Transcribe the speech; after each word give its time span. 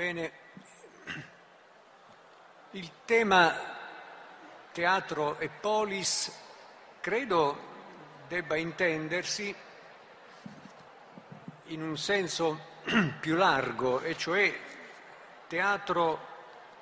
Bene, 0.00 0.32
il 2.70 2.90
tema 3.04 3.54
teatro 4.72 5.38
e 5.38 5.50
polis 5.50 6.32
credo 7.00 7.58
debba 8.26 8.56
intendersi 8.56 9.54
in 11.64 11.82
un 11.82 11.98
senso 11.98 12.58
più 13.20 13.34
largo, 13.34 14.00
e 14.00 14.16
cioè 14.16 14.58
teatro 15.46 16.26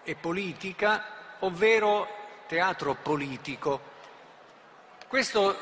e 0.05 0.15
politica, 0.15 1.37
ovvero 1.41 2.07
teatro 2.47 2.95
politico. 2.95 3.81
Questo 5.09 5.59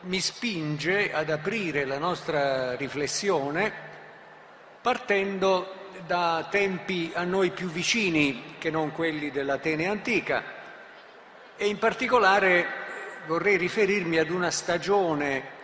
mi 0.00 0.20
spinge 0.20 1.10
ad 1.10 1.30
aprire 1.30 1.86
la 1.86 1.96
nostra 1.96 2.76
riflessione 2.76 3.72
partendo 4.82 5.80
da 6.06 6.46
tempi 6.50 7.12
a 7.14 7.24
noi 7.24 7.50
più 7.50 7.68
vicini 7.68 8.54
che 8.58 8.70
non 8.70 8.92
quelli 8.92 9.30
dell'Atene 9.30 9.86
antica. 9.86 10.42
E 11.56 11.66
in 11.66 11.78
particolare 11.78 12.66
vorrei 13.26 13.56
riferirmi 13.56 14.18
ad 14.18 14.30
una 14.30 14.50
stagione 14.50 15.60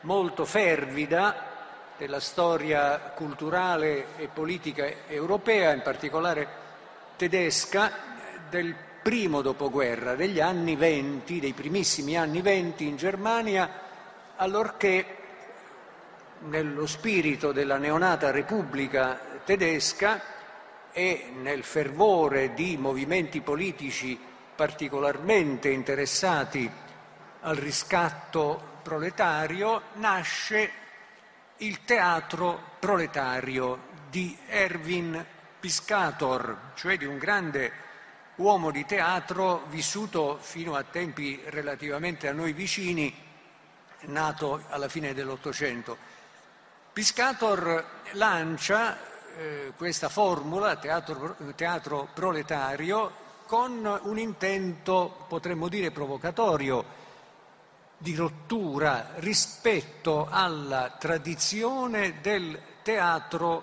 molto 0.00 0.44
fervida 0.44 1.50
della 1.96 2.20
storia 2.20 2.98
culturale 3.14 4.16
e 4.16 4.28
politica 4.32 4.90
europea, 5.06 5.72
in 5.72 5.82
particolare 5.82 6.48
tedesca, 7.16 7.92
del 8.48 8.74
primo 9.02 9.42
dopoguerra, 9.42 10.14
degli 10.14 10.40
anni 10.40 10.76
venti, 10.76 11.40
dei 11.40 11.52
primissimi 11.52 12.16
anni 12.16 12.40
venti 12.40 12.86
in 12.86 12.96
Germania, 12.96 13.68
allorché 14.36 15.16
nello 16.40 16.86
spirito 16.86 17.52
della 17.52 17.76
neonata 17.76 18.30
Repubblica 18.30 19.31
tedesca 19.44 20.20
e 20.92 21.32
nel 21.34 21.64
fervore 21.64 22.54
di 22.54 22.76
movimenti 22.76 23.40
politici 23.40 24.18
particolarmente 24.54 25.70
interessati 25.70 26.70
al 27.40 27.56
riscatto 27.56 28.78
proletario, 28.82 29.82
nasce 29.94 30.70
il 31.58 31.84
teatro 31.84 32.60
proletario 32.78 33.90
di 34.10 34.36
Erwin 34.46 35.24
Piscator, 35.58 36.72
cioè 36.74 36.96
di 36.96 37.04
un 37.04 37.18
grande 37.18 37.72
uomo 38.36 38.70
di 38.70 38.84
teatro 38.84 39.64
vissuto 39.68 40.38
fino 40.40 40.74
a 40.74 40.82
tempi 40.82 41.40
relativamente 41.46 42.28
a 42.28 42.32
noi 42.32 42.52
vicini, 42.52 43.14
nato 44.02 44.64
alla 44.68 44.88
fine 44.88 45.14
dell'Ottocento. 45.14 45.96
Piscator 46.92 47.84
lancia 48.12 49.11
eh, 49.36 49.72
questa 49.76 50.08
formula, 50.08 50.76
teatro, 50.76 51.36
teatro 51.54 52.08
proletario, 52.12 53.10
con 53.46 54.00
un 54.04 54.18
intento, 54.18 55.24
potremmo 55.28 55.68
dire, 55.68 55.90
provocatorio, 55.90 57.00
di 57.98 58.14
rottura 58.14 59.10
rispetto 59.16 60.26
alla 60.30 60.96
tradizione 60.98 62.20
del 62.20 62.60
teatro 62.82 63.62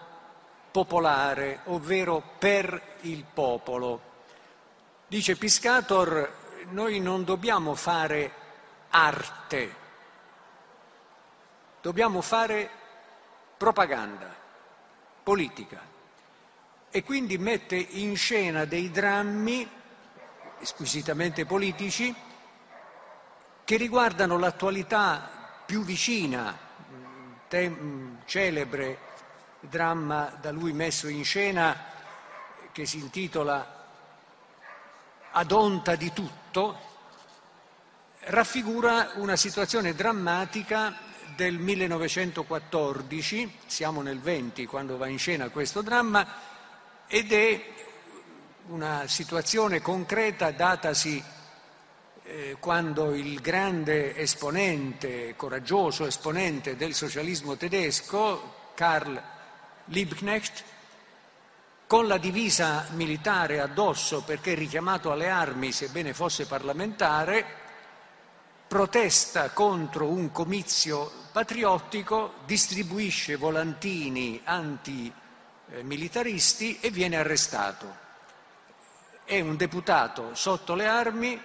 popolare, 0.72 1.62
ovvero 1.66 2.22
per 2.38 2.98
il 3.02 3.26
popolo. 3.34 4.02
Dice 5.08 5.36
Piscator, 5.36 6.38
noi 6.70 7.00
non 7.00 7.24
dobbiamo 7.24 7.74
fare 7.74 8.32
arte, 8.90 9.76
dobbiamo 11.82 12.22
fare 12.22 12.70
propaganda 13.58 14.39
politica. 15.30 15.80
E 16.90 17.04
quindi 17.04 17.38
mette 17.38 17.76
in 17.76 18.18
scena 18.18 18.66
dei 18.66 18.90
drammi 18.90 19.70
squisitamente 20.62 21.46
politici 21.46 22.16
che 23.64 23.78
riguardano 23.78 24.40
l'attualità 24.40 25.62
più 25.68 25.84
vicina, 25.84 26.58
tem, 27.48 28.24
celebre 28.26 28.98
dramma 29.60 30.36
da 30.42 30.50
lui 30.50 30.74
messo 30.74 31.08
in 31.08 31.24
scena 31.24 31.78
che 32.72 32.88
si 32.88 32.98
intitola 32.98 33.78
Ad 35.32 35.52
onta 35.52 35.96
di 35.96 36.12
tutto, 36.12 36.76
raffigura 38.22 39.12
una 39.18 39.36
situazione 39.36 39.94
drammatica 39.94 41.09
del 41.36 41.58
1914, 41.58 43.52
siamo 43.66 44.02
nel 44.02 44.20
20 44.20 44.66
quando 44.66 44.98
va 44.98 45.08
in 45.08 45.20
scena 45.20 45.50
questo 45.50 45.82
dramma, 45.82 46.28
ed 47.08 47.32
è 47.32 47.66
una 48.68 49.08
situazione 49.08 49.82
concreta 49.82 50.52
datasi 50.52 51.24
eh, 52.24 52.58
quando 52.60 53.16
il 53.16 53.42
grande 53.42 54.16
esponente, 54.16 55.36
coraggioso 55.36 56.06
esponente 56.06 56.76
del 56.76 56.94
socialismo 56.94 57.58
tedesco, 57.58 58.68
Karl 58.76 59.20
Liebknecht, 59.86 60.64
con 61.88 62.08
la 62.08 62.20
divisa 62.20 62.86
militare 62.92 63.60
addosso 63.60 64.22
perché 64.22 64.54
richiamato 64.54 65.12
alle 65.12 65.30
armi, 65.30 65.72
sebbene 65.72 66.14
fosse 66.14 66.46
parlamentare, 66.46 67.44
protesta 68.68 69.50
contro 69.50 70.08
un 70.08 70.32
comizio 70.32 71.19
patriottico, 71.32 72.34
distribuisce 72.46 73.36
volantini 73.36 74.42
antimilitaristi 74.44 76.80
e 76.80 76.90
viene 76.90 77.18
arrestato. 77.18 78.08
È 79.24 79.40
un 79.40 79.56
deputato 79.56 80.34
sotto 80.34 80.74
le 80.76 80.88
armi 80.88 81.40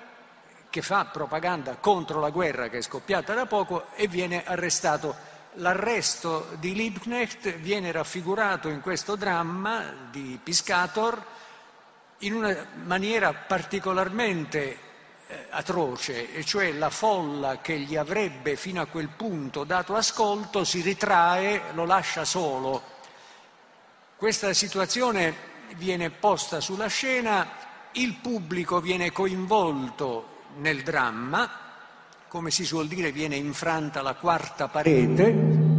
che 0.70 0.82
fa 0.82 1.04
propaganda 1.04 1.76
contro 1.76 2.18
la 2.18 2.30
guerra 2.30 2.68
che 2.68 2.78
è 2.78 2.82
scoppiata 2.82 3.34
da 3.34 3.46
poco 3.46 3.86
e 3.94 4.08
viene 4.08 4.44
arrestato. 4.44 5.14
L'arresto 5.58 6.48
di 6.58 6.74
Liebknecht 6.74 7.58
viene 7.58 7.92
raffigurato 7.92 8.68
in 8.68 8.80
questo 8.80 9.14
dramma 9.14 10.08
di 10.10 10.36
Piscator 10.42 11.24
in 12.18 12.34
una 12.34 12.66
maniera 12.84 13.32
particolarmente 13.32 14.92
atroce, 15.50 16.34
e 16.34 16.44
cioè 16.44 16.72
la 16.72 16.90
folla 16.90 17.60
che 17.60 17.78
gli 17.78 17.96
avrebbe 17.96 18.56
fino 18.56 18.80
a 18.80 18.86
quel 18.86 19.08
punto 19.08 19.64
dato 19.64 19.94
ascolto 19.94 20.64
si 20.64 20.80
ritrae, 20.80 21.72
lo 21.72 21.84
lascia 21.84 22.24
solo. 22.24 22.82
Questa 24.16 24.52
situazione 24.52 25.52
viene 25.76 26.10
posta 26.10 26.60
sulla 26.60 26.86
scena, 26.86 27.48
il 27.92 28.14
pubblico 28.14 28.80
viene 28.80 29.12
coinvolto 29.12 30.42
nel 30.56 30.82
dramma, 30.82 31.50
come 32.28 32.50
si 32.50 32.64
suol 32.64 32.88
dire 32.88 33.12
viene 33.12 33.36
infranta 33.36 34.02
la 34.02 34.14
quarta 34.14 34.68
parete 34.68 35.72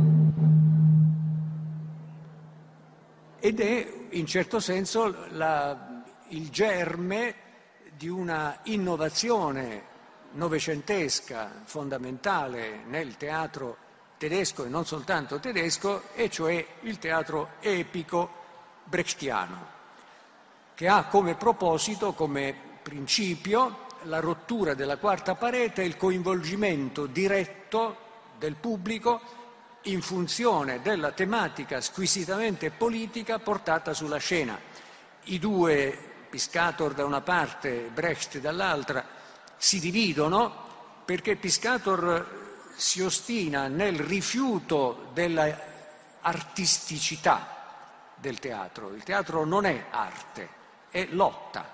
ed 3.45 3.59
è 3.59 3.93
in 4.09 4.25
certo 4.25 4.59
senso 4.59 5.27
la, 5.29 6.03
il 6.29 6.49
germe 6.49 7.35
di 7.97 8.07
una 8.09 8.59
innovazione 8.63 9.93
novecentesca 10.31 11.61
fondamentale 11.63 12.83
nel 12.87 13.15
teatro 13.15 13.77
tedesco 14.17 14.65
e 14.65 14.69
non 14.69 14.85
soltanto 14.85 15.39
tedesco, 15.39 16.03
e 16.13 16.29
cioè 16.29 16.65
il 16.81 16.99
teatro 16.99 17.51
epico 17.61 18.29
brechtiano, 18.83 19.67
che 20.73 20.87
ha 20.87 21.05
come 21.05 21.35
proposito, 21.35 22.13
come 22.13 22.53
principio, 22.81 23.83
la 24.03 24.19
rottura 24.19 24.73
della 24.73 24.97
quarta 24.97 25.35
parete 25.35 25.81
e 25.81 25.85
il 25.85 25.97
coinvolgimento 25.97 27.05
diretto 27.05 27.97
del 28.37 28.55
pubblico 28.55 29.21
in 29.83 30.01
funzione 30.01 30.81
della 30.81 31.11
tematica 31.11 31.81
squisitamente 31.81 32.71
politica 32.71 33.39
portata 33.39 33.93
sulla 33.93 34.17
scena. 34.17 34.59
I 35.23 35.39
due 35.39 36.14
Piscator 36.35 36.93
da 36.93 37.05
una 37.05 37.21
parte, 37.21 37.89
Brecht 37.93 38.39
dall'altra, 38.39 39.05
si 39.55 39.79
dividono 39.79 40.63
perché 41.05 41.37
Piscator 41.37 42.73
si 42.75 42.99
ostina 42.99 43.69
nel 43.69 43.97
rifiuto 43.97 45.11
dell'artisticità 45.13 48.11
del 48.15 48.39
teatro. 48.39 48.93
Il 48.93 49.03
teatro 49.03 49.45
non 49.45 49.63
è 49.63 49.85
arte, 49.89 50.49
è 50.89 51.07
lotta, 51.11 51.73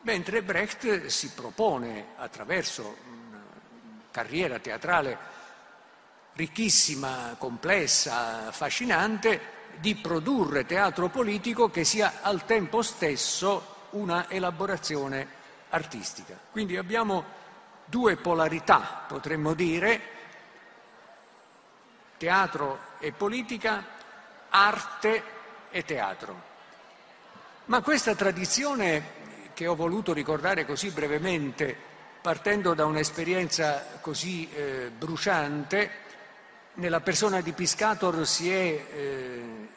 mentre 0.00 0.42
Brecht 0.42 1.06
si 1.06 1.28
propone 1.28 2.06
attraverso 2.16 2.96
una 3.06 3.44
carriera 4.10 4.58
teatrale 4.58 5.16
ricchissima, 6.32 7.36
complessa, 7.38 8.48
affascinante, 8.48 9.58
di 9.78 9.94
produrre 9.94 10.66
teatro 10.66 11.10
politico 11.10 11.70
che 11.70 11.84
sia 11.84 12.14
al 12.22 12.44
tempo 12.44 12.82
stesso 12.82 13.78
una 13.90 14.28
elaborazione 14.28 15.26
artistica. 15.70 16.38
Quindi 16.50 16.76
abbiamo 16.76 17.24
due 17.84 18.16
polarità, 18.16 19.04
potremmo 19.06 19.54
dire, 19.54 20.00
teatro 22.16 22.78
e 22.98 23.12
politica, 23.12 23.84
arte 24.48 25.22
e 25.70 25.84
teatro. 25.84 26.48
Ma 27.66 27.80
questa 27.82 28.14
tradizione 28.14 29.18
che 29.54 29.66
ho 29.66 29.74
voluto 29.74 30.12
ricordare 30.12 30.64
così 30.64 30.90
brevemente, 30.90 31.76
partendo 32.20 32.74
da 32.74 32.84
un'esperienza 32.84 33.84
così 34.00 34.48
eh, 34.52 34.90
bruciante, 34.96 36.08
nella 36.74 37.00
persona 37.00 37.40
di 37.40 37.52
Piscator 37.52 38.26
si 38.26 38.50
è, 38.50 38.86
eh, 38.92 39.68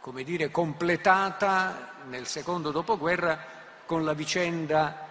come 0.00 0.24
dire, 0.24 0.50
completata 0.50 1.93
nel 2.08 2.26
secondo 2.26 2.70
dopoguerra 2.70 3.42
con 3.86 4.04
la 4.04 4.12
vicenda 4.12 5.08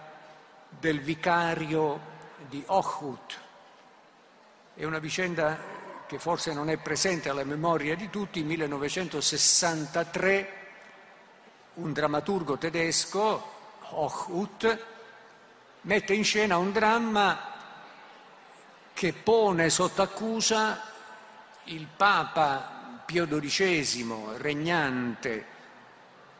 del 0.68 1.00
vicario 1.00 2.12
di 2.48 2.62
Ochut. 2.66 3.40
È 4.74 4.84
una 4.84 4.98
vicenda 4.98 5.58
che 6.06 6.18
forse 6.18 6.52
non 6.52 6.68
è 6.68 6.76
presente 6.76 7.28
alla 7.28 7.44
memoria 7.44 7.96
di 7.96 8.10
tutti, 8.10 8.42
1963 8.42 10.62
un 11.74 11.92
drammaturgo 11.92 12.56
tedesco 12.56 13.52
Hochhut, 13.90 14.84
mette 15.82 16.14
in 16.14 16.24
scena 16.24 16.56
un 16.56 16.72
dramma 16.72 17.52
che 18.92 19.12
pone 19.12 19.70
sotto 19.70 20.02
accusa 20.02 20.80
il 21.64 21.86
Papa 21.96 23.02
Pio 23.04 23.26
XII, 23.26 24.36
regnante 24.36 25.53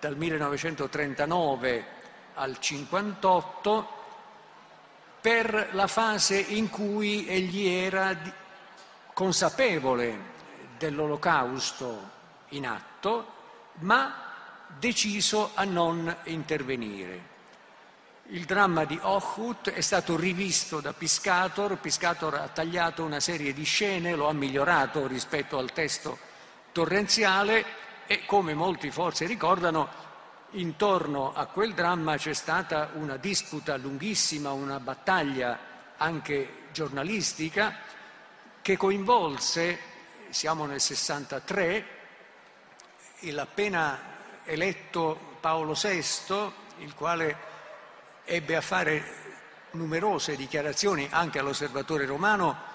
dal 0.05 0.19
1939 0.19 1.87
al 2.35 2.59
58, 2.59 3.89
per 5.23 5.71
la 5.73 5.87
fase 5.87 6.39
in 6.39 6.69
cui 6.69 7.27
egli 7.27 7.67
era 7.67 8.15
consapevole 9.15 10.33
dell'olocausto 10.77 12.11
in 12.49 12.67
atto, 12.67 13.33
ma 13.77 14.15
deciso 14.79 15.53
a 15.55 15.65
non 15.65 16.15
intervenire. 16.25 17.33
Il 18.25 18.45
dramma 18.45 18.85
di 18.85 18.99
Ochut 19.01 19.71
è 19.71 19.81
stato 19.81 20.17
rivisto 20.19 20.81
da 20.81 20.93
Piscator, 20.93 21.79
Piscator 21.79 22.35
ha 22.35 22.49
tagliato 22.49 23.05
una 23.05 23.21
serie 23.21 23.55
di 23.55 23.65
scene, 23.65 24.15
lo 24.15 24.29
ha 24.29 24.35
migliorato 24.35 25.07
rispetto 25.07 25.57
al 25.57 25.73
testo 25.73 26.19
torrenziale 26.73 27.84
e 28.07 28.25
come 28.27 28.55
molti 28.55 28.91
forse 28.91 29.27
ricordano, 29.27 29.89
intorno 30.51 31.33
a 31.35 31.47
quel 31.47 31.75
dramma 31.75 32.17
c'è 32.17 32.33
stata 32.33 32.91
una 32.95 33.17
disputa 33.17 33.77
lunghissima, 33.77 34.53
una 34.53 34.79
battaglia 34.81 35.59
anche 35.97 36.63
giornalistica 36.73 37.77
che 38.63 38.77
coinvolse, 38.77 39.79
siamo 40.31 40.67
nel 40.67 40.81
63, 40.81 41.87
l'appena 43.21 43.99
eletto 44.45 45.37
Paolo 45.41 45.75
VI, 45.75 46.53
il 46.79 46.95
quale 46.95 47.37
ebbe 48.25 48.57
a 48.57 48.61
fare 48.61 49.23
numerose 49.73 50.37
dichiarazioni 50.37 51.09
anche 51.11 51.39
all'osservatore 51.39 52.07
romano 52.07 52.73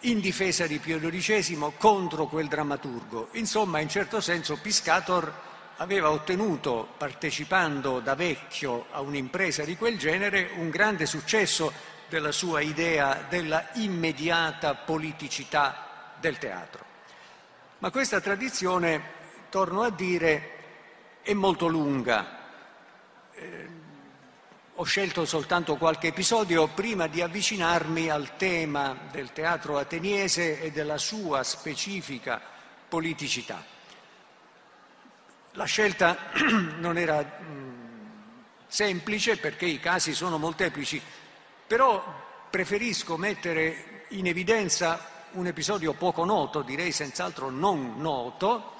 in 0.00 0.20
difesa 0.20 0.66
di 0.66 0.78
Pio 0.78 1.00
XII 1.00 1.72
contro 1.76 2.26
quel 2.26 2.48
drammaturgo. 2.48 3.28
Insomma, 3.32 3.80
in 3.80 3.88
certo 3.88 4.20
senso 4.20 4.58
Piscator 4.58 5.46
aveva 5.78 6.10
ottenuto, 6.10 6.88
partecipando 6.96 8.00
da 8.00 8.14
vecchio 8.14 8.86
a 8.90 9.00
un'impresa 9.00 9.64
di 9.64 9.76
quel 9.76 9.98
genere, 9.98 10.50
un 10.56 10.70
grande 10.70 11.06
successo 11.06 11.72
della 12.08 12.32
sua 12.32 12.60
idea 12.60 13.26
della 13.28 13.70
immediata 13.74 14.74
politicità 14.74 16.14
del 16.18 16.38
teatro. 16.38 16.84
Ma 17.78 17.90
questa 17.90 18.20
tradizione, 18.20 19.16
torno 19.50 19.82
a 19.82 19.90
dire, 19.90 20.50
è 21.22 21.32
molto 21.32 21.66
lunga. 21.68 22.36
Eh, 23.34 23.68
ho 24.80 24.84
scelto 24.84 25.24
soltanto 25.24 25.74
qualche 25.74 26.08
episodio 26.08 26.68
prima 26.68 27.08
di 27.08 27.20
avvicinarmi 27.20 28.10
al 28.10 28.36
tema 28.36 28.96
del 29.10 29.32
teatro 29.32 29.76
ateniese 29.76 30.60
e 30.60 30.70
della 30.70 30.98
sua 30.98 31.42
specifica 31.42 32.40
politicità. 32.88 33.60
La 35.52 35.64
scelta 35.64 36.16
non 36.78 36.96
era 36.96 37.40
semplice 38.68 39.38
perché 39.38 39.66
i 39.66 39.80
casi 39.80 40.14
sono 40.14 40.38
molteplici, 40.38 41.02
però 41.66 42.46
preferisco 42.48 43.16
mettere 43.16 44.04
in 44.10 44.28
evidenza 44.28 45.26
un 45.32 45.48
episodio 45.48 45.92
poco 45.94 46.24
noto, 46.24 46.62
direi 46.62 46.92
senz'altro 46.92 47.50
non 47.50 47.94
noto, 47.96 48.74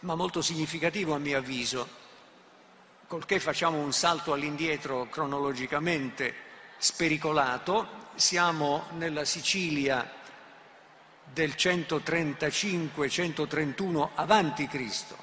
ma 0.00 0.16
molto 0.16 0.42
significativo 0.42 1.14
a 1.14 1.18
mio 1.18 1.38
avviso 1.38 2.02
col 3.06 3.26
che 3.26 3.40
facciamo 3.40 3.78
un 3.78 3.92
salto 3.92 4.32
all'indietro 4.32 5.08
cronologicamente 5.08 6.34
spericolato, 6.78 8.02
siamo 8.14 8.86
nella 8.96 9.24
Sicilia 9.24 10.08
del 11.32 11.54
135-131 11.56 14.08
avanti 14.14 14.66
Cristo, 14.66 15.16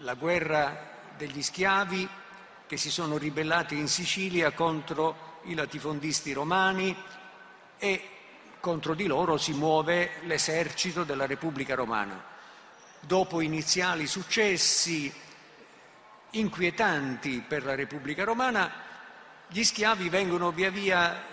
la 0.00 0.14
guerra 0.14 0.90
degli 1.16 1.42
schiavi 1.42 2.08
che 2.66 2.76
si 2.76 2.90
sono 2.90 3.16
ribellati 3.18 3.76
in 3.76 3.88
Sicilia 3.88 4.52
contro 4.52 5.40
i 5.44 5.54
latifondisti 5.54 6.32
romani 6.32 6.96
e 7.78 8.08
contro 8.60 8.94
di 8.94 9.06
loro 9.06 9.36
si 9.36 9.52
muove 9.52 10.12
l'esercito 10.22 11.04
della 11.04 11.26
Repubblica 11.26 11.74
Romana. 11.74 12.30
Dopo 13.00 13.40
iniziali 13.40 14.06
successi, 14.06 15.12
inquietanti 16.32 17.44
per 17.46 17.64
la 17.64 17.74
Repubblica 17.74 18.24
Romana, 18.24 18.70
gli 19.48 19.64
schiavi 19.64 20.08
vengono 20.08 20.50
via 20.50 20.70
via 20.70 21.24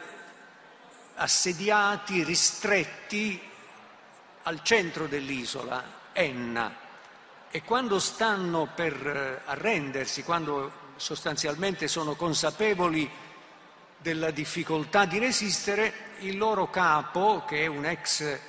assediati, 1.16 2.24
ristretti 2.24 3.42
al 4.44 4.62
centro 4.64 5.08
dell'isola, 5.08 5.98
Enna, 6.14 6.76
e 7.52 7.64
quando 7.64 8.00
stanno 8.00 8.70
per 8.74 8.94
eh, 9.06 9.42
arrendersi, 9.46 10.24
quando 10.24 10.88
sostanzialmente 10.96 11.88
sono 11.88 12.16
consapevoli 12.16 13.10
della 13.98 14.32
difficoltà 14.32 15.06
di 15.06 15.18
resistere, 15.18 16.08
il 16.20 16.38
loro 16.38 16.70
capo, 16.70 17.44
che 17.48 17.64
è 17.64 17.68
un 17.68 17.86
ex 17.86 18.40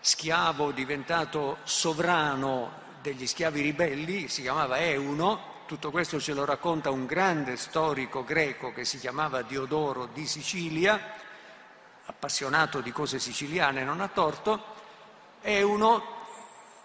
schiavo 0.00 0.72
diventato 0.72 1.58
sovrano 1.64 2.84
degli 3.02 3.26
schiavi 3.26 3.60
ribelli, 3.60 4.28
si 4.28 4.42
chiamava 4.42 4.78
Euno, 4.78 5.54
tutto 5.66 5.90
questo 5.90 6.20
ce 6.20 6.32
lo 6.32 6.44
racconta 6.44 6.90
un 6.90 7.06
grande 7.06 7.56
storico 7.56 8.22
greco 8.22 8.72
che 8.72 8.84
si 8.84 8.98
chiamava 8.98 9.42
Diodoro 9.42 10.06
di 10.06 10.24
Sicilia, 10.24 11.12
appassionato 12.06 12.80
di 12.80 12.92
cose 12.92 13.18
siciliane, 13.18 13.82
non 13.82 14.00
ha 14.00 14.06
torto, 14.06 14.64
è 15.40 15.60
uno 15.62 16.14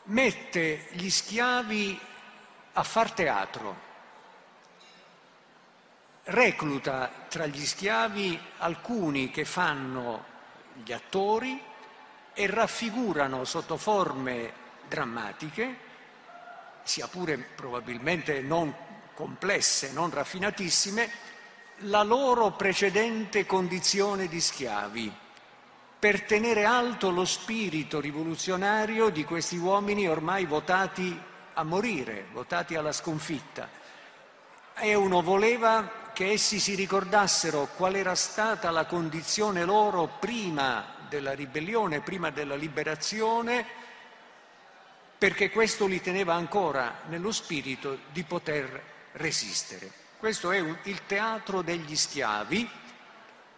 mette 0.06 0.88
gli 0.94 1.10
schiavi 1.12 2.00
a 2.74 2.84
far 2.84 3.12
teatro, 3.12 3.76
recluta 6.24 7.12
tra 7.30 7.46
gli 7.46 7.64
schiavi 7.64 8.40
alcuni 8.58 9.30
che 9.30 9.46
fanno 9.46 10.26
gli 10.84 10.92
attori 10.92 11.62
e 12.34 12.48
raffigurano 12.48 13.44
sotto 13.44 13.78
forme 13.78 14.54
drammatiche 14.88 15.90
sia 16.84 17.08
pure 17.08 17.38
probabilmente 17.38 18.42
non 18.42 18.74
complesse, 19.14 19.92
non 19.92 20.10
raffinatissime, 20.10 21.10
la 21.86 22.04
loro 22.04 22.52
precedente 22.52 23.46
condizione 23.46 24.28
di 24.28 24.40
schiavi, 24.40 25.12
per 26.00 26.24
tenere 26.24 26.66
alto 26.66 27.12
lo 27.12 27.26
spirito 27.26 28.00
rivoluzionario 28.00 29.10
di 29.10 29.24
questi 29.24 29.58
uomini 29.58 30.08
ormai 30.08 30.46
votati 30.46 31.20
a 31.54 31.64
morire, 31.64 32.28
votati 32.32 32.76
alla 32.76 32.92
sconfitta. 32.92 33.70
E 34.74 34.96
uno 34.96 35.22
voleva 35.22 36.10
che 36.14 36.32
essi 36.32 36.60
si 36.60 36.76
ricordassero 36.76 37.70
qual 37.76 37.96
era 37.96 38.16
stata 38.16 38.72
la 38.72 38.86
condizione 38.86 39.64
loro 39.64 40.10
prima 40.20 40.86
della 41.08 41.34
ribellione, 41.34 42.02
prima 42.02 42.30
della 42.32 42.56
liberazione, 42.56 43.66
perché 45.22 45.52
questo 45.52 45.86
li 45.86 46.02
teneva 46.02 46.34
ancora 46.34 47.02
nello 47.06 47.32
spirito 47.32 48.00
di 48.12 48.24
poter 48.24 48.82
resistere. 49.12 49.88
Questo 50.18 50.50
è 50.50 50.60
un, 50.60 50.76
il 50.86 51.06
teatro 51.06 51.62
degli 51.62 51.96
schiavi, 51.96 52.68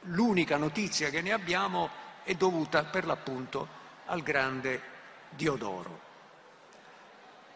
l'unica 0.08 0.58
notizia 0.58 1.10
che 1.10 1.22
ne 1.22 1.32
abbiamo 1.32 1.90
è 2.24 2.34
dovuta 2.34 2.84
per 2.84 3.06
l'appunto 3.06 3.66
al 4.08 4.22
grande 4.24 4.82
Diodoro. 5.30 6.02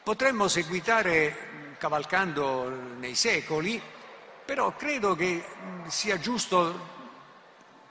Potremmo 0.03 0.47
seguitare 0.47 1.75
cavalcando 1.77 2.69
nei 2.69 3.13
secoli, 3.13 3.81
però 4.45 4.73
credo 4.77 5.17
che 5.17 5.43
sia 5.87 6.17
giusto 6.17 6.79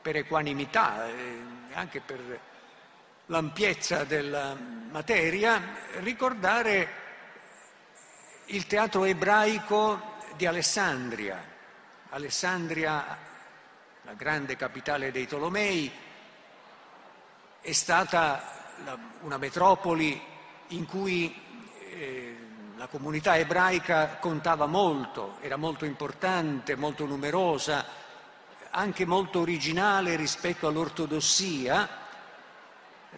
per 0.01 0.17
equanimità, 0.17 1.09
eh, 1.09 1.43
anche 1.75 2.01
per 2.01 2.41
l'ampiezza 3.27 4.05
della 4.05 4.57
materia, 4.91 5.61
ricordare 5.99 7.05
il 8.47 8.67
teatro 8.67 9.05
ebraico 9.05 10.15
di 10.37 10.47
Alessandria. 10.47 11.43
Alessandria, 12.11 13.19
la 14.03 14.15
grande 14.15 14.57
capitale 14.57 15.11
dei 15.11 15.27
Tolomei, 15.27 15.91
è 17.61 17.73
stata 17.73 18.55
una 19.23 19.39
metropoli 19.39 20.23
in 20.69 20.87
cui 20.87 21.35
eh, 21.91 22.37
la 22.77 22.87
comunità 22.87 23.37
ebraica 23.37 24.19
contava 24.19 24.67
molto, 24.67 25.39
era 25.41 25.57
molto 25.57 25.85
importante, 25.85 26.77
molto 26.77 27.07
numerosa, 27.07 27.85
anche 28.71 29.05
molto 29.05 29.41
originale 29.41 30.15
rispetto 30.15 30.69
all'ortodossia, 30.69 32.05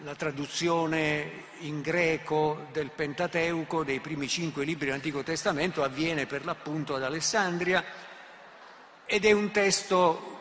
la 0.03 0.15
traduzione 0.15 1.45
in 1.59 1.81
greco 1.81 2.67
del 2.71 2.89
Pentateuco 2.91 3.83
dei 3.83 3.99
primi 3.99 4.27
cinque 4.27 4.63
libri 4.63 4.85
dell'Antico 4.85 5.23
Testamento 5.23 5.83
avviene 5.83 6.25
per 6.25 6.45
l'appunto 6.45 6.95
ad 6.95 7.03
Alessandria 7.03 7.83
ed 9.05 9.25
è 9.25 9.31
un 9.31 9.51
testo 9.51 10.37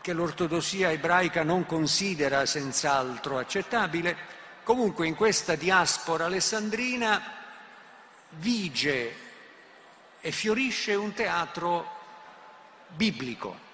che 0.00 0.12
l'ortodossia 0.12 0.90
ebraica 0.90 1.42
non 1.42 1.66
considera 1.66 2.46
senz'altro 2.46 3.38
accettabile. 3.38 4.16
Comunque 4.62 5.06
in 5.06 5.14
questa 5.14 5.54
diaspora 5.54 6.26
alessandrina 6.26 7.20
vige 8.30 9.14
e 10.20 10.30
fiorisce 10.30 10.94
un 10.94 11.12
teatro 11.12 11.96
biblico 12.88 13.66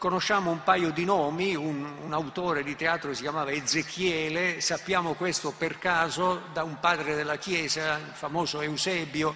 Conosciamo 0.00 0.50
un 0.50 0.62
paio 0.62 0.92
di 0.92 1.04
nomi, 1.04 1.54
un, 1.54 1.86
un, 2.02 2.12
autore 2.14 2.62
di 2.62 2.74
teatro 2.74 3.12
si 3.12 3.20
chiamava 3.20 3.50
Ezechiele, 3.50 4.62
sappiamo 4.62 5.12
questo 5.12 5.52
per 5.52 5.78
caso 5.78 6.44
da 6.54 6.64
un 6.64 6.80
padre 6.80 7.14
della 7.14 7.36
Chiesa, 7.36 7.98
il 7.98 8.12
famoso 8.14 8.62
Eusebio, 8.62 9.34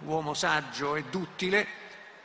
uomo 0.00 0.34
saggio 0.34 0.94
e 0.94 1.04
duttile, 1.04 1.66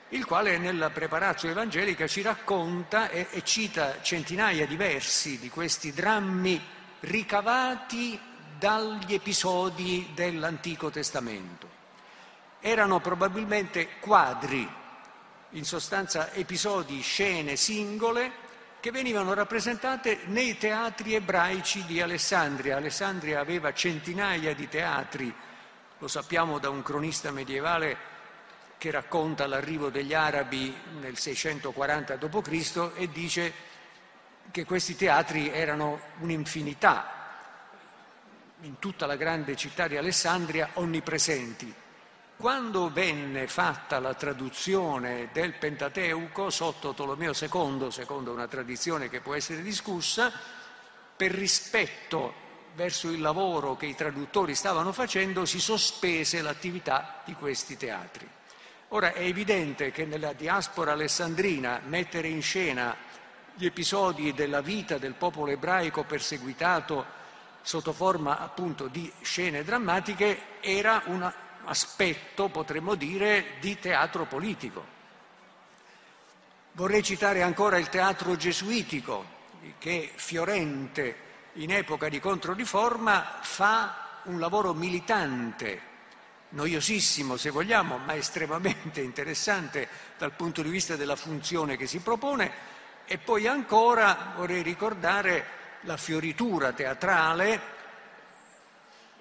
il 0.09 0.25
quale 0.25 0.57
nella 0.57 0.89
preparazio 0.89 1.51
evangelica 1.51 2.05
ci 2.05 2.21
racconta 2.21 3.09
e, 3.09 3.27
e 3.31 3.45
cita 3.45 4.01
centinaia 4.01 4.67
di 4.67 4.75
versi 4.75 5.39
di 5.39 5.47
questi 5.47 5.93
drammi 5.93 6.61
ricavati 6.99 8.19
dagli 8.59 9.13
episodi 9.13 10.11
dell'Antico 10.13 10.89
Testamento. 10.89 11.69
Erano 12.59 12.99
probabilmente 12.99 13.87
quadri 14.01 14.81
in 15.53 15.65
sostanza 15.65 16.31
episodi, 16.33 17.01
scene 17.01 17.55
singole 17.55 18.41
che 18.79 18.91
venivano 18.91 19.33
rappresentate 19.33 20.21
nei 20.25 20.57
teatri 20.57 21.15
ebraici 21.15 21.85
di 21.85 22.01
Alessandria. 22.01 22.77
Alessandria 22.77 23.39
aveva 23.39 23.73
centinaia 23.73 24.53
di 24.53 24.67
teatri, 24.67 25.33
lo 25.97 26.07
sappiamo 26.07 26.59
da 26.59 26.69
un 26.69 26.81
cronista 26.81 27.31
medievale 27.31 28.11
che 28.77 28.91
racconta 28.91 29.47
l'arrivo 29.47 29.89
degli 29.89 30.13
arabi 30.13 30.75
nel 30.99 31.17
640 31.17 32.17
d.C. 32.17 32.91
e 32.95 33.09
dice 33.09 33.53
che 34.51 34.65
questi 34.65 34.95
teatri 34.97 35.49
erano 35.49 36.01
un'infinità 36.19 37.21
in 38.61 38.79
tutta 38.79 39.05
la 39.05 39.15
grande 39.15 39.55
città 39.55 39.87
di 39.87 39.95
Alessandria 39.95 40.71
onnipresenti. 40.73 41.82
Quando 42.43 42.91
venne 42.91 43.47
fatta 43.47 44.01
la 44.01 44.15
traduzione 44.15 45.29
del 45.31 45.53
Pentateuco 45.53 46.49
sotto 46.49 46.93
Tolomeo 46.93 47.31
II, 47.31 47.89
secondo 47.89 48.33
una 48.33 48.49
tradizione 48.49 49.07
che 49.07 49.21
può 49.21 49.33
essere 49.33 49.61
discussa, 49.61 50.29
per 51.15 51.31
rispetto 51.31 52.33
verso 52.75 53.09
il 53.11 53.21
lavoro 53.21 53.77
che 53.77 53.85
i 53.85 53.95
traduttori 53.95 54.55
stavano 54.55 54.91
facendo 54.91 55.45
si 55.45 55.61
sospese 55.61 56.41
l'attività 56.41 57.21
di 57.23 57.31
questi 57.31 57.77
teatri. 57.77 58.27
Ora 58.89 59.13
è 59.13 59.21
evidente 59.21 59.91
che 59.91 60.03
nella 60.03 60.33
diaspora 60.33 60.91
alessandrina 60.91 61.79
mettere 61.85 62.27
in 62.27 62.41
scena 62.41 62.93
gli 63.53 63.65
episodi 63.65 64.33
della 64.33 64.59
vita 64.59 64.97
del 64.97 65.13
popolo 65.13 65.49
ebraico 65.49 66.03
perseguitato 66.03 67.05
sotto 67.61 67.93
forma 67.93 68.39
appunto 68.39 68.87
di 68.87 69.09
scene 69.21 69.63
drammatiche 69.63 70.59
era 70.59 71.03
una 71.05 71.42
aspetto, 71.65 72.49
potremmo 72.49 72.95
dire, 72.95 73.55
di 73.59 73.79
teatro 73.79 74.25
politico. 74.25 74.85
Vorrei 76.73 77.03
citare 77.03 77.41
ancora 77.41 77.77
il 77.77 77.89
teatro 77.89 78.35
gesuitico, 78.35 79.25
che 79.77 80.11
Fiorente, 80.15 81.15
in 81.53 81.71
epoca 81.71 82.09
di 82.09 82.19
Controriforma, 82.19 83.39
fa 83.41 84.21
un 84.23 84.39
lavoro 84.39 84.73
militante, 84.73 85.81
noiosissimo 86.49 87.37
se 87.37 87.49
vogliamo, 87.49 87.97
ma 87.97 88.15
estremamente 88.15 89.01
interessante 89.01 89.87
dal 90.17 90.31
punto 90.31 90.61
di 90.61 90.69
vista 90.69 90.95
della 90.95 91.15
funzione 91.15 91.77
che 91.77 91.87
si 91.87 91.99
propone. 91.99 92.71
E 93.05 93.17
poi 93.17 93.47
ancora 93.47 94.33
vorrei 94.35 94.63
ricordare 94.63 95.61
la 95.81 95.97
fioritura 95.97 96.71
teatrale 96.71 97.81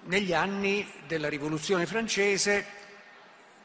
negli 0.05 0.33
anni 0.33 0.89
della 1.07 1.29
Rivoluzione 1.29 1.85
francese 1.85 2.81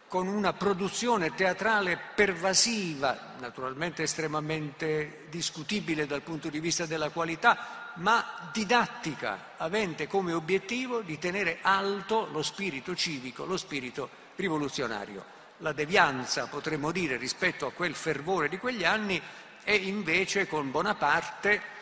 con 0.09 0.27
una 0.27 0.55
produzione 0.55 1.35
teatrale 1.35 1.99
pervasiva, 2.15 3.35
naturalmente 3.41 4.05
estremamente 4.05 5.27
discutibile 5.29 6.07
dal 6.07 6.23
punto 6.23 6.49
di 6.49 6.61
vista 6.61 6.87
della 6.87 7.11
qualità, 7.11 7.93
ma 7.97 8.51
didattica, 8.53 9.55
avente 9.59 10.07
come 10.07 10.33
obiettivo 10.33 11.03
di 11.03 11.19
tenere 11.19 11.59
alto 11.61 12.27
lo 12.33 12.43
spirito 12.43 12.95
civico, 12.95 13.45
lo 13.45 13.59
spirito 13.59 14.09
rivoluzionario. 14.37 15.37
La 15.59 15.73
devianza, 15.73 16.47
potremmo 16.47 16.91
dire, 16.91 17.17
rispetto 17.17 17.67
a 17.67 17.73
quel 17.73 17.95
fervore 17.95 18.49
di 18.49 18.59
quegli 18.59 18.85
anni 18.85 19.21
è 19.63 19.73
invece 19.73 20.47
con 20.47 20.71
Bonaparte 20.71 21.77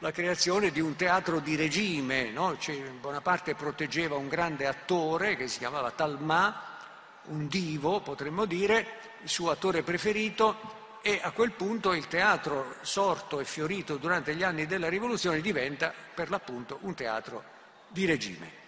la 0.00 0.12
creazione 0.12 0.70
di 0.70 0.80
un 0.80 0.96
teatro 0.96 1.40
di 1.40 1.56
regime. 1.56 2.30
No? 2.30 2.56
Bonaparte 3.00 3.54
proteggeva 3.54 4.16
un 4.16 4.28
grande 4.28 4.66
attore 4.66 5.36
che 5.36 5.48
si 5.48 5.58
chiamava 5.58 5.90
Talma, 5.90 6.76
un 7.24 7.48
divo 7.48 8.00
potremmo 8.00 8.44
dire, 8.44 9.00
il 9.22 9.28
suo 9.28 9.50
attore 9.50 9.82
preferito, 9.82 10.76
e 11.02 11.20
a 11.22 11.30
quel 11.30 11.52
punto 11.52 11.92
il 11.92 12.08
teatro 12.08 12.76
sorto 12.82 13.40
e 13.40 13.44
fiorito 13.44 13.96
durante 13.96 14.34
gli 14.34 14.42
anni 14.42 14.66
della 14.66 14.88
rivoluzione 14.88 15.40
diventa 15.40 15.92
per 16.14 16.28
l'appunto 16.28 16.78
un 16.82 16.94
teatro 16.94 17.44
di 17.88 18.04
regime. 18.04 18.66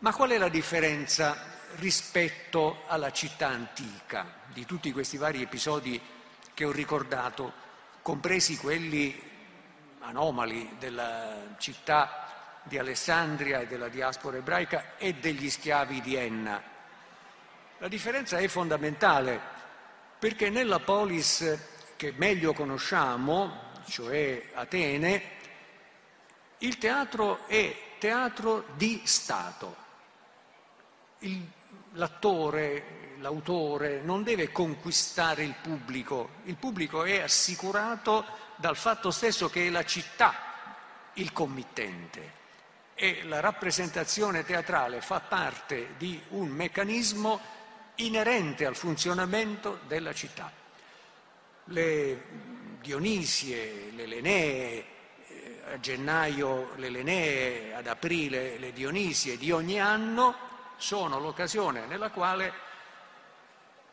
Ma 0.00 0.12
qual 0.12 0.30
è 0.30 0.38
la 0.38 0.48
differenza 0.48 1.52
rispetto 1.76 2.82
alla 2.86 3.10
città 3.10 3.48
antica 3.48 4.42
di 4.52 4.64
tutti 4.64 4.92
questi 4.92 5.16
vari 5.16 5.42
episodi 5.42 6.00
che 6.52 6.64
ho 6.64 6.70
ricordato, 6.70 7.52
compresi 8.02 8.56
quelli 8.56 9.32
anomali 10.04 10.76
della 10.78 11.54
città 11.58 12.60
di 12.62 12.78
Alessandria 12.78 13.60
e 13.60 13.66
della 13.66 13.88
diaspora 13.88 14.36
ebraica 14.38 14.96
e 14.96 15.14
degli 15.14 15.50
schiavi 15.50 16.00
di 16.00 16.14
Enna. 16.14 16.62
La 17.78 17.88
differenza 17.88 18.38
è 18.38 18.48
fondamentale 18.48 19.40
perché 20.18 20.48
nella 20.48 20.80
polis 20.80 21.58
che 21.96 22.14
meglio 22.16 22.52
conosciamo, 22.52 23.72
cioè 23.86 24.50
Atene, 24.54 25.22
il 26.58 26.78
teatro 26.78 27.46
è 27.46 27.76
teatro 27.98 28.64
di 28.76 29.02
Stato. 29.04 29.82
Il, 31.20 31.46
l'attore, 31.92 33.16
l'autore 33.18 34.00
non 34.02 34.22
deve 34.22 34.50
conquistare 34.50 35.44
il 35.44 35.54
pubblico, 35.60 36.30
il 36.44 36.56
pubblico 36.56 37.04
è 37.04 37.20
assicurato 37.20 38.24
dal 38.56 38.76
fatto 38.76 39.10
stesso 39.10 39.48
che 39.48 39.66
è 39.66 39.70
la 39.70 39.84
città 39.84 40.34
il 41.14 41.32
committente 41.32 42.42
e 42.94 43.24
la 43.24 43.40
rappresentazione 43.40 44.44
teatrale 44.44 45.00
fa 45.00 45.20
parte 45.20 45.94
di 45.98 46.20
un 46.30 46.48
meccanismo 46.48 47.40
inerente 47.96 48.66
al 48.66 48.76
funzionamento 48.76 49.80
della 49.86 50.12
città. 50.12 50.50
Le 51.66 52.52
Dionisie, 52.80 53.90
le 53.92 54.06
Lenee, 54.06 54.84
eh, 55.26 55.60
a 55.72 55.80
gennaio 55.80 56.74
le 56.76 56.90
Lenee, 56.90 57.74
ad 57.74 57.86
aprile 57.86 58.58
le 58.58 58.72
Dionisie 58.72 59.38
di 59.38 59.50
ogni 59.50 59.80
anno 59.80 60.36
sono 60.76 61.18
l'occasione 61.18 61.86
nella 61.86 62.10
quale 62.10 62.52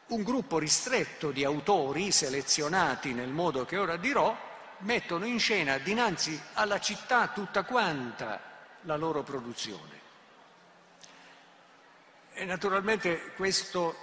un 0.08 0.24
gruppo 0.24 0.58
ristretto 0.58 1.32
di 1.32 1.46
autori 1.46 2.12
selezionati 2.12 3.14
nel 3.14 3.30
modo 3.30 3.66
che 3.66 3.78
ora 3.78 3.96
dirò 3.96 4.36
mettono 4.82 5.26
in 5.26 5.40
scena 5.40 5.78
dinanzi 5.78 6.40
alla 6.54 6.80
città 6.80 7.28
tutta 7.30 7.64
quanta 7.64 8.40
la 8.82 8.96
loro 8.96 9.24
produzione. 9.24 10.00
E 12.34 12.46
naturalmente 12.46 13.34
questo 13.36 13.96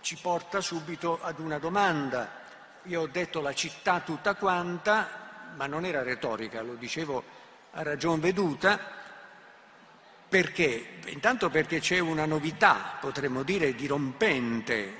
ci 0.00 0.16
porta 0.16 0.60
subito 0.60 1.20
ad 1.22 1.38
una 1.38 1.58
domanda. 1.58 2.38
Io 2.84 3.02
ho 3.02 3.06
detto 3.06 3.40
la 3.40 3.54
città 3.54 4.00
tutta 4.00 4.34
quanta, 4.34 5.52
ma 5.56 5.66
non 5.66 5.84
era 5.84 6.02
retorica, 6.02 6.62
lo 6.62 6.74
dicevo 6.74 7.22
a 7.72 7.82
ragion 7.82 8.20
veduta, 8.20 8.98
Perché? 10.30 11.00
Intanto 11.06 11.50
perché 11.50 11.80
c'è 11.80 11.98
una 11.98 12.24
novità, 12.24 12.98
potremmo 13.00 13.42
dire 13.42 13.74
dirompente, 13.74 14.94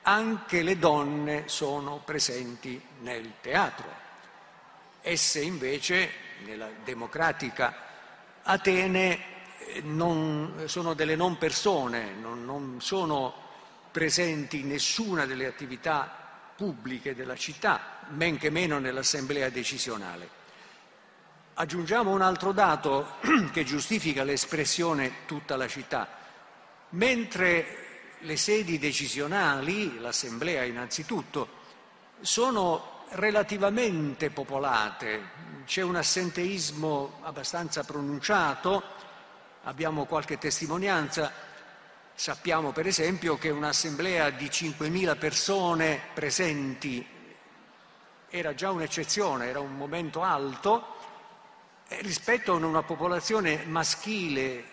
anche 0.00 0.62
le 0.62 0.78
donne 0.78 1.46
sono 1.46 2.00
presenti 2.02 2.80
nel 3.00 3.34
teatro. 3.42 3.84
Esse 5.02 5.40
invece, 5.40 6.10
nella 6.44 6.70
democratica 6.84 7.74
Atene, 8.44 9.18
eh, 9.58 9.80
non, 9.82 10.62
sono 10.66 10.94
delle 10.94 11.16
non 11.16 11.38
persone, 11.38 12.12
non, 12.14 12.44
non 12.44 12.80
sono 12.80 13.34
presenti 13.90 14.60
in 14.60 14.68
nessuna 14.68 15.26
delle 15.26 15.46
attività 15.46 16.22
pubbliche 16.56 17.14
della 17.16 17.36
città, 17.36 18.06
men 18.10 18.38
che 18.38 18.50
meno 18.50 18.78
nell'assemblea 18.78 19.48
decisionale. 19.48 20.40
Aggiungiamo 21.54 22.10
un 22.10 22.22
altro 22.22 22.52
dato 22.52 23.16
che 23.52 23.64
giustifica 23.64 24.22
l'espressione 24.22 25.26
tutta 25.26 25.56
la 25.56 25.66
città. 25.66 26.08
Mentre 26.90 28.16
le 28.20 28.36
sedi 28.36 28.78
decisionali, 28.78 29.98
l'assemblea 29.98 30.62
innanzitutto, 30.62 31.60
sono 32.20 32.91
relativamente 33.12 34.30
popolate, 34.30 35.40
c'è 35.66 35.82
un 35.82 35.96
assenteismo 35.96 37.18
abbastanza 37.22 37.84
pronunciato, 37.84 38.82
abbiamo 39.64 40.06
qualche 40.06 40.38
testimonianza, 40.38 41.30
sappiamo 42.14 42.72
per 42.72 42.86
esempio 42.86 43.36
che 43.36 43.50
un'assemblea 43.50 44.30
di 44.30 44.46
5.000 44.46 45.18
persone 45.18 46.00
presenti 46.14 47.06
era 48.28 48.54
già 48.54 48.70
un'eccezione, 48.70 49.48
era 49.48 49.60
un 49.60 49.76
momento 49.76 50.22
alto, 50.22 50.96
rispetto 52.00 52.52
a 52.52 52.56
una 52.56 52.82
popolazione 52.82 53.64
maschile 53.66 54.64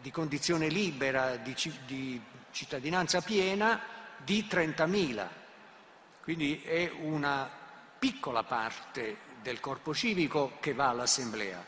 di 0.00 0.10
condizione 0.10 0.68
libera, 0.68 1.36
di, 1.36 1.54
di 1.84 2.20
cittadinanza 2.52 3.20
piena 3.20 3.80
di 4.16 4.46
30.000, 4.48 5.26
quindi 6.22 6.62
è 6.62 6.90
una 7.00 7.60
piccola 8.02 8.42
parte 8.42 9.16
del 9.42 9.60
corpo 9.60 9.94
civico 9.94 10.54
che 10.58 10.74
va 10.74 10.88
all'assemblea, 10.88 11.64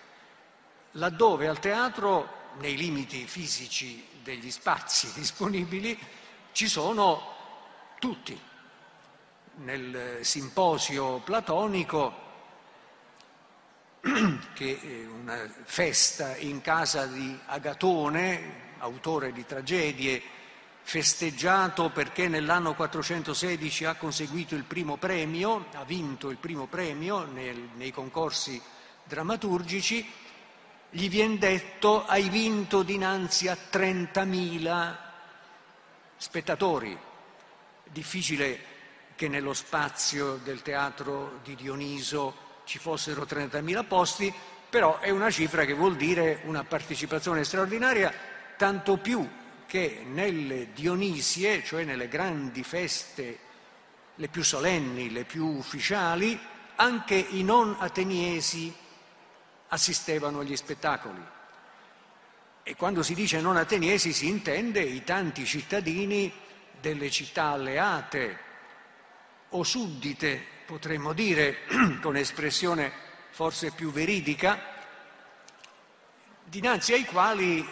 laddove 0.93 1.47
al 1.47 1.61
teatro, 1.61 2.43
nei 2.59 2.77
limiti 2.77 3.25
fisici 3.25 4.05
degli 4.21 4.51
spazi 4.51 5.13
disponibili, 5.15 5.97
ci 6.51 6.67
sono 6.67 7.23
tutti. 8.01 8.37
Nel 9.59 10.25
simposio 10.25 11.19
platonico, 11.21 12.13
che 14.55 14.81
è 14.81 15.07
una 15.07 15.49
festa 15.63 16.37
in 16.39 16.61
casa 16.63 17.07
di 17.07 17.39
Agatone, 17.47 18.73
autore 18.79 19.31
di 19.31 19.47
tragedie 19.47 20.21
festeggiato 20.87 21.89
perché 21.89 22.29
nell'anno 22.29 22.75
416 22.75 23.87
ha 23.87 23.95
conseguito 23.95 24.55
il 24.55 24.65
primo 24.65 24.97
premio, 24.99 25.67
ha 25.73 25.83
vinto 25.83 26.29
il 26.29 26.37
primo 26.37 26.67
premio 26.67 27.25
nel, 27.25 27.71
nei 27.75 27.91
concorsi 27.91 28.61
drammaturgici, 29.03 30.09
gli 30.91 31.09
viene 31.09 31.39
detto 31.39 32.05
hai 32.05 32.29
vinto 32.29 32.83
dinanzi 32.83 33.49
a 33.49 33.57
30.000 33.73 34.97
spettatori. 36.17 36.97
Difficile 37.85 38.73
che 39.17 39.27
nello 39.27 39.55
spazio 39.55 40.37
del 40.37 40.61
teatro 40.63 41.41
di 41.43 41.55
Dioniso 41.55 42.43
ci 42.65 42.79
fossero 42.79 43.23
30.000 43.23 43.87
posti, 43.87 44.33
però 44.69 44.99
è 44.99 45.11
una 45.11 45.31
cifra 45.31 45.65
che 45.65 45.73
vuol 45.73 45.97
dire 45.97 46.43
una 46.45 46.63
partecipazione 46.63 47.43
straordinaria, 47.43 48.13
tanto 48.57 48.99
più 48.99 49.27
che 49.67 50.05
nelle 50.07 50.73
Dionisie, 50.73 51.63
cioè 51.63 51.85
nelle 51.85 52.09
grandi 52.09 52.63
feste, 52.63 53.39
le 54.15 54.29
più 54.29 54.43
solenni, 54.43 55.11
le 55.11 55.25
più 55.25 55.45
ufficiali, 55.45 56.39
anche 56.77 57.15
i 57.15 57.43
non 57.43 57.77
ateniesi 57.79 58.73
assistevano 59.69 60.41
agli 60.41 60.57
spettacoli. 60.57 61.23
E 62.63 62.77
quando 62.77 63.03
si 63.03 63.15
dice 63.15 63.41
non 63.41 63.57
ateniesi 63.57 64.13
si 64.13 64.29
intende 64.29 64.81
i 64.81 65.05
tanti 65.05 65.45
cittadini 65.45 66.33
delle 66.81 67.11
città 67.11 67.49
alleate 67.49 68.39
o 69.51 69.63
suddite, 69.63 70.43
potremmo 70.65 71.13
dire, 71.13 71.59
con 72.01 72.17
espressione 72.17 72.93
forse 73.31 73.73
più 73.73 73.91
veridica, 73.91 74.73
dinanzi 76.45 76.93
ai 76.93 77.05
quali 77.05 77.67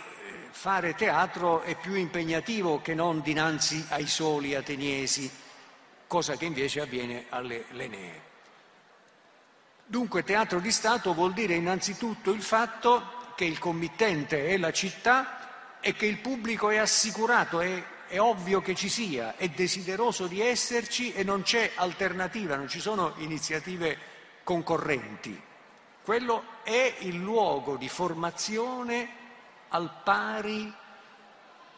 fare 0.52 0.94
teatro 0.94 1.62
è 1.62 1.74
più 1.76 1.94
impegnativo 1.94 2.82
che 2.82 2.94
non 2.94 3.22
dinanzi 3.22 3.84
ai 3.88 4.06
soli 4.06 4.54
ateniesi, 4.54 5.30
cosa 6.06 6.36
che 6.36 6.44
invece 6.44 6.82
avviene 6.82 7.24
alle 7.30 7.64
Lenee. 7.70 8.30
Dunque 9.86 10.22
teatro 10.22 10.60
di 10.60 10.70
Stato 10.70 11.14
vuol 11.14 11.32
dire 11.32 11.54
innanzitutto 11.54 12.32
il 12.32 12.42
fatto 12.42 13.34
che 13.34 13.44
il 13.44 13.58
committente 13.58 14.48
è 14.48 14.58
la 14.58 14.72
città 14.72 15.78
e 15.80 15.94
che 15.94 16.06
il 16.06 16.18
pubblico 16.18 16.68
è 16.68 16.76
assicurato, 16.76 17.60
è, 17.60 17.82
è 18.06 18.20
ovvio 18.20 18.60
che 18.60 18.74
ci 18.74 18.90
sia, 18.90 19.36
è 19.36 19.48
desideroso 19.48 20.26
di 20.26 20.40
esserci 20.40 21.12
e 21.12 21.24
non 21.24 21.42
c'è 21.42 21.72
alternativa, 21.76 22.56
non 22.56 22.68
ci 22.68 22.78
sono 22.78 23.14
iniziative 23.16 23.98
concorrenti. 24.44 25.40
Quello 26.04 26.44
è 26.62 26.94
il 27.00 27.16
luogo 27.16 27.76
di 27.76 27.88
formazione 27.88 29.20
al 29.72 29.90
pari 30.02 30.72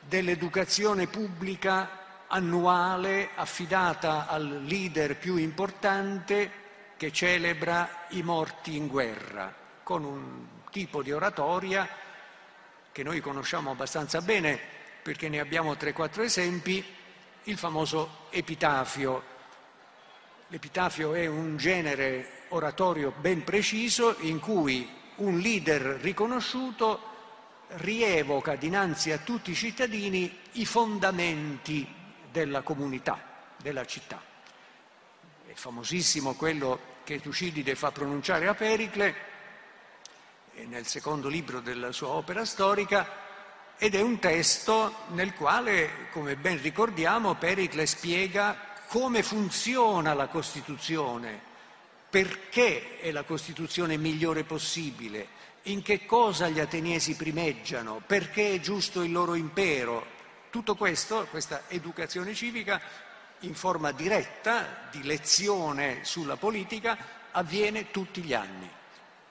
dell'educazione 0.00 1.06
pubblica 1.06 2.02
annuale 2.26 3.30
affidata 3.36 4.26
al 4.26 4.64
leader 4.64 5.16
più 5.16 5.36
importante 5.36 6.62
che 6.96 7.12
celebra 7.12 8.06
i 8.08 8.22
morti 8.22 8.76
in 8.76 8.88
guerra, 8.88 9.54
con 9.82 10.04
un 10.04 10.46
tipo 10.70 11.02
di 11.02 11.12
oratoria 11.12 11.88
che 12.90 13.02
noi 13.04 13.20
conosciamo 13.20 13.70
abbastanza 13.70 14.20
bene 14.20 14.58
perché 15.02 15.28
ne 15.28 15.38
abbiamo 15.38 15.74
3-4 15.74 16.22
esempi, 16.22 16.84
il 17.44 17.58
famoso 17.58 18.26
epitafio. 18.30 19.22
L'epitafio 20.48 21.14
è 21.14 21.26
un 21.26 21.56
genere 21.56 22.46
oratorio 22.48 23.12
ben 23.20 23.44
preciso 23.44 24.16
in 24.20 24.40
cui 24.40 24.88
un 25.16 25.38
leader 25.38 25.82
riconosciuto 26.00 27.12
rievoca 27.76 28.56
dinanzi 28.56 29.10
a 29.10 29.18
tutti 29.18 29.50
i 29.50 29.54
cittadini 29.54 30.40
i 30.52 30.66
fondamenti 30.66 31.86
della 32.30 32.62
comunità, 32.62 33.20
della 33.56 33.84
città. 33.84 34.20
È 35.46 35.52
famosissimo 35.52 36.34
quello 36.34 36.92
che 37.04 37.20
Tucidide 37.20 37.74
fa 37.74 37.90
pronunciare 37.92 38.48
a 38.48 38.54
Pericle 38.54 39.32
nel 40.66 40.86
secondo 40.86 41.28
libro 41.28 41.60
della 41.60 41.92
sua 41.92 42.08
opera 42.08 42.44
storica 42.44 43.22
ed 43.76 43.94
è 43.94 44.00
un 44.00 44.18
testo 44.18 44.94
nel 45.08 45.34
quale, 45.34 46.08
come 46.12 46.36
ben 46.36 46.62
ricordiamo, 46.62 47.34
Pericle 47.34 47.86
spiega 47.86 48.56
come 48.86 49.22
funziona 49.22 50.14
la 50.14 50.28
Costituzione, 50.28 51.40
perché 52.08 53.00
è 53.00 53.10
la 53.10 53.24
Costituzione 53.24 53.96
migliore 53.96 54.44
possibile, 54.44 55.26
in 55.64 55.82
che 55.82 56.04
cosa 56.04 56.48
gli 56.48 56.60
ateniesi 56.60 57.14
primeggiano, 57.14 58.02
perché 58.06 58.54
è 58.54 58.60
giusto 58.60 59.02
il 59.02 59.12
loro 59.12 59.34
impero. 59.34 60.12
Tutto 60.50 60.74
questo, 60.74 61.26
questa 61.30 61.64
educazione 61.68 62.34
civica, 62.34 62.80
in 63.40 63.54
forma 63.54 63.92
diretta, 63.92 64.88
di 64.90 65.02
lezione 65.02 66.04
sulla 66.04 66.36
politica, 66.36 66.96
avviene 67.32 67.90
tutti 67.90 68.22
gli 68.22 68.34
anni. 68.34 68.70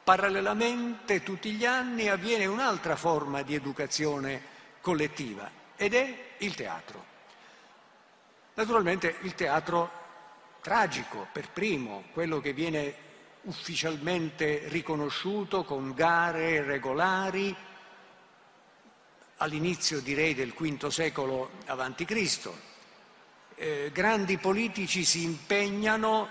Parallelamente 0.03 1.23
tutti 1.23 1.51
gli 1.51 1.65
anni 1.65 2.09
avviene 2.09 2.45
un'altra 2.45 2.95
forma 2.95 3.41
di 3.41 3.55
educazione 3.55 4.41
collettiva 4.81 5.49
ed 5.77 5.93
è 5.93 6.35
il 6.39 6.53
teatro. 6.55 7.05
Naturalmente 8.55 9.15
il 9.21 9.33
teatro 9.33 10.01
tragico 10.61 11.27
per 11.31 11.49
primo, 11.49 12.03
quello 12.11 12.41
che 12.41 12.53
viene 12.53 12.95
ufficialmente 13.43 14.63
riconosciuto 14.67 15.63
con 15.63 15.93
gare 15.93 16.63
regolari 16.63 17.55
all'inizio 19.37 19.99
direi 19.99 20.33
del 20.33 20.53
V 20.53 20.87
secolo 20.87 21.51
a.C. 21.65 22.49
Eh, 23.55 23.91
grandi 23.93 24.37
politici 24.37 25.03
si 25.03 25.23
impegnano 25.23 26.29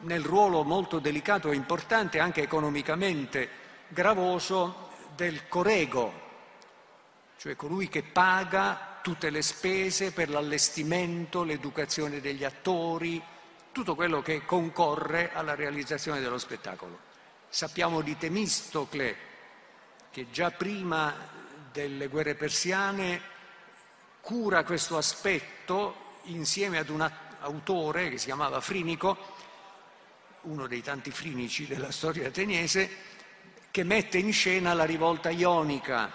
nel 0.00 0.22
ruolo 0.22 0.62
molto 0.62 0.98
delicato 0.98 1.50
e 1.50 1.56
importante, 1.56 2.18
anche 2.18 2.42
economicamente 2.42 3.48
gravoso, 3.88 4.90
del 5.14 5.46
corego, 5.48 6.12
cioè 7.36 7.54
colui 7.54 7.88
che 7.88 8.02
paga 8.02 8.98
tutte 9.02 9.28
le 9.28 9.42
spese 9.42 10.12
per 10.12 10.30
l'allestimento, 10.30 11.42
l'educazione 11.42 12.20
degli 12.20 12.44
attori, 12.44 13.22
tutto 13.72 13.94
quello 13.94 14.20
che 14.20 14.44
concorre 14.44 15.32
alla 15.32 15.54
realizzazione 15.54 16.20
dello 16.20 16.38
spettacolo. 16.38 17.10
Sappiamo 17.48 18.02
di 18.02 18.16
Temistocle 18.16 19.16
che 20.10 20.30
già 20.30 20.50
prima 20.50 21.14
delle 21.72 22.08
guerre 22.08 22.34
persiane 22.34 23.20
cura 24.20 24.62
questo 24.62 24.98
aspetto 24.98 26.20
insieme 26.24 26.78
ad 26.78 26.90
un 26.90 27.10
autore 27.40 28.10
che 28.10 28.18
si 28.18 28.26
chiamava 28.26 28.60
Frinico, 28.60 29.16
uno 30.42 30.66
dei 30.66 30.82
tanti 30.82 31.10
frinici 31.10 31.66
della 31.66 31.90
storia 31.90 32.28
ateniese, 32.28 32.90
che 33.70 33.84
mette 33.84 34.18
in 34.18 34.32
scena 34.32 34.74
la 34.74 34.84
rivolta 34.84 35.30
ionica, 35.30 36.12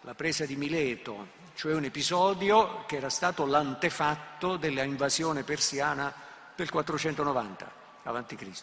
la 0.00 0.14
presa 0.14 0.46
di 0.46 0.56
Mileto, 0.56 1.40
cioè 1.54 1.74
un 1.74 1.84
episodio 1.84 2.84
che 2.86 2.96
era 2.96 3.08
stato 3.08 3.46
l'antefatto 3.46 4.56
dell'invasione 4.56 5.42
persiana 5.42 6.12
del 6.54 6.70
490 6.70 7.72
a.C. 8.04 8.62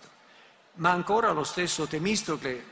Ma 0.76 0.92
ancora 0.92 1.32
lo 1.32 1.44
stesso 1.44 1.88
Temistocle, 1.88 2.64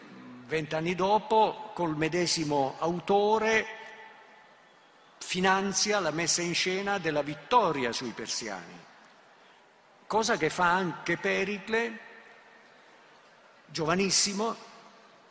vent'anni 0.48 0.96
dopo, 0.96 1.72
col 1.74 1.96
medesimo 1.96 2.76
autore, 2.80 3.66
finanzia 5.18 6.00
la 6.00 6.12
messa 6.12 6.42
in 6.42 6.54
scena 6.54 7.00
della 7.00 7.22
vittoria 7.22 7.92
sui 7.92 8.12
persiani, 8.12 8.80
cosa 10.06 10.38
che 10.38 10.50
fa 10.50 10.72
anche 10.72 11.18
Pericle, 11.18 12.00
giovanissimo, 13.66 14.56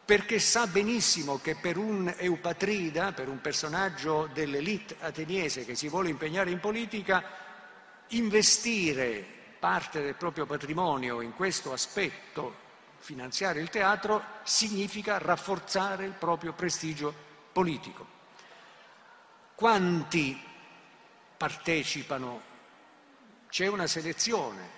perché 0.06 0.38
sa 0.38 0.68
benissimo 0.68 1.40
che 1.40 1.56
per 1.56 1.76
un 1.76 2.14
eupatrida, 2.16 3.10
per 3.10 3.28
un 3.28 3.40
personaggio 3.40 4.30
dell'elite 4.32 4.94
ateniese 5.00 5.64
che 5.64 5.74
si 5.74 5.88
vuole 5.88 6.10
impegnare 6.10 6.50
in 6.50 6.60
politica, 6.60 7.24
investire 8.10 9.26
parte 9.58 10.00
del 10.00 10.14
proprio 10.14 10.46
patrimonio 10.46 11.20
in 11.22 11.34
questo 11.34 11.72
aspetto, 11.72 12.54
finanziare 12.98 13.60
il 13.60 13.68
teatro, 13.68 14.22
significa 14.44 15.18
rafforzare 15.18 16.04
il 16.04 16.12
proprio 16.12 16.52
prestigio 16.52 17.12
politico. 17.50 18.06
Quanti 19.56 20.40
partecipano? 21.36 22.40
C'è 23.48 23.66
una 23.66 23.88
selezione. 23.88 24.74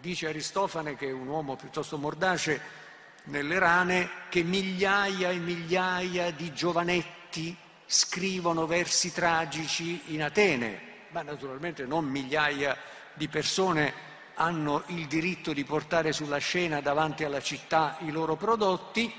Dice 0.00 0.28
Aristofane 0.28 0.96
che 0.96 1.08
è 1.08 1.12
un 1.12 1.28
uomo 1.28 1.56
piuttosto 1.56 1.96
mordace 1.96 2.84
nelle 3.26 3.58
rane 3.58 4.10
che 4.28 4.42
migliaia 4.42 5.30
e 5.30 5.36
migliaia 5.36 6.30
di 6.30 6.52
giovanetti 6.52 7.56
scrivono 7.86 8.66
versi 8.66 9.12
tragici 9.12 10.02
in 10.06 10.22
Atene, 10.22 10.80
ma 11.10 11.22
naturalmente 11.22 11.86
non 11.86 12.04
migliaia 12.04 12.76
di 13.14 13.28
persone 13.28 14.04
hanno 14.34 14.82
il 14.88 15.06
diritto 15.06 15.52
di 15.52 15.64
portare 15.64 16.12
sulla 16.12 16.38
scena 16.38 16.80
davanti 16.80 17.24
alla 17.24 17.40
città 17.40 17.96
i 18.00 18.10
loro 18.10 18.36
prodotti, 18.36 19.12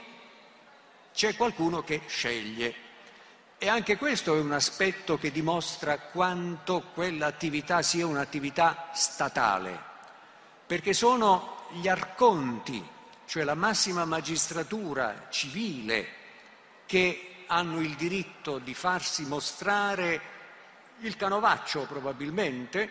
c'è 1.14 1.36
qualcuno 1.36 1.84
che 1.84 2.02
sceglie. 2.06 2.86
E 3.58 3.68
anche 3.68 3.98
questo 3.98 4.36
è 4.36 4.40
un 4.40 4.52
aspetto 4.52 5.18
che 5.18 5.32
dimostra 5.32 5.98
quanto 5.98 6.84
quell'attività 6.94 7.82
sia 7.82 8.06
un'attività 8.06 8.92
statale, 8.94 9.80
perché 10.68 10.94
sono 10.94 11.66
gli 11.72 11.88
arconti, 11.88 12.96
cioè 13.28 13.44
la 13.44 13.56
massima 13.56 14.06
magistratura 14.06 15.28
civile, 15.30 16.08
che 16.86 17.44
hanno 17.48 17.82
il 17.82 17.96
diritto 17.96 18.58
di 18.58 18.74
farsi 18.74 19.26
mostrare 19.26 20.22
il 21.00 21.18
canovaccio 21.18 21.86
probabilmente, 21.86 22.90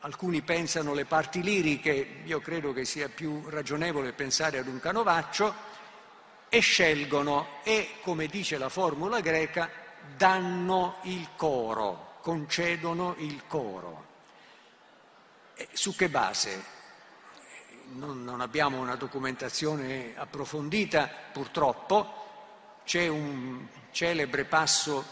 alcuni 0.00 0.42
pensano 0.42 0.94
le 0.94 1.04
parti 1.04 1.42
liriche, 1.42 2.22
io 2.24 2.40
credo 2.40 2.72
che 2.72 2.84
sia 2.84 3.08
più 3.08 3.48
ragionevole 3.48 4.12
pensare 4.12 4.58
ad 4.58 4.66
un 4.66 4.80
canovaccio, 4.80 5.54
e 6.48 6.58
scelgono 6.58 7.60
e, 7.62 7.98
come 8.02 8.26
dice 8.26 8.58
la 8.58 8.68
formula 8.68 9.20
greca, 9.20 9.70
danno 10.16 10.98
il 11.02 11.28
coro, 11.36 12.18
concedono 12.20 13.14
il 13.18 13.42
coro. 13.46 14.04
E 15.54 15.68
su 15.72 15.94
che 15.94 16.08
base? 16.08 16.74
Non, 17.94 18.24
non, 18.24 18.40
abbiamo 18.40 18.78
una 18.80 18.96
documentazione 18.96 20.12
approfondita, 20.16 21.08
purtroppo. 21.32 22.24
C'è 22.84 23.08
un 23.08 23.66
celebre 23.90 24.44
passo 24.44 25.04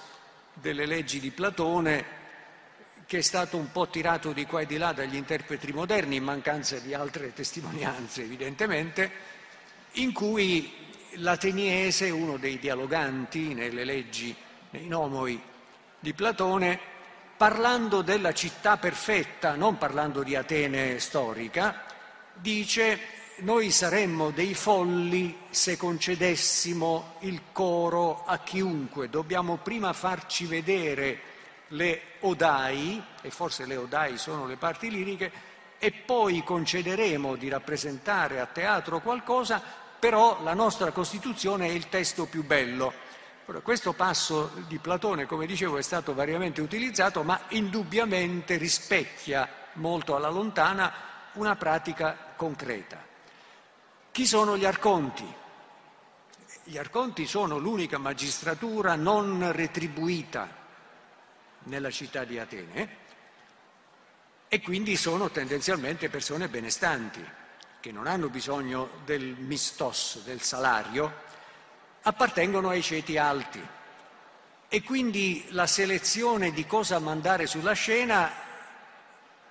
delle 0.54 0.84
leggi 0.84 1.20
di 1.20 1.30
Platone 1.30 2.22
che 3.06 3.18
è 3.18 3.22
stato 3.22 3.56
un 3.56 3.70
po' 3.70 3.88
tirato 3.88 4.32
di 4.32 4.46
qua 4.46 4.62
e 4.62 4.66
di 4.66 4.76
là 4.76 4.92
dagli 4.92 5.16
interpreti 5.16 5.72
moderni, 5.72 6.16
in 6.16 6.24
mancanza 6.24 6.78
di 6.78 6.94
altre 6.94 7.32
testimonianze 7.32 8.22
evidentemente, 8.22 9.10
in 9.92 10.12
cui 10.12 10.72
l'ateniese, 11.16 12.10
uno 12.10 12.36
dei 12.38 12.58
dialoganti 12.58 13.54
nelle 13.54 13.84
leggi, 13.84 14.34
nei 14.70 14.86
nomoi 14.86 15.40
di 16.00 16.12
Platone, 16.12 16.78
parlando 17.36 18.02
della 18.02 18.32
città 18.32 18.76
perfetta, 18.78 19.54
non 19.54 19.78
parlando 19.78 20.22
di 20.22 20.34
Atene 20.34 20.98
storica, 20.98 21.92
dice 22.34 22.98
noi 23.36 23.70
saremmo 23.70 24.30
dei 24.30 24.54
folli 24.54 25.36
se 25.50 25.76
concedessimo 25.76 27.16
il 27.20 27.42
coro 27.52 28.24
a 28.24 28.38
chiunque, 28.38 29.08
dobbiamo 29.08 29.56
prima 29.56 29.92
farci 29.92 30.46
vedere 30.46 31.20
le 31.68 32.00
odai, 32.20 33.02
e 33.20 33.30
forse 33.30 33.66
le 33.66 33.76
odai 33.76 34.18
sono 34.18 34.46
le 34.46 34.56
parti 34.56 34.90
liriche, 34.90 35.32
e 35.78 35.90
poi 35.90 36.44
concederemo 36.44 37.34
di 37.36 37.48
rappresentare 37.48 38.40
a 38.40 38.46
teatro 38.46 39.00
qualcosa 39.00 39.82
però 40.04 40.42
la 40.42 40.52
nostra 40.52 40.90
Costituzione 40.90 41.66
è 41.66 41.70
il 41.70 41.88
testo 41.88 42.26
più 42.26 42.44
bello. 42.44 42.92
Questo 43.62 43.94
passo 43.94 44.52
di 44.68 44.76
Platone, 44.76 45.24
come 45.24 45.46
dicevo, 45.46 45.78
è 45.78 45.82
stato 45.82 46.12
variamente 46.12 46.60
utilizzato, 46.60 47.22
ma 47.22 47.40
indubbiamente 47.48 48.58
rispecchia 48.58 49.48
molto 49.74 50.14
alla 50.14 50.28
lontana 50.28 50.92
una 51.34 51.56
pratica 51.56 52.32
concreta. 52.36 53.02
Chi 54.10 54.26
sono 54.26 54.56
gli 54.56 54.64
arconti? 54.64 55.26
Gli 56.64 56.78
arconti 56.78 57.26
sono 57.26 57.58
l'unica 57.58 57.98
magistratura 57.98 58.94
non 58.94 59.52
retribuita 59.52 60.48
nella 61.64 61.90
città 61.90 62.24
di 62.24 62.38
Atene 62.38 63.02
e 64.48 64.60
quindi 64.60 64.96
sono 64.96 65.30
tendenzialmente 65.30 66.08
persone 66.08 66.48
benestanti 66.48 67.24
che 67.80 67.92
non 67.92 68.06
hanno 68.06 68.28
bisogno 68.28 68.88
del 69.04 69.34
mistos, 69.36 70.22
del 70.24 70.40
salario, 70.40 71.22
appartengono 72.02 72.70
ai 72.70 72.82
ceti 72.82 73.18
alti. 73.18 73.60
E 74.68 74.82
quindi 74.82 75.44
la 75.50 75.66
selezione 75.66 76.52
di 76.52 76.66
cosa 76.66 76.98
mandare 76.98 77.46
sulla 77.46 77.74
scena, 77.74 78.32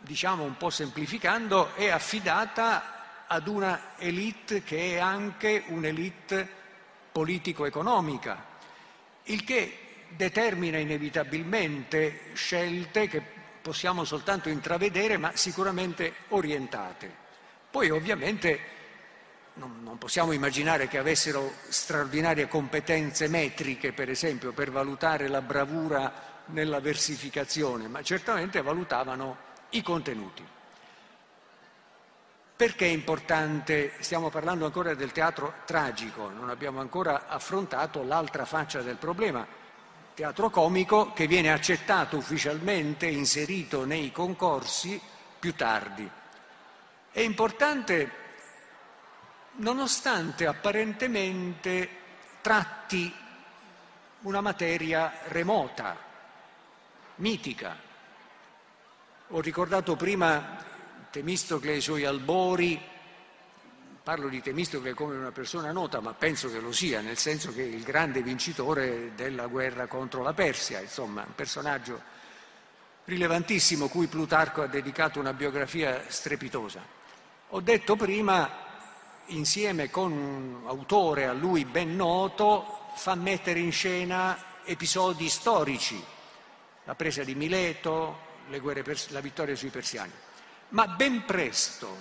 diciamo 0.04 0.44
un 0.44 0.58
po' 0.58 0.70
semplificando, 0.70 1.74
è 1.76 1.90
affidata 1.90 3.26
ad 3.28 3.48
una 3.48 3.96
elite 3.98 4.64
che 4.64 4.96
è 4.96 5.00
anche 5.00 5.64
un'elite 5.68 6.48
politico-economica, 7.12 8.46
il 9.24 9.44
che 9.44 9.78
determina 10.10 10.78
inevitabilmente 10.78 12.32
scelte 12.34 13.08
che 13.08 13.22
possiamo 13.62 14.04
soltanto 14.04 14.50
intravedere, 14.50 15.18
ma 15.18 15.32
sicuramente 15.36 16.14
orientate. 16.30 17.22
Poi 17.72 17.90
ovviamente 17.90 18.60
non, 19.56 19.96
possiamo 19.98 20.32
immaginare 20.32 20.88
che 20.88 20.98
avessero 20.98 21.54
straordinarie 21.70 22.48
competenze 22.48 23.28
metriche, 23.28 23.94
per 23.94 24.10
esempio, 24.10 24.52
per 24.52 24.70
valutare 24.70 25.28
la 25.28 25.42
bravura 25.42 26.42
nella 26.48 26.82
versificazione, 26.82 27.88
ma 27.88 28.02
certamente 28.02 28.62
valutavano 28.62 29.52
i 29.74 29.82
contenuti. 29.82 30.46
Perché 32.56 32.86
è 32.86 32.90
importante? 32.90 33.94
Stiamo 34.00 34.30
parlando 34.30 34.66
ancora 34.66 34.94
del 34.94 35.12
teatro 35.12 35.62
tragico, 35.66 36.30
non 36.30 36.50
abbiamo 36.50 36.80
ancora 36.80 37.28
affrontato 37.28 38.04
l'altra 38.04 38.46
faccia 38.46 38.82
del 38.82 38.98
problema, 38.98 39.46
teatro 40.14 40.50
comico 40.50 41.14
che 41.14 41.28
viene 41.28 41.52
accettato 41.52 42.18
ufficialmente, 42.18 43.08
inserito 43.08 43.86
nei 43.86 44.12
concorsi 44.12 45.02
più 45.40 45.56
tardi. 45.56 46.10
È 47.12 47.20
importante 47.20 48.12
nonostante 49.56 50.46
apparentemente 50.46 51.90
tratti 52.42 53.14
una 54.22 54.42
materia 54.42 55.20
remota, 55.26 55.98
mitica. 57.16 57.92
Ho 59.36 59.42
ricordato 59.42 59.96
prima 59.96 60.64
Temistocle 61.10 61.74
e 61.74 61.78
i 61.78 61.82
suoi 61.82 62.06
albori, 62.06 62.80
parlo 64.04 64.28
di 64.28 64.44
Temistocle 64.44 64.94
come 64.94 65.16
una 65.16 65.32
persona 65.32 65.72
nota, 65.72 66.00
ma 66.02 66.14
penso 66.14 66.52
che 66.52 66.60
lo 66.60 66.72
sia, 66.72 67.02
nel 67.02 67.18
senso 67.18 67.52
che 67.52 67.64
il 67.64 67.82
grande 67.82 68.22
vincitore 68.22 69.14
della 69.16 69.48
guerra 69.48 69.88
contro 69.88 70.22
la 70.22 70.34
Persia, 70.34 70.82
insomma, 70.82 71.24
un 71.26 71.34
personaggio 71.34 72.00
rilevantissimo 73.06 73.88
cui 73.88 74.06
Plutarco 74.06 74.62
ha 74.62 74.68
dedicato 74.68 75.20
una 75.20 75.34
biografia 75.34 76.04
strepitosa. 76.10 76.82
Ho 77.50 77.60
detto 77.60 77.96
prima, 77.96 78.48
insieme 79.30 79.90
con 79.90 80.12
un 80.12 80.68
autore 80.68 81.26
a 81.26 81.34
lui 81.34 81.66
ben 81.66 81.96
noto, 81.96 82.92
fa 82.98 83.16
mettere 83.16 83.58
in 83.58 83.72
scena 83.72 84.62
episodi 84.64 85.28
storici, 85.28 86.00
la 86.84 86.94
presa 86.94 87.24
di 87.24 87.34
Mileto, 87.34 88.30
pers- 88.84 89.10
la 89.10 89.20
vittoria 89.20 89.56
sui 89.56 89.70
persiani. 89.70 90.12
Ma 90.70 90.88
ben 90.88 91.26
presto, 91.26 91.96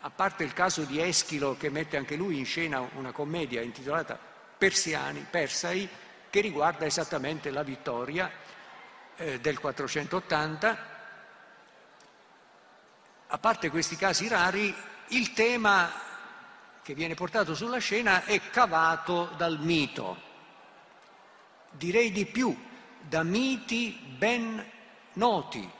a 0.00 0.10
parte 0.10 0.44
il 0.44 0.52
caso 0.52 0.82
di 0.82 1.00
Eschilo 1.00 1.56
che 1.56 1.70
mette 1.70 1.96
anche 1.96 2.16
lui 2.16 2.38
in 2.38 2.46
scena 2.46 2.80
una 2.94 3.12
commedia 3.12 3.60
intitolata 3.60 4.18
Persiani, 4.56 5.26
Persai, 5.28 5.88
che 6.30 6.40
riguarda 6.40 6.86
esattamente 6.86 7.50
la 7.50 7.62
vittoria 7.62 8.30
eh, 9.16 9.40
del 9.40 9.58
480, 9.58 10.88
a 13.26 13.38
parte 13.38 13.70
questi 13.70 13.96
casi 13.96 14.28
rari, 14.28 14.74
il 15.08 15.32
tema 15.32 15.90
che 16.82 16.94
viene 16.94 17.14
portato 17.14 17.54
sulla 17.54 17.78
scena 17.78 18.24
è 18.24 18.40
cavato 18.50 19.32
dal 19.36 19.58
mito. 19.60 20.28
Direi 21.70 22.10
di 22.10 22.26
più, 22.26 22.56
da 23.00 23.22
miti 23.22 23.98
ben 24.16 24.64
noti. 25.14 25.70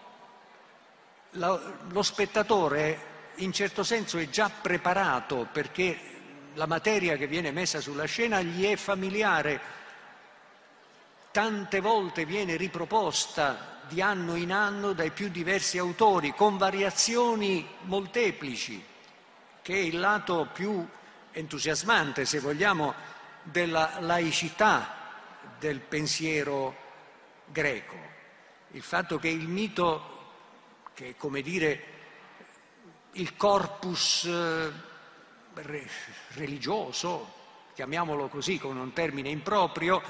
La, 1.34 1.60
lo 1.88 2.02
spettatore 2.02 3.08
in 3.36 3.52
certo 3.52 3.82
senso 3.82 4.18
è 4.18 4.28
già 4.28 4.50
preparato 4.50 5.48
perché 5.50 5.98
la 6.54 6.66
materia 6.66 7.16
che 7.16 7.26
viene 7.26 7.52
messa 7.52 7.80
sulla 7.80 8.04
scena 8.04 8.40
gli 8.42 8.64
è 8.66 8.76
familiare, 8.76 9.60
tante 11.30 11.80
volte 11.80 12.24
viene 12.24 12.56
riproposta 12.56 13.78
di 13.88 14.00
anno 14.00 14.34
in 14.34 14.52
anno 14.52 14.92
dai 14.92 15.10
più 15.10 15.28
diversi 15.28 15.78
autori, 15.78 16.32
con 16.34 16.58
variazioni 16.58 17.66
molteplici, 17.82 18.84
che 19.62 19.74
è 19.74 19.78
il 19.78 19.98
lato 19.98 20.48
più 20.52 20.86
entusiasmante, 21.32 22.24
se 22.24 22.40
vogliamo, 22.40 22.94
della 23.42 23.96
laicità 24.00 24.96
del 25.58 25.80
pensiero 25.80 26.76
greco. 27.46 28.09
Il 28.72 28.82
fatto 28.82 29.18
che 29.18 29.28
il 29.28 29.48
mito, 29.48 30.18
che 30.94 31.08
è 31.10 31.16
come 31.16 31.42
dire 31.42 31.84
il 33.12 33.36
corpus 33.36 34.24
eh, 34.24 34.70
religioso, 36.34 37.32
chiamiamolo 37.74 38.28
così 38.28 38.58
con 38.58 38.76
un 38.76 38.92
termine 38.92 39.28
improprio, 39.28 40.00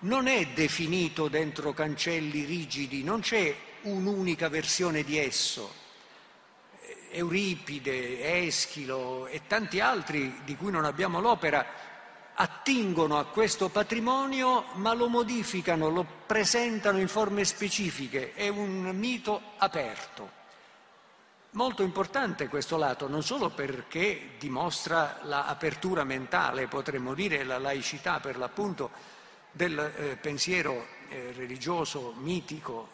non 0.00 0.26
è 0.26 0.48
definito 0.48 1.28
dentro 1.28 1.72
cancelli 1.72 2.44
rigidi, 2.44 3.02
non 3.02 3.20
c'è 3.20 3.56
un'unica 3.82 4.48
versione 4.50 5.02
di 5.02 5.16
esso. 5.16 5.82
Euripide, 7.10 8.44
Eschilo 8.44 9.26
e 9.28 9.46
tanti 9.46 9.80
altri 9.80 10.40
di 10.44 10.56
cui 10.56 10.70
non 10.70 10.84
abbiamo 10.84 11.20
l'opera 11.20 11.64
attingono 12.34 13.18
a 13.18 13.26
questo 13.26 13.68
patrimonio 13.68 14.64
ma 14.74 14.92
lo 14.92 15.08
modificano, 15.08 15.88
lo 15.88 16.06
presentano 16.26 16.98
in 16.98 17.08
forme 17.08 17.44
specifiche, 17.44 18.34
è 18.34 18.48
un 18.48 18.90
mito 18.94 19.40
aperto. 19.58 20.42
Molto 21.50 21.84
importante 21.84 22.48
questo 22.48 22.76
lato, 22.76 23.06
non 23.06 23.22
solo 23.22 23.50
perché 23.50 24.30
dimostra 24.40 25.20
l'apertura 25.22 26.02
mentale, 26.02 26.66
potremmo 26.66 27.14
dire 27.14 27.44
la 27.44 27.58
laicità 27.58 28.18
per 28.18 28.36
l'appunto 28.36 28.90
del 29.52 29.78
eh, 29.78 30.16
pensiero 30.16 30.84
eh, 31.08 31.32
religioso 31.36 32.14
mitico 32.18 32.88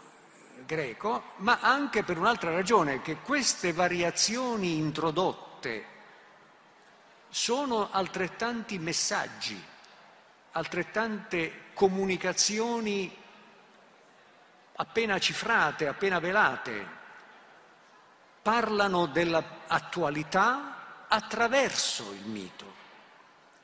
eh, 0.59 0.65
greco, 0.67 1.23
ma 1.37 1.61
anche 1.63 2.03
per 2.03 2.19
un'altra 2.19 2.51
ragione, 2.51 3.01
che 3.01 3.17
queste 3.23 3.73
variazioni 3.73 4.77
introdotte 4.77 5.99
sono 7.31 7.91
altrettanti 7.91 8.79
messaggi, 8.79 9.63
altrettante 10.53 11.69
comunicazioni 11.73 13.17
appena 14.75 15.19
cifrate, 15.19 15.87
appena 15.87 16.19
velate, 16.19 16.99
parlano 18.43 19.07
dell'attualità 19.07 21.05
attraverso 21.09 22.13
il 22.13 22.27
mito. 22.27 22.79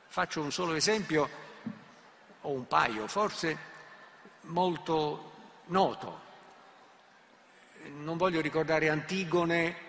Faccio 0.07 0.41
un 0.41 0.51
solo 0.51 0.73
esempio 0.73 1.29
o 2.41 2.51
un 2.51 2.67
paio, 2.67 3.07
forse 3.07 3.57
molto 4.41 5.31
noto. 5.65 6.25
Non 7.95 8.17
voglio 8.17 8.41
ricordare 8.41 8.89
Antigone, 8.89 9.86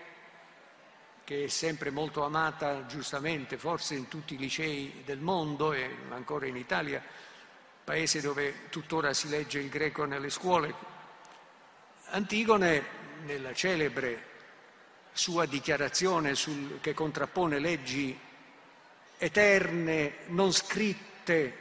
che 1.29 1.43
è 1.43 1.47
sempre 1.47 1.91
molto 1.91 2.23
amata, 2.23 2.87
giustamente, 2.87 3.59
forse 3.59 3.93
in 3.93 4.07
tutti 4.07 4.33
i 4.33 4.37
licei 4.37 5.03
del 5.05 5.19
mondo 5.19 5.73
e 5.73 5.87
ancora 6.09 6.47
in 6.47 6.55
Italia, 6.55 7.03
paese 7.83 8.19
dove 8.19 8.67
tuttora 8.69 9.13
si 9.13 9.29
legge 9.29 9.59
il 9.59 9.69
greco 9.69 10.05
nelle 10.05 10.31
scuole. 10.31 10.73
Antigone, 12.05 12.83
nella 13.25 13.53
celebre 13.53 14.25
sua 15.13 15.45
dichiarazione 15.45 16.33
sul, 16.33 16.79
che 16.81 16.95
contrappone 16.95 17.59
leggi 17.59 18.19
eterne, 19.15 20.15
non 20.29 20.51
scritte 20.51 21.57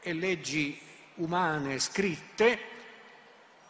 e 0.00 0.12
leggi 0.12 0.78
umane 1.14 1.78
scritte 1.78 2.58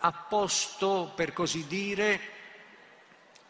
ha 0.00 0.12
posto, 0.12 1.12
per 1.14 1.32
così 1.32 1.64
dire, 1.68 2.37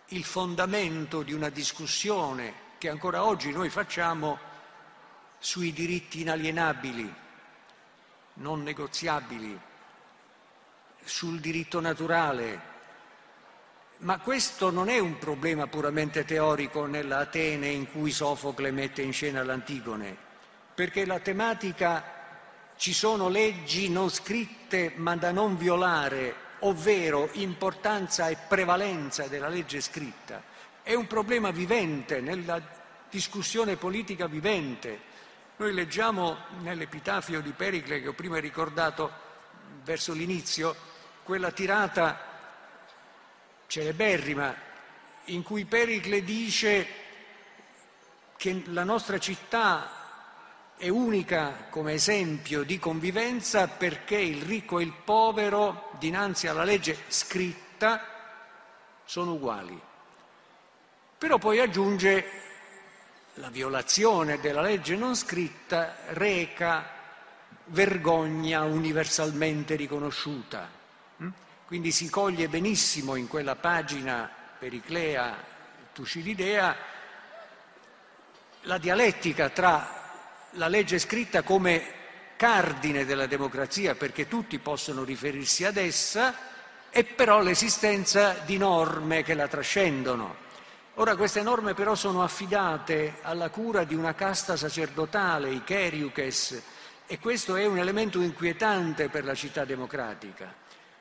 il 0.08 0.24
fondamento 0.24 1.22
di 1.22 1.34
una 1.34 1.50
discussione 1.50 2.66
che 2.78 2.88
ancora 2.88 3.24
oggi 3.24 3.50
noi 3.50 3.68
facciamo 3.68 4.38
sui 5.38 5.72
diritti 5.72 6.22
inalienabili, 6.22 7.12
non 8.34 8.62
negoziabili, 8.62 9.58
sul 11.04 11.40
diritto 11.40 11.80
naturale. 11.80 12.76
Ma 13.98 14.18
questo 14.18 14.70
non 14.70 14.88
è 14.88 14.98
un 14.98 15.18
problema 15.18 15.66
puramente 15.66 16.24
teorico 16.24 16.86
nella 16.86 17.18
Atene 17.18 17.68
in 17.68 17.90
cui 17.90 18.10
Sofocle 18.10 18.70
mette 18.70 19.02
in 19.02 19.12
scena 19.12 19.42
l'Antigone, 19.42 20.16
perché 20.74 21.04
la 21.04 21.18
tematica 21.18 22.16
ci 22.76 22.94
sono 22.94 23.28
leggi 23.28 23.90
non 23.90 24.08
scritte 24.08 24.92
ma 24.96 25.16
da 25.16 25.32
non 25.32 25.56
violare, 25.56 26.46
ovvero 26.60 27.28
importanza 27.32 28.28
e 28.28 28.36
prevalenza 28.48 29.26
della 29.26 29.48
legge 29.48 29.80
scritta. 29.80 30.42
È 30.82 30.94
un 30.94 31.06
problema 31.06 31.50
vivente, 31.50 32.20
nella 32.20 32.60
discussione 33.10 33.76
politica 33.76 34.26
vivente. 34.26 35.06
Noi 35.56 35.72
leggiamo 35.72 36.36
nell'epitafio 36.60 37.40
di 37.40 37.52
Pericle 37.52 38.00
che 38.00 38.08
ho 38.08 38.12
prima 38.12 38.38
ricordato 38.38 39.10
verso 39.82 40.12
l'inizio, 40.12 40.74
quella 41.22 41.50
tirata 41.50 42.18
celeberrima 43.66 44.54
in 45.24 45.42
cui 45.42 45.64
Pericle 45.64 46.22
dice 46.22 46.86
che 48.36 48.62
la 48.66 48.84
nostra 48.84 49.18
città 49.18 49.97
è 50.78 50.88
unica 50.88 51.66
come 51.68 51.94
esempio 51.94 52.62
di 52.62 52.78
convivenza 52.78 53.66
perché 53.66 54.16
il 54.16 54.42
ricco 54.42 54.78
e 54.78 54.84
il 54.84 54.92
povero 55.04 55.90
dinanzi 55.98 56.46
alla 56.46 56.62
legge 56.62 56.96
scritta 57.08 58.00
sono 59.04 59.32
uguali. 59.32 59.78
Però 61.18 61.36
poi 61.38 61.58
aggiunge 61.58 62.24
la 63.34 63.50
violazione 63.50 64.38
della 64.38 64.60
legge 64.60 64.94
non 64.94 65.16
scritta 65.16 65.96
reca 66.10 66.88
vergogna 67.66 68.62
universalmente 68.62 69.74
riconosciuta. 69.74 70.70
Mm? 71.22 71.28
Quindi 71.66 71.90
si 71.90 72.08
coglie 72.08 72.48
benissimo 72.48 73.16
in 73.16 73.26
quella 73.26 73.56
pagina 73.56 74.30
periclea 74.58 75.56
Tucididea 75.92 76.76
la 78.62 78.78
dialettica 78.78 79.48
tra 79.48 80.07
la 80.52 80.68
legge 80.68 80.98
scritta 80.98 81.42
come 81.42 81.96
cardine 82.36 83.04
della 83.04 83.26
democrazia 83.26 83.94
perché 83.94 84.28
tutti 84.28 84.58
possono 84.58 85.04
riferirsi 85.04 85.64
ad 85.64 85.76
essa 85.76 86.34
e 86.90 87.04
però 87.04 87.42
l'esistenza 87.42 88.36
di 88.44 88.56
norme 88.56 89.22
che 89.22 89.34
la 89.34 89.48
trascendono. 89.48 90.46
Ora 90.94 91.16
queste 91.16 91.42
norme 91.42 91.74
però 91.74 91.94
sono 91.94 92.22
affidate 92.22 93.18
alla 93.22 93.50
cura 93.50 93.84
di 93.84 93.94
una 93.94 94.14
casta 94.14 94.56
sacerdotale, 94.56 95.50
i 95.50 95.62
Keriukes, 95.62 96.62
e 97.06 97.18
questo 97.18 97.56
è 97.56 97.64
un 97.66 97.78
elemento 97.78 98.20
inquietante 98.20 99.08
per 99.08 99.24
la 99.24 99.34
città 99.34 99.64
democratica. 99.64 100.52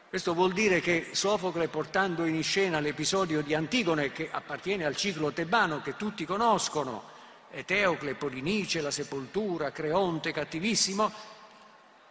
Questo 0.08 0.34
vuol 0.34 0.54
dire 0.54 0.82
che 0.82 1.10
Sofocle, 1.12 1.68
portando 1.68 2.26
in 2.26 2.42
scena 2.44 2.80
l'episodio 2.80 3.42
di 3.42 3.54
Antigone, 3.54 4.12
che 4.12 4.30
appartiene 4.32 4.86
al 4.86 4.96
ciclo 4.96 5.32
tebano, 5.32 5.82
che 5.82 5.96
tutti 5.96 6.26
conoscono, 6.26 7.16
Eteocle, 7.52 8.16
Polinice, 8.16 8.82
la 8.82 8.92
sepoltura, 8.92 9.72
Creonte, 9.72 10.32
cattivissimo, 10.32 11.12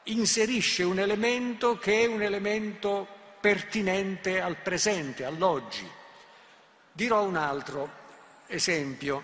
inserisce 0.05 0.83
un 0.83 0.99
elemento 0.99 1.79
che 1.79 2.03
è 2.03 2.07
un 2.07 2.23
elemento 2.23 3.07
pertinente 3.41 4.41
al 4.41 4.57
presente, 4.57 5.25
all'oggi. 5.25 5.89
Dirò 6.93 7.23
un 7.23 7.37
altro 7.37 7.91
esempio, 8.47 9.23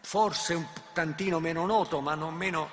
forse 0.00 0.54
un 0.54 0.66
tantino 0.92 1.40
meno 1.40 1.66
noto, 1.66 2.00
ma 2.00 2.14
non 2.14 2.34
meno 2.34 2.70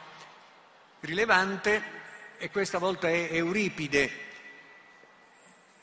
rilevante 1.02 1.96
e 2.38 2.50
questa 2.50 2.78
volta 2.78 3.10
è 3.10 3.30
Euripide, 3.32 4.26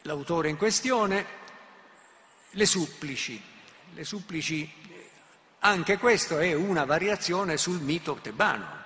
l'autore 0.03 0.49
in 0.49 0.57
questione, 0.57 1.27
le 2.51 2.67
supplici. 2.67 3.53
Le 3.93 4.05
supplici, 4.05 4.84
anche 5.67 5.97
questo 5.97 6.39
è 6.39 6.53
una 6.53 6.85
variazione 6.85 7.57
sul 7.57 7.81
mito 7.81 8.19
tebano. 8.21 8.83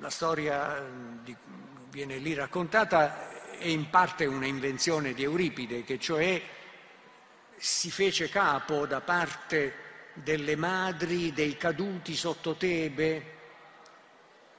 La 0.00 0.08
storia 0.08 0.82
di, 1.22 1.36
viene 1.90 2.16
lì 2.16 2.32
raccontata 2.32 3.28
è 3.58 3.66
in 3.66 3.90
parte 3.90 4.24
un'invenzione 4.24 5.12
di 5.12 5.22
Euripide, 5.22 5.84
che 5.84 5.98
cioè 5.98 6.40
si 7.58 7.90
fece 7.90 8.30
capo 8.30 8.86
da 8.86 9.02
parte 9.02 9.82
delle 10.14 10.56
madri 10.56 11.34
dei 11.34 11.58
caduti 11.58 12.16
sotto 12.16 12.54
Tebe 12.56 13.32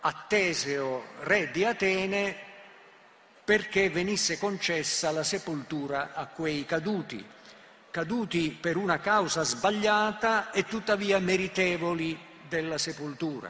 a 0.02 0.26
Teseo, 0.28 1.04
re 1.22 1.50
di 1.50 1.65
Atene, 1.65 2.38
perché 3.44 3.89
venisse 3.89 4.38
concessa 4.38 5.10
la 5.10 5.24
sepoltura 5.24 6.13
a 6.13 6.28
quei 6.28 6.63
caduti, 6.63 7.34
caduti 7.96 8.50
per 8.50 8.76
una 8.76 9.00
causa 9.00 9.44
sbagliata 9.44 10.52
e 10.52 10.66
tuttavia 10.66 11.18
meritevoli 11.18 12.20
della 12.46 12.78
sepoltura. 12.78 13.50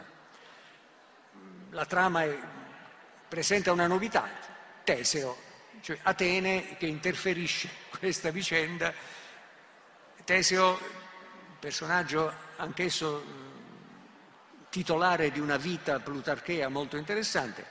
La 1.72 1.86
trama 1.88 2.22
è, 2.22 2.38
presenta 3.28 3.72
una 3.72 3.88
novità, 3.88 4.30
Teseo, 4.84 5.36
cioè 5.82 5.98
Atene 6.04 6.78
che 6.78 6.86
interferisce 6.86 7.66
in 7.92 7.98
questa 7.98 8.30
vicenda. 8.30 8.94
Teseo, 10.24 10.80
personaggio 11.60 12.32
anch'esso 12.58 13.24
titolare 14.70 15.32
di 15.32 15.40
una 15.40 15.58
vita 15.58 16.00
plutarchea 16.00 16.70
molto 16.70 16.98
interessante, 16.98 17.66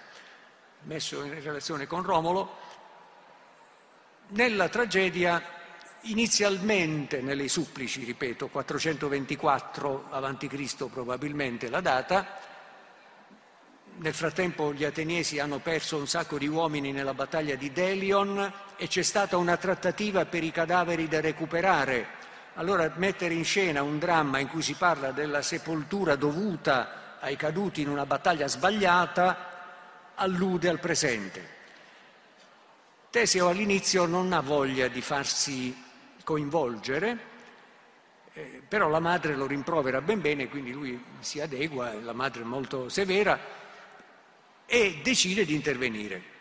messo 0.83 1.23
in 1.23 1.41
relazione 1.41 1.87
con 1.87 2.03
Romolo, 2.03 2.59
nella 4.31 4.69
tragedia 4.69 5.63
inizialmente 6.05 7.21
nelle 7.21 7.49
supplici, 7.49 8.05
ripeto, 8.05 8.49
424 8.49 10.09
a.C. 10.11 10.89
probabilmente 10.89 11.69
la 11.69 11.81
data, 11.81 12.39
nel 13.97 14.15
frattempo 14.15 14.73
gli 14.73 14.85
ateniesi 14.85 15.39
hanno 15.39 15.59
perso 15.59 15.97
un 15.97 16.09
sacco 16.09 16.39
di 16.39 16.49
uomini 16.49 16.93
nella 16.93 17.15
battaglia 17.15 17.55
di 17.55 17.73
Delion 17.73 18.53
e 18.77 18.89
c'è 18.89 19.03
stata 19.03 19.37
una 19.37 19.57
trattativa 19.57 20.25
per 20.27 20.43
i 20.43 20.51
cadaveri 20.51 21.07
da 21.07 21.21
recuperare 21.21 22.23
allora 22.55 22.93
mettere 22.97 23.35
in 23.35 23.45
scena 23.45 23.83
un 23.83 23.99
dramma 23.99 24.39
in 24.39 24.49
cui 24.49 24.63
si 24.63 24.75
parla 24.75 25.11
della 25.11 25.43
sepoltura 25.43 26.15
dovuta 26.15 27.19
ai 27.21 27.37
caduti 27.37 27.81
in 27.81 27.89
una 27.89 28.07
battaglia 28.07 28.47
sbagliata 28.47 30.13
allude 30.15 30.69
al 30.69 30.79
presente. 30.79 31.53
Teseo 33.11 33.49
all'inizio 33.49 34.07
non 34.07 34.33
ha 34.33 34.41
voglia 34.41 34.89
di 34.89 35.01
farsi 35.01 35.84
coinvolgere, 36.25 37.33
eh, 38.33 38.63
però 38.67 38.89
la 38.89 38.99
madre 38.99 39.37
lo 39.37 39.47
rimprovera 39.47 40.01
ben 40.01 40.21
bene, 40.21 40.49
quindi 40.49 40.73
lui 40.73 41.01
si 41.21 41.41
adegua, 41.41 41.93
la 41.93 42.13
madre 42.13 42.43
è 42.43 42.45
molto 42.45 42.89
severa, 42.89 43.39
e 44.67 45.01
decide 45.03 45.45
di 45.45 45.55
intervenire. 45.55 46.33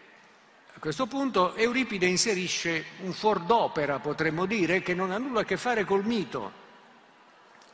A 0.76 0.80
questo 0.80 1.06
punto 1.06 1.54
Euripide 1.56 2.08
inserisce 2.08 2.86
un 3.02 3.14
fuor 3.14 3.42
d'opera, 3.42 4.00
potremmo 4.00 4.46
dire, 4.46 4.82
che 4.82 4.96
non 4.96 5.12
ha 5.12 5.20
nulla 5.20 5.42
a 5.42 5.46
che 5.46 5.58
fare 5.58 5.84
col 5.84 6.04
mito, 6.04 6.52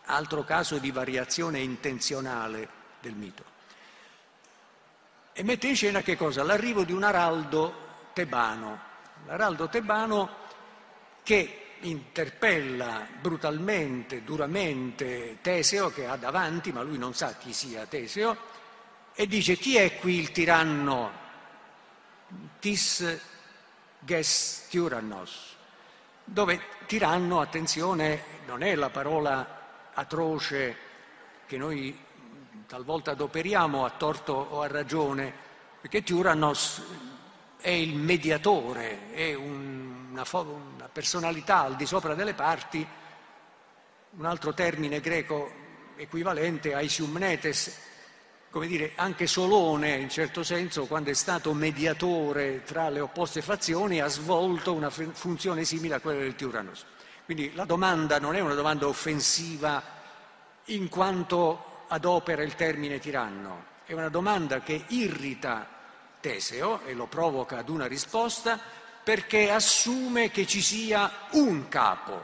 altro 0.05 0.43
caso 0.43 0.79
di 0.79 0.91
variazione 0.91 1.59
intenzionale 1.59 2.67
del 2.99 3.13
mito. 3.13 3.43
E 5.31 5.43
mette 5.43 5.67
in 5.67 5.75
scena 5.75 6.01
che 6.01 6.17
cosa? 6.17 6.43
L'arrivo 6.43 6.83
di 6.83 6.91
un 6.91 7.03
araldo 7.03 7.87
tebano, 8.11 8.79
l'araldo 9.27 9.69
tebano 9.69 10.29
che 11.23 11.58
interpella 11.81 13.07
brutalmente, 13.19 14.23
duramente 14.23 15.37
Teseo 15.41 15.91
che 15.91 16.05
ha 16.05 16.15
davanti, 16.15 16.71
ma 16.71 16.81
lui 16.81 16.97
non 16.97 17.13
sa 17.13 17.35
chi 17.35 17.53
sia 17.53 17.85
Teseo, 17.85 18.37
e 19.13 19.27
dice 19.27 19.55
chi 19.55 19.75
è 19.77 19.97
qui 19.97 20.19
il 20.19 20.31
tiranno? 20.31 21.27
Tis 22.59 23.19
ges 23.99 24.67
tyrannos, 24.69 25.55
dove 26.23 26.61
tiranno, 26.85 27.41
attenzione, 27.41 28.23
non 28.45 28.63
è 28.63 28.75
la 28.75 28.89
parola 28.89 29.89
atroce 29.93 30.77
che 31.45 31.57
noi 31.57 31.97
talvolta 32.67 33.11
adoperiamo 33.11 33.83
a 33.83 33.89
torto 33.89 34.33
o 34.33 34.61
a 34.61 34.67
ragione, 34.67 35.33
perché 35.81 36.03
tyrannos 36.03 36.81
è 37.57 37.69
il 37.69 37.95
mediatore, 37.95 39.11
è 39.11 39.33
una, 40.31 40.41
una 40.75 40.89
personalità 40.91 41.61
al 41.61 41.75
di 41.75 41.85
sopra 41.85 42.15
delle 42.15 42.33
parti, 42.33 42.85
un 44.11 44.25
altro 44.25 44.53
termine 44.53 44.99
greco 44.99 45.51
equivalente 45.95 46.73
aisiumnetes, 46.73 47.87
come 48.49 48.67
dire, 48.67 48.93
anche 48.95 49.27
Solone, 49.27 49.95
in 49.97 50.09
certo 50.09 50.43
senso, 50.43 50.85
quando 50.85 51.11
è 51.11 51.13
stato 51.13 51.53
mediatore 51.53 52.63
tra 52.63 52.89
le 52.89 52.99
opposte 52.99 53.41
fazioni, 53.41 54.01
ha 54.01 54.07
svolto 54.07 54.73
una 54.73 54.89
funzione 54.89 55.65
simile 55.65 55.95
a 55.95 55.99
quella 55.99 56.19
del 56.19 56.35
Tyrannos. 56.35 56.85
Quindi 57.25 57.53
la 57.53 57.65
domanda 57.65 58.17
non 58.19 58.35
è 58.35 58.39
una 58.39 58.55
domanda 58.55 58.87
offensiva 58.87 59.83
in 60.65 60.89
quanto 60.89 61.83
adopera 61.89 62.41
il 62.41 62.55
termine 62.55 62.99
tiranno, 62.99 63.65
è 63.85 63.93
una 63.93 64.09
domanda 64.09 64.61
che 64.61 64.85
irrita 64.87 65.67
Teseo 66.19 66.81
e 66.85 66.93
lo 66.93 67.05
provoca 67.05 67.57
ad 67.57 67.69
una 67.69 67.85
risposta 67.85 68.59
perché 69.09 69.49
assume 69.49 70.29
che 70.29 70.45
ci 70.45 70.61
sia 70.61 71.11
un 71.31 71.67
capo. 71.67 72.23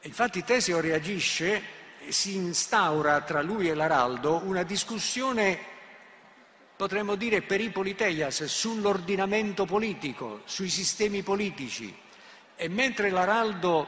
Infatti 0.00 0.42
Teseo 0.42 0.80
reagisce 0.80 1.62
si 2.08 2.36
instaura 2.36 3.20
tra 3.20 3.42
lui 3.42 3.68
e 3.68 3.74
l'Araldo 3.74 4.40
una 4.44 4.62
discussione, 4.62 5.58
potremmo 6.74 7.16
dire 7.16 7.42
peripoliteias, 7.42 8.44
sull'ordinamento 8.44 9.66
politico, 9.66 10.40
sui 10.46 10.70
sistemi 10.70 11.22
politici. 11.22 11.94
E 12.56 12.68
mentre 12.70 13.10
l'Araldo 13.10 13.86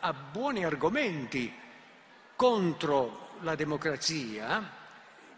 ha 0.00 0.14
buoni 0.14 0.64
argomenti 0.64 1.54
contro 2.36 3.32
la 3.40 3.54
democrazia, 3.54 4.66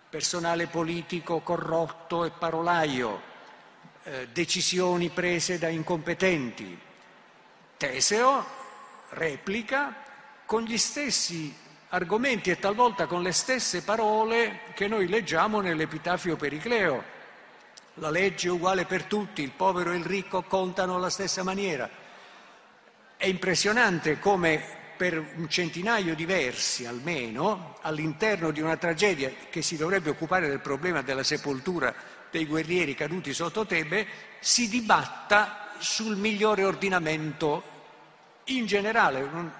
personale 0.08 0.68
politico 0.68 1.40
corrotto 1.40 2.24
e 2.24 2.30
parolaio, 2.30 3.30
eh, 4.04 4.28
decisioni 4.32 5.10
prese 5.10 5.58
da 5.58 5.68
incompetenti, 5.68 6.78
Teseo 7.76 8.44
replica 9.10 9.94
con 10.46 10.62
gli 10.62 10.78
stessi 10.78 11.54
argomenti 11.88 12.50
e 12.50 12.58
talvolta 12.58 13.06
con 13.06 13.22
le 13.22 13.32
stesse 13.32 13.82
parole 13.82 14.60
che 14.74 14.88
noi 14.88 15.08
leggiamo 15.08 15.60
nell'Epitafio 15.60 16.36
Pericleo. 16.36 17.20
La 17.94 18.10
legge 18.10 18.48
è 18.48 18.50
uguale 18.50 18.86
per 18.86 19.04
tutti, 19.04 19.42
il 19.42 19.50
povero 19.50 19.92
e 19.92 19.96
il 19.96 20.04
ricco 20.04 20.42
contano 20.42 20.94
alla 20.94 21.10
stessa 21.10 21.42
maniera. 21.42 21.88
È 23.16 23.26
impressionante 23.26 24.18
come 24.18 24.80
per 24.96 25.18
un 25.36 25.48
centinaio 25.48 26.14
di 26.14 26.24
versi 26.24 26.86
almeno, 26.86 27.78
all'interno 27.82 28.52
di 28.52 28.60
una 28.60 28.76
tragedia 28.76 29.30
che 29.50 29.60
si 29.60 29.76
dovrebbe 29.76 30.10
occupare 30.10 30.48
del 30.48 30.60
problema 30.60 31.02
della 31.02 31.24
sepoltura 31.24 31.94
dei 32.32 32.46
guerrieri 32.46 32.94
caduti 32.94 33.34
sotto 33.34 33.66
Tebe, 33.66 34.06
si 34.40 34.68
dibatta 34.68 35.74
sul 35.78 36.16
migliore 36.16 36.64
ordinamento 36.64 37.62
in 38.44 38.66
generale, 38.66 39.20
un 39.20 39.50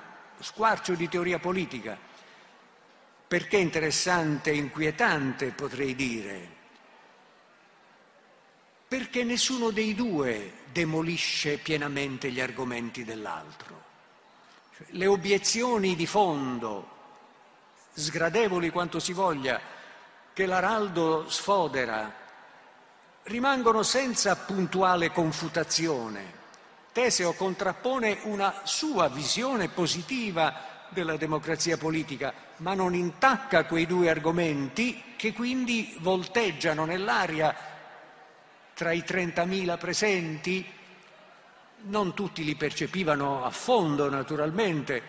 squarcio 0.41 0.95
di 0.95 1.09
teoria 1.09 1.39
politica. 1.39 1.97
Perché 3.29 3.59
interessante 3.59 4.51
e 4.51 4.57
inquietante, 4.57 5.51
potrei 5.51 5.95
dire? 5.95 6.61
Perché 8.89 9.23
nessuno 9.23 9.71
dei 9.71 9.95
due 9.95 10.61
demolisce 10.73 11.59
pienamente 11.59 12.31
gli 12.31 12.41
argomenti 12.41 13.05
dell'altro. 13.05 13.85
Cioè, 14.77 14.87
le 14.91 15.07
obiezioni 15.07 15.95
di 15.95 16.07
fondo, 16.07 16.89
sgradevoli 17.93 18.71
quanto 18.71 18.99
si 18.99 19.13
voglia, 19.13 19.61
che 20.33 20.47
l'Araldo 20.47 21.29
sfodera, 21.29 22.22
rimangono 23.25 23.83
senza 23.83 24.37
puntuale 24.37 25.11
confutazione. 25.11 26.41
Teseo 26.93 27.33
contrappone 27.33 28.19
una 28.25 28.61
sua 28.65 29.09
visione 29.09 29.69
positiva 29.69 30.71
della 30.89 31.17
democrazia 31.17 31.79
politica, 31.79 32.33
ma 32.59 32.75
non 32.75 32.95
intacca 32.95 33.65
quei 33.65 33.87
due 33.87 34.11
argomenti 34.11 35.15
che 35.17 35.33
quindi 35.33 35.97
volteggiano 36.01 36.85
nell'aria 36.85 37.55
tra 38.75 38.93
i 38.93 39.05
30.000 39.07 39.79
presenti. 39.79 40.71
Non 41.85 42.15
tutti 42.15 42.45
li 42.45 42.55
percepivano 42.55 43.45
a 43.45 43.51
fondo, 43.51 44.11
naturalmente, 44.11 45.03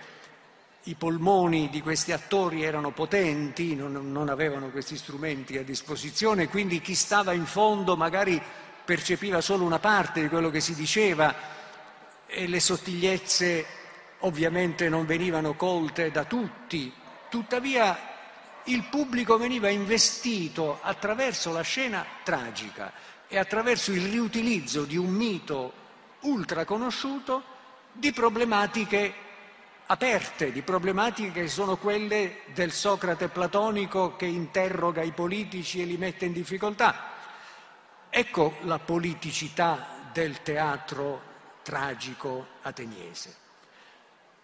i 0.84 0.96
polmoni 0.96 1.70
di 1.70 1.82
questi 1.82 2.12
attori 2.12 2.64
erano 2.64 2.92
potenti, 2.92 3.76
non, 3.76 4.12
non, 4.12 4.28
avevano 4.28 4.70
questi 4.70 4.98
strumenti 4.98 5.58
a 5.58 5.64
disposizione, 5.64 6.50
quindi 6.50 6.82
chi 6.82 6.94
stava 6.94 7.32
in 7.32 7.46
fondo 7.46 7.96
magari 7.96 8.42
percepiva 8.84 9.40
solo 9.40 9.64
una 9.64 9.80
parte 9.80 10.22
di 10.22 10.28
quello 10.28 10.50
che 10.50 10.60
si 10.60 10.76
diceva 10.76 11.34
e 12.26 12.48
le 12.48 12.60
sottigliezze 12.60 13.66
ovviamente 14.20 14.90
non 14.90 15.06
venivano 15.06 15.54
colte 15.54 16.12
da 16.12 16.26
tutti. 16.26 16.92
Tuttavia 17.30 18.12
il 18.66 18.84
pubblico 18.90 19.38
veniva 19.38 19.70
investito 19.70 20.80
attraverso 20.82 21.52
la 21.54 21.62
scena 21.62 22.06
tragica 22.24 22.92
e 23.28 23.38
attraverso 23.38 23.92
il 23.92 24.10
riutilizzo 24.10 24.84
di 24.84 24.98
un 24.98 25.10
mito 25.10 25.74
ultra 26.22 26.66
conosciuto 26.66 27.44
di 27.94 28.12
problematiche 28.12 29.14
aperte, 29.94 30.52
di 30.52 30.64
problematiche 30.64 31.42
che 31.42 31.48
sono 31.48 31.78
quelle 31.78 32.42
del 32.54 32.72
Socrate 32.72 33.28
platonico 33.28 34.16
che 34.16 34.26
interroga 34.26 35.04
i 35.04 35.12
politici 35.12 35.82
e 35.82 35.86
li 35.86 35.98
mette 35.98 36.26
in 36.26 36.34
difficoltà. 36.34 37.12
Ecco 38.10 38.58
la 38.62 38.80
politicità 38.80 40.10
del 40.12 40.42
teatro 40.42 41.22
tragico 41.62 42.48
ateniese. 42.64 43.36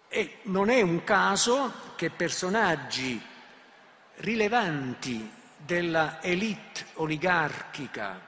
E 0.07 0.37
non 0.43 0.69
è 0.69 0.81
un 0.81 1.03
caso 1.03 1.73
che 1.95 2.11
personaggi 2.11 3.19
rilevanti 4.17 5.31
della 5.57 6.21
elite 6.21 6.85
oligarchica, 6.95 8.21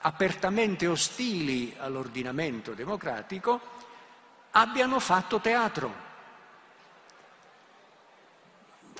apertamente 0.00 0.86
ostili 0.86 1.74
all'ordinamento 1.78 2.74
democratico, 2.74 3.60
abbiano 4.50 5.00
fatto 5.00 5.40
teatro. 5.40 6.08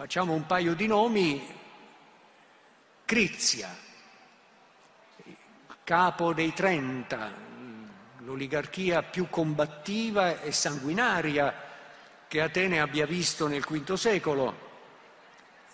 Facciamo 0.01 0.33
un 0.33 0.47
paio 0.47 0.73
di 0.73 0.87
nomi. 0.87 1.47
Crizia, 3.05 3.69
capo 5.85 6.33
dei 6.33 6.55
Trenta, 6.55 7.31
l'oligarchia 8.21 9.03
più 9.03 9.29
combattiva 9.29 10.41
e 10.41 10.53
sanguinaria 10.53 11.55
che 12.27 12.41
Atene 12.41 12.81
abbia 12.81 13.05
visto 13.05 13.47
nel 13.47 13.61
V 13.61 13.93
secolo, 13.93 14.55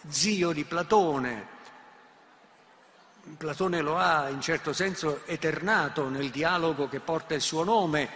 zio 0.08 0.50
di 0.50 0.64
Platone. 0.64 1.46
Platone 3.38 3.80
lo 3.80 3.96
ha 3.96 4.28
in 4.28 4.40
certo 4.40 4.72
senso 4.72 5.24
eternato 5.26 6.08
nel 6.08 6.30
dialogo 6.30 6.88
che 6.88 6.98
porta 6.98 7.34
il 7.34 7.42
suo 7.42 7.62
nome 7.62 8.08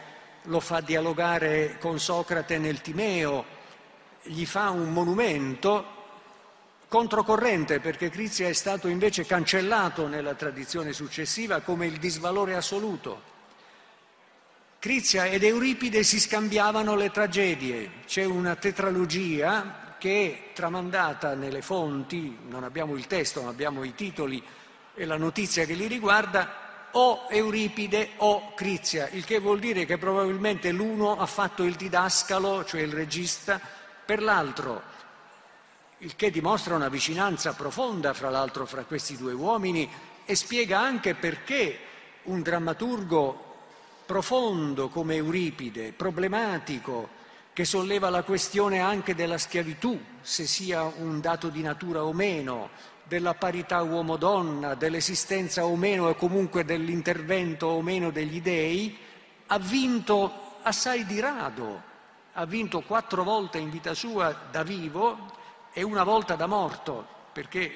lo 0.42 0.58
fa 0.58 0.80
dialogare 0.80 1.78
con 1.78 2.00
Socrate 2.00 2.58
nel 2.58 2.80
Timeo, 2.80 3.44
gli 4.22 4.44
fa 4.44 4.70
un 4.70 4.92
monumento 4.92 5.98
controcorrente 6.90 7.78
perché 7.78 8.10
Crizia 8.10 8.48
è 8.48 8.52
stato 8.52 8.88
invece 8.88 9.24
cancellato 9.24 10.08
nella 10.08 10.34
tradizione 10.34 10.92
successiva 10.92 11.60
come 11.60 11.86
il 11.86 11.98
disvalore 11.98 12.56
assoluto. 12.56 13.22
Crizia 14.80 15.26
ed 15.26 15.44
Euripide 15.44 16.02
si 16.02 16.18
scambiavano 16.18 16.96
le 16.96 17.12
tragedie, 17.12 17.90
c'è 18.06 18.24
una 18.24 18.56
tetralogia 18.56 19.94
che 19.98 20.48
è 20.50 20.52
tramandata 20.52 21.34
nelle 21.34 21.62
fonti, 21.62 22.36
non 22.48 22.64
abbiamo 22.64 22.96
il 22.96 23.06
testo 23.06 23.42
ma 23.42 23.50
abbiamo 23.50 23.84
i 23.84 23.94
titoli 23.94 24.42
e 24.92 25.04
la 25.04 25.16
notizia 25.16 25.64
che 25.66 25.74
li 25.74 25.86
riguarda, 25.86 26.88
o 26.92 27.28
Euripide 27.30 28.14
o 28.16 28.52
Crizia, 28.54 29.08
il 29.12 29.24
che 29.24 29.38
vuol 29.38 29.60
dire 29.60 29.84
che 29.84 29.96
probabilmente 29.96 30.72
l'uno 30.72 31.20
ha 31.20 31.26
fatto 31.26 31.62
il 31.62 31.76
didascalo, 31.76 32.64
cioè 32.64 32.80
il 32.80 32.92
regista, 32.92 33.60
per 34.04 34.20
l'altro, 34.20 34.98
il 36.02 36.16
che 36.16 36.30
dimostra 36.30 36.74
una 36.74 36.88
vicinanza 36.88 37.52
profonda 37.52 38.14
fra 38.14 38.30
l'altro 38.30 38.64
fra 38.64 38.84
questi 38.84 39.16
due 39.16 39.34
uomini 39.34 39.88
e 40.24 40.34
spiega 40.34 40.78
anche 40.78 41.14
perché 41.14 41.78
un 42.24 42.40
drammaturgo 42.40 43.48
profondo 44.06 44.88
come 44.88 45.16
Euripide, 45.16 45.92
problematico, 45.92 47.18
che 47.52 47.64
solleva 47.64 48.08
la 48.08 48.22
questione 48.22 48.80
anche 48.80 49.14
della 49.14 49.36
schiavitù, 49.36 49.98
se 50.22 50.46
sia 50.46 50.82
un 50.84 51.20
dato 51.20 51.48
di 51.48 51.60
natura 51.60 52.02
o 52.02 52.12
meno, 52.12 52.70
della 53.04 53.34
parità 53.34 53.82
uomo-donna, 53.82 54.74
dell'esistenza 54.74 55.66
o 55.66 55.76
meno 55.76 56.08
e 56.08 56.16
comunque 56.16 56.64
dell'intervento 56.64 57.66
o 57.66 57.82
meno 57.82 58.10
degli 58.10 58.40
dei, 58.40 58.96
ha 59.48 59.58
vinto 59.58 60.58
assai 60.62 61.04
di 61.04 61.20
rado, 61.20 61.82
ha 62.32 62.46
vinto 62.46 62.80
quattro 62.80 63.22
volte 63.22 63.58
in 63.58 63.68
vita 63.68 63.92
sua 63.92 64.34
da 64.50 64.62
vivo 64.62 65.38
e 65.72 65.82
una 65.82 66.04
volta 66.04 66.34
da 66.34 66.46
morto, 66.46 67.06
perché 67.32 67.72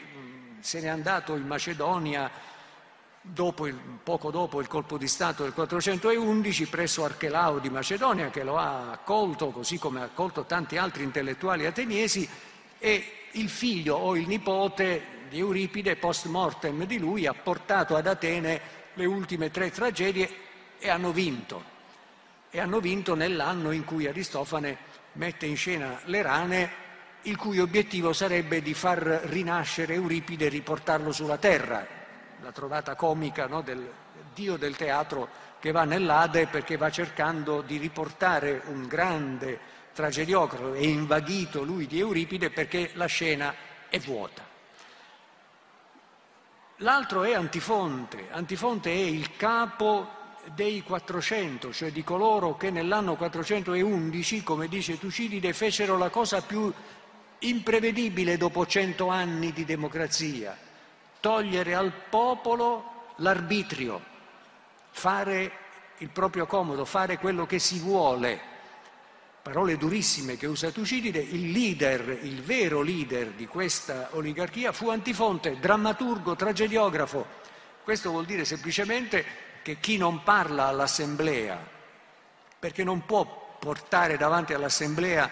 se 0.60 0.80
n'è 0.80 0.88
andato 0.88 1.36
in 1.36 1.46
Macedonia 1.46 2.30
dopo 3.20 3.66
il, 3.66 3.74
poco 3.74 4.30
dopo 4.30 4.60
il 4.60 4.66
colpo 4.66 4.98
di 4.98 5.08
Stato 5.08 5.44
del 5.44 5.54
411 5.54 6.66
presso 6.66 7.04
Archelao 7.04 7.58
di 7.58 7.70
Macedonia 7.70 8.28
che 8.28 8.42
lo 8.44 8.58
ha 8.58 8.90
accolto, 8.90 9.50
così 9.50 9.78
come 9.78 10.00
ha 10.00 10.04
accolto 10.04 10.44
tanti 10.44 10.76
altri 10.76 11.04
intellettuali 11.04 11.64
ateniesi, 11.64 12.28
e 12.78 13.12
il 13.32 13.48
figlio 13.48 13.96
o 13.96 14.16
il 14.16 14.26
nipote 14.26 15.26
di 15.30 15.38
Euripide, 15.38 15.96
post 15.96 16.26
mortem 16.26 16.84
di 16.84 16.98
lui, 16.98 17.26
ha 17.26 17.32
portato 17.32 17.96
ad 17.96 18.06
Atene 18.06 18.60
le 18.94 19.06
ultime 19.06 19.50
tre 19.50 19.70
tragedie 19.70 20.28
e 20.78 20.90
hanno 20.90 21.10
vinto. 21.10 21.72
E 22.50 22.60
hanno 22.60 22.80
vinto 22.80 23.14
nell'anno 23.14 23.72
in 23.72 23.84
cui 23.84 24.06
Aristofane 24.06 24.76
mette 25.12 25.46
in 25.46 25.56
scena 25.56 25.98
le 26.04 26.22
rane, 26.22 26.72
il 27.24 27.36
cui 27.36 27.58
obiettivo 27.58 28.12
sarebbe 28.12 28.60
di 28.60 28.74
far 28.74 28.98
rinascere 28.98 29.94
Euripide 29.94 30.46
e 30.46 30.50
riportarlo 30.50 31.12
sulla 31.12 31.38
terra. 31.38 31.86
La 32.40 32.52
trovata 32.52 32.94
comica 32.94 33.46
no, 33.46 33.62
del 33.62 33.90
dio 34.34 34.56
del 34.56 34.76
teatro 34.76 35.28
che 35.60 35.70
va 35.70 35.84
nell'Ade 35.84 36.46
perché 36.46 36.76
va 36.76 36.90
cercando 36.90 37.62
di 37.62 37.78
riportare 37.78 38.62
un 38.66 38.86
grande 38.86 39.58
tragediografo 39.94 40.74
e 40.74 40.88
invaghito 40.88 41.62
lui 41.62 41.86
di 41.86 42.00
Euripide 42.00 42.50
perché 42.50 42.90
la 42.94 43.06
scena 43.06 43.54
è 43.88 43.98
vuota. 44.00 44.42
L'altro 46.78 47.22
è 47.22 47.32
Antifonte. 47.32 48.28
Antifonte 48.30 48.90
è 48.90 48.94
il 48.94 49.36
capo 49.36 50.22
dei 50.54 50.82
400, 50.82 51.72
cioè 51.72 51.90
di 51.92 52.04
coloro 52.04 52.56
che 52.56 52.70
nell'anno 52.70 53.14
411, 53.16 54.42
come 54.42 54.68
dice 54.68 54.98
Tucidide, 54.98 55.54
fecero 55.54 55.96
la 55.96 56.10
cosa 56.10 56.42
più 56.42 56.70
imprevedibile 57.40 58.36
dopo 58.36 58.66
cento 58.66 59.08
anni 59.08 59.52
di 59.52 59.64
democrazia, 59.64 60.56
togliere 61.20 61.74
al 61.74 61.92
popolo 62.08 63.12
l'arbitrio, 63.16 64.02
fare 64.90 65.52
il 65.98 66.10
proprio 66.10 66.46
comodo, 66.46 66.84
fare 66.84 67.18
quello 67.18 67.46
che 67.46 67.58
si 67.58 67.78
vuole 67.78 68.52
parole 69.44 69.76
durissime 69.76 70.38
che 70.38 70.46
usa 70.46 70.70
Tucidide, 70.70 71.18
il 71.18 71.50
leader, 71.50 72.18
il 72.22 72.40
vero 72.40 72.80
leader 72.80 73.28
di 73.32 73.46
questa 73.46 74.08
oligarchia 74.12 74.72
fu 74.72 74.88
Antifonte, 74.88 75.58
drammaturgo, 75.60 76.34
tragediografo. 76.34 77.26
Questo 77.82 78.08
vuol 78.08 78.24
dire 78.24 78.46
semplicemente 78.46 79.22
che 79.60 79.78
chi 79.80 79.98
non 79.98 80.22
parla 80.22 80.68
all'assemblea, 80.68 81.58
perché 82.58 82.84
non 82.84 83.04
può 83.04 83.58
portare 83.60 84.16
davanti 84.16 84.54
all'assemblea 84.54 85.30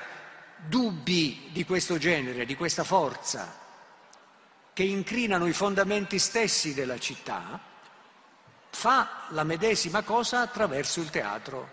dubbi 0.67 1.49
di 1.53 1.65
questo 1.65 1.99
genere, 1.99 2.45
di 2.45 2.55
questa 2.55 2.85
forza, 2.85 3.61
che 4.73 4.83
incrinano 4.83 5.47
i 5.47 5.53
fondamenti 5.53 6.19
stessi 6.19 6.75
della 6.75 6.99
città, 6.99 7.61
fa 8.71 9.27
la 9.31 9.45
medesima 9.45 10.03
cosa 10.03 10.41
attraverso 10.41 11.01
il 11.01 11.11
teatro 11.11 11.69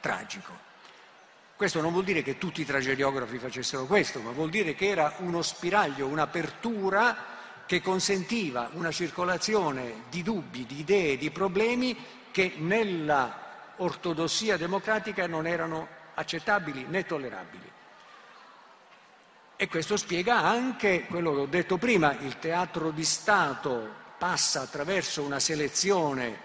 tragico. 0.00 0.68
Questo 1.54 1.80
non 1.80 1.92
vuol 1.92 2.04
dire 2.04 2.22
che 2.22 2.38
tutti 2.38 2.62
i 2.62 2.66
tragediografi 2.66 3.38
facessero 3.38 3.84
questo, 3.84 4.20
ma 4.20 4.30
vuol 4.30 4.50
dire 4.50 4.74
che 4.74 4.88
era 4.88 5.14
uno 5.18 5.42
spiraglio, 5.42 6.06
un'apertura 6.06 7.38
che 7.66 7.80
consentiva 7.80 8.70
una 8.72 8.90
circolazione 8.90 10.04
di 10.10 10.22
dubbi, 10.22 10.66
di 10.66 10.80
idee, 10.80 11.18
di 11.18 11.30
problemi 11.30 11.96
che 12.32 12.54
nella 12.56 13.74
ortodossia 13.76 14.56
democratica 14.56 15.26
non 15.26 15.46
erano 15.46 15.86
accettabili 16.14 16.86
né 16.88 17.04
tollerabili. 17.04 17.70
E 19.62 19.68
questo 19.68 19.98
spiega 19.98 20.38
anche 20.38 21.04
quello 21.04 21.34
che 21.34 21.40
ho 21.40 21.46
detto 21.46 21.76
prima, 21.76 22.16
il 22.20 22.38
teatro 22.38 22.90
di 22.90 23.04
Stato 23.04 23.94
passa 24.16 24.62
attraverso 24.62 25.20
una 25.20 25.38
selezione 25.38 26.40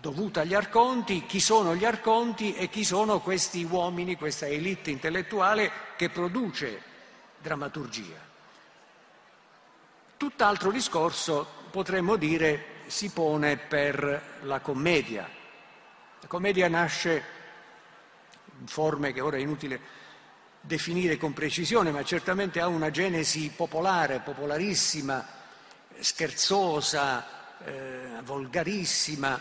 dovuta 0.00 0.42
agli 0.42 0.54
arconti, 0.54 1.26
chi 1.26 1.40
sono 1.40 1.74
gli 1.74 1.84
arconti 1.84 2.54
e 2.54 2.68
chi 2.68 2.84
sono 2.84 3.18
questi 3.18 3.64
uomini, 3.64 4.14
questa 4.14 4.46
elite 4.46 4.92
intellettuale 4.92 5.72
che 5.96 6.08
produce 6.08 6.82
drammaturgia. 7.40 8.20
Tutt'altro 10.16 10.70
discorso 10.70 11.44
potremmo 11.72 12.14
dire 12.14 12.64
si 12.86 13.10
pone 13.10 13.56
per 13.56 14.38
la 14.42 14.60
commedia. 14.60 15.28
La 16.20 16.28
commedia 16.28 16.68
nasce 16.68 17.24
in 18.60 18.68
forme 18.68 19.12
che 19.12 19.20
ora 19.20 19.36
è 19.36 19.40
inutile 19.40 20.01
definire 20.62 21.16
con 21.16 21.32
precisione, 21.32 21.90
ma 21.90 22.02
certamente 22.04 22.60
ha 22.60 22.68
una 22.68 22.90
genesi 22.90 23.52
popolare, 23.54 24.20
popolarissima, 24.20 25.26
scherzosa, 25.98 27.26
eh, 27.64 28.20
volgarissima, 28.22 29.40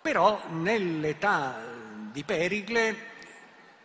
però 0.00 0.42
nell'età 0.50 1.60
di 2.10 2.24
Pericle 2.24 3.08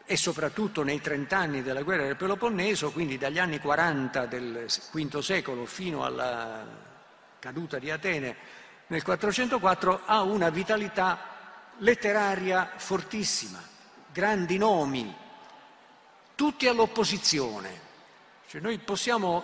e 0.05 0.17
soprattutto 0.17 0.83
nei 0.83 1.01
trent'anni 1.01 1.63
della 1.63 1.81
guerra 1.81 2.05
del 2.05 2.15
Peloponneso, 2.15 2.91
quindi 2.91 3.17
dagli 3.17 3.39
anni 3.39 3.59
40 3.59 4.25
del 4.27 4.65
V 4.91 5.19
secolo 5.19 5.65
fino 5.65 6.05
alla 6.05 6.63
caduta 7.39 7.79
di 7.79 7.89
Atene 7.89 8.35
nel 8.87 9.03
404, 9.03 10.01
ha 10.05 10.21
una 10.21 10.49
vitalità 10.49 11.33
letteraria 11.79 12.73
fortissima, 12.75 13.59
grandi 14.11 14.57
nomi, 14.57 15.23
tutti 16.35 16.67
all'opposizione. 16.67 17.81
Cioè 18.47 18.61
noi 18.61 18.77
possiamo, 18.77 19.43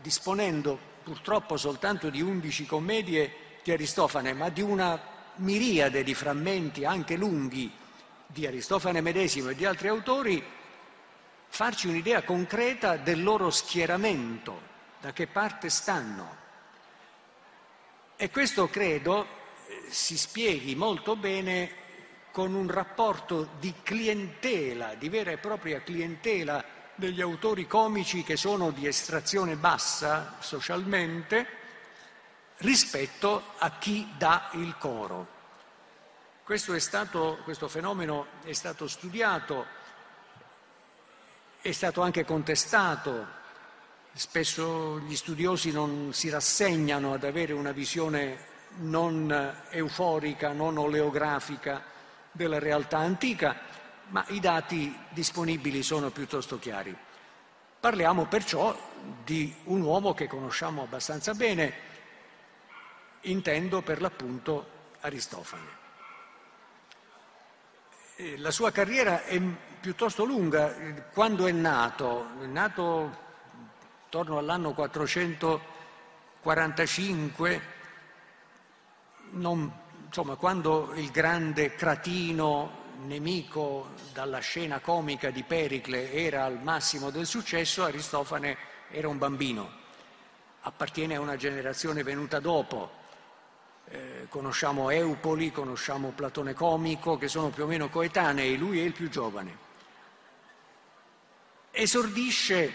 disponendo 0.00 0.78
purtroppo 1.02 1.56
soltanto 1.56 2.10
di 2.10 2.20
undici 2.20 2.66
commedie 2.66 3.60
di 3.62 3.72
Aristofane, 3.72 4.32
ma 4.32 4.48
di 4.48 4.60
una 4.60 5.00
miriade 5.36 6.02
di 6.02 6.14
frammenti 6.14 6.84
anche 6.84 7.16
lunghi 7.16 7.70
di 8.26 8.46
Aristofane 8.46 9.00
medesimo 9.00 9.50
e 9.50 9.54
di 9.54 9.64
altri 9.64 9.88
autori, 9.88 10.44
farci 11.48 11.88
un'idea 11.88 12.22
concreta 12.22 12.96
del 12.96 13.22
loro 13.22 13.50
schieramento, 13.50 14.60
da 15.00 15.12
che 15.12 15.26
parte 15.26 15.70
stanno. 15.70 16.44
E 18.16 18.30
questo 18.30 18.68
credo 18.68 19.26
si 19.88 20.16
spieghi 20.16 20.74
molto 20.74 21.16
bene 21.16 21.84
con 22.36 22.52
un 22.52 22.70
rapporto 22.70 23.48
di 23.58 23.72
clientela, 23.82 24.92
di 24.92 25.08
vera 25.08 25.30
e 25.30 25.38
propria 25.38 25.80
clientela 25.80 26.62
degli 26.94 27.22
autori 27.22 27.66
comici 27.66 28.24
che 28.24 28.36
sono 28.36 28.72
di 28.72 28.86
estrazione 28.86 29.56
bassa 29.56 30.36
socialmente 30.40 31.46
rispetto 32.58 33.42
a 33.56 33.78
chi 33.78 34.06
dà 34.18 34.50
il 34.52 34.76
coro. 34.76 35.26
Questo, 36.44 36.78
stato, 36.78 37.38
questo 37.42 37.68
fenomeno 37.68 38.26
è 38.42 38.52
stato 38.52 38.86
studiato, 38.86 39.64
è 41.62 41.72
stato 41.72 42.02
anche 42.02 42.26
contestato, 42.26 43.26
spesso 44.12 44.98
gli 44.98 45.16
studiosi 45.16 45.72
non 45.72 46.12
si 46.12 46.28
rassegnano 46.28 47.14
ad 47.14 47.24
avere 47.24 47.54
una 47.54 47.72
visione 47.72 48.44
non 48.80 49.64
euforica, 49.70 50.52
non 50.52 50.76
oleografica 50.76 51.94
della 52.36 52.58
realtà 52.58 52.98
antica, 52.98 53.56
ma 54.08 54.22
i 54.28 54.38
dati 54.38 54.94
disponibili 55.08 55.82
sono 55.82 56.10
piuttosto 56.10 56.58
chiari. 56.58 56.94
Parliamo 57.80 58.26
perciò 58.26 58.78
di 59.24 59.52
un 59.64 59.80
uomo 59.80 60.12
che 60.14 60.28
conosciamo 60.28 60.82
abbastanza 60.82 61.34
bene, 61.34 61.72
intendo 63.22 63.82
per 63.82 64.00
l'appunto 64.00 64.74
Aristofane. 65.00 65.84
Eh, 68.16 68.38
la 68.38 68.50
sua 68.50 68.70
carriera 68.70 69.24
è 69.24 69.38
piuttosto 69.80 70.24
lunga. 70.24 70.74
Quando 71.12 71.46
è 71.46 71.52
nato? 71.52 72.28
È 72.40 72.46
nato 72.46 73.24
intorno 74.04 74.38
all'anno 74.38 74.72
445, 74.72 77.60
non, 79.32 79.70
insomma, 80.16 80.36
quando 80.36 80.94
il 80.94 81.10
grande 81.10 81.74
cratino 81.74 82.84
nemico 83.04 83.88
dalla 84.14 84.38
scena 84.38 84.80
comica 84.80 85.28
di 85.28 85.42
Pericle 85.42 86.10
era 86.10 86.46
al 86.46 86.58
massimo 86.62 87.10
del 87.10 87.26
successo, 87.26 87.84
Aristofane 87.84 88.56
era 88.88 89.08
un 89.08 89.18
bambino, 89.18 89.70
appartiene 90.60 91.16
a 91.16 91.20
una 91.20 91.36
generazione 91.36 92.02
venuta 92.02 92.40
dopo, 92.40 92.90
eh, 93.88 94.26
conosciamo 94.30 94.88
Eupoli, 94.88 95.52
conosciamo 95.52 96.12
Platone 96.16 96.54
Comico, 96.54 97.18
che 97.18 97.28
sono 97.28 97.50
più 97.50 97.64
o 97.64 97.66
meno 97.66 97.90
coetanei, 97.90 98.56
lui 98.56 98.80
è 98.80 98.84
il 98.84 98.94
più 98.94 99.10
giovane. 99.10 99.58
Esordisce 101.72 102.72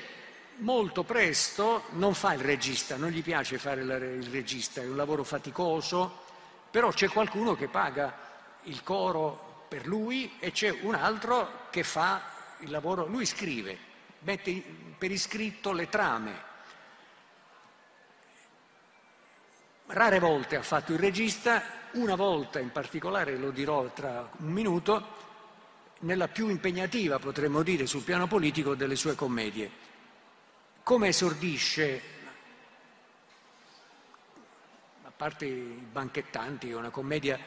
molto 0.58 1.02
presto, 1.02 1.86
non 1.94 2.14
fa 2.14 2.34
il 2.34 2.42
regista, 2.42 2.98
non 2.98 3.10
gli 3.10 3.24
piace 3.24 3.58
fare 3.58 3.82
il 3.82 4.30
regista, 4.30 4.80
è 4.84 4.86
un 4.86 4.96
lavoro 4.96 5.24
faticoso, 5.24 6.30
però 6.72 6.90
c'è 6.92 7.10
qualcuno 7.10 7.56
che 7.56 7.68
paga 7.68 8.18
il 8.64 8.82
coro 8.84 9.66
per 9.68 9.86
lui 9.86 10.38
e 10.40 10.52
c'è 10.52 10.70
un 10.82 10.96
altro 10.96 11.68
che 11.70 11.84
fa 11.84 12.22
il 12.60 12.72
lavoro, 12.72 13.06
lui 13.06 13.26
scrive, 13.26 13.78
mette 14.20 14.64
per 14.98 15.12
iscritto 15.12 15.72
le 15.72 15.90
trame, 15.90 16.50
Rare 19.94 20.20
volte 20.20 20.56
ha 20.56 20.62
fatto 20.62 20.94
il 20.94 21.00
regista, 21.00 21.62
una 21.94 22.16
volta 22.16 22.60
in 22.60 22.72
particolare, 22.72 23.36
lo 23.36 23.52
dirò 23.52 23.92
tra 23.94 24.30
un 24.38 24.50
minuto, 24.50 25.20
nella 26.00 26.30
più 26.30 26.48
impegnativa, 26.48 27.20
potremmo 27.20 27.62
dire, 27.62 27.86
sul 27.86 28.04
piano 28.04 28.26
politico 28.26 28.74
delle 28.74 28.96
sue 28.96 29.16
commedie. 29.16 29.70
Come 30.84 31.10
esordisce, 31.10 32.02
a 35.04 35.11
parte 35.22 35.46
i 35.46 35.86
banchettanti, 35.92 36.72
una 36.72 36.90
commedia 36.90 37.38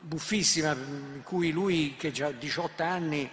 buffissima 0.00 0.72
in 0.72 1.20
cui 1.22 1.50
lui, 1.50 1.94
che 1.98 2.10
già 2.10 2.28
ha 2.28 2.30
18 2.30 2.82
anni, 2.82 3.30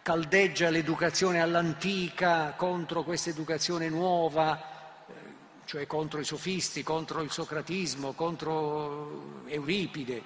caldeggia 0.00 0.70
l'educazione 0.70 1.42
all'antica 1.42 2.54
contro 2.56 3.02
questa 3.02 3.28
educazione 3.28 3.90
nuova, 3.90 4.58
cioè 5.66 5.86
contro 5.86 6.18
i 6.20 6.24
sofisti, 6.24 6.82
contro 6.82 7.20
il 7.20 7.30
socratismo, 7.30 8.12
contro 8.12 9.42
Euripide. 9.48 10.22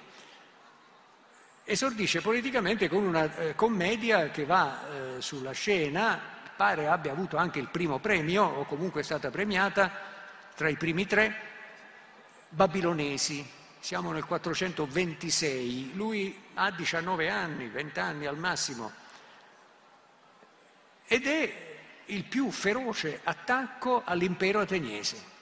Esordisce 1.65 2.21
politicamente 2.21 2.87
con 2.87 3.03
una 3.03 3.35
eh, 3.35 3.55
commedia 3.55 4.29
che 4.29 4.45
va 4.45 5.17
eh, 5.17 5.21
sulla 5.21 5.51
scena, 5.51 6.17
pare 6.55 6.87
abbia 6.87 7.11
avuto 7.11 7.35
anche 7.35 7.59
il 7.59 7.67
primo 7.67 7.99
premio, 7.99 8.45
o 8.45 8.63
comunque 8.63 9.01
è 9.01 9.03
stata 9.03 9.29
premiata, 9.29 9.91
tra 10.55 10.69
i 10.69 10.77
primi 10.77 11.05
tre, 11.05 11.55
Babilonesi. 12.49 13.55
Siamo 13.79 14.11
nel 14.11 14.25
426, 14.25 15.93
lui 15.93 16.37
ha 16.55 16.71
19 16.71 17.29
anni, 17.29 17.69
20 17.69 17.99
anni 17.99 18.25
al 18.25 18.37
massimo, 18.37 18.91
ed 21.05 21.25
è 21.25 21.65
il 22.05 22.23
più 22.25 22.51
feroce 22.51 23.21
attacco 23.23 24.01
all'impero 24.03 24.59
ateniese. 24.59 25.35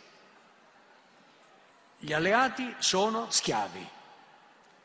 Gli 1.98 2.14
alleati 2.14 2.76
sono 2.78 3.32
schiavi. 3.32 3.90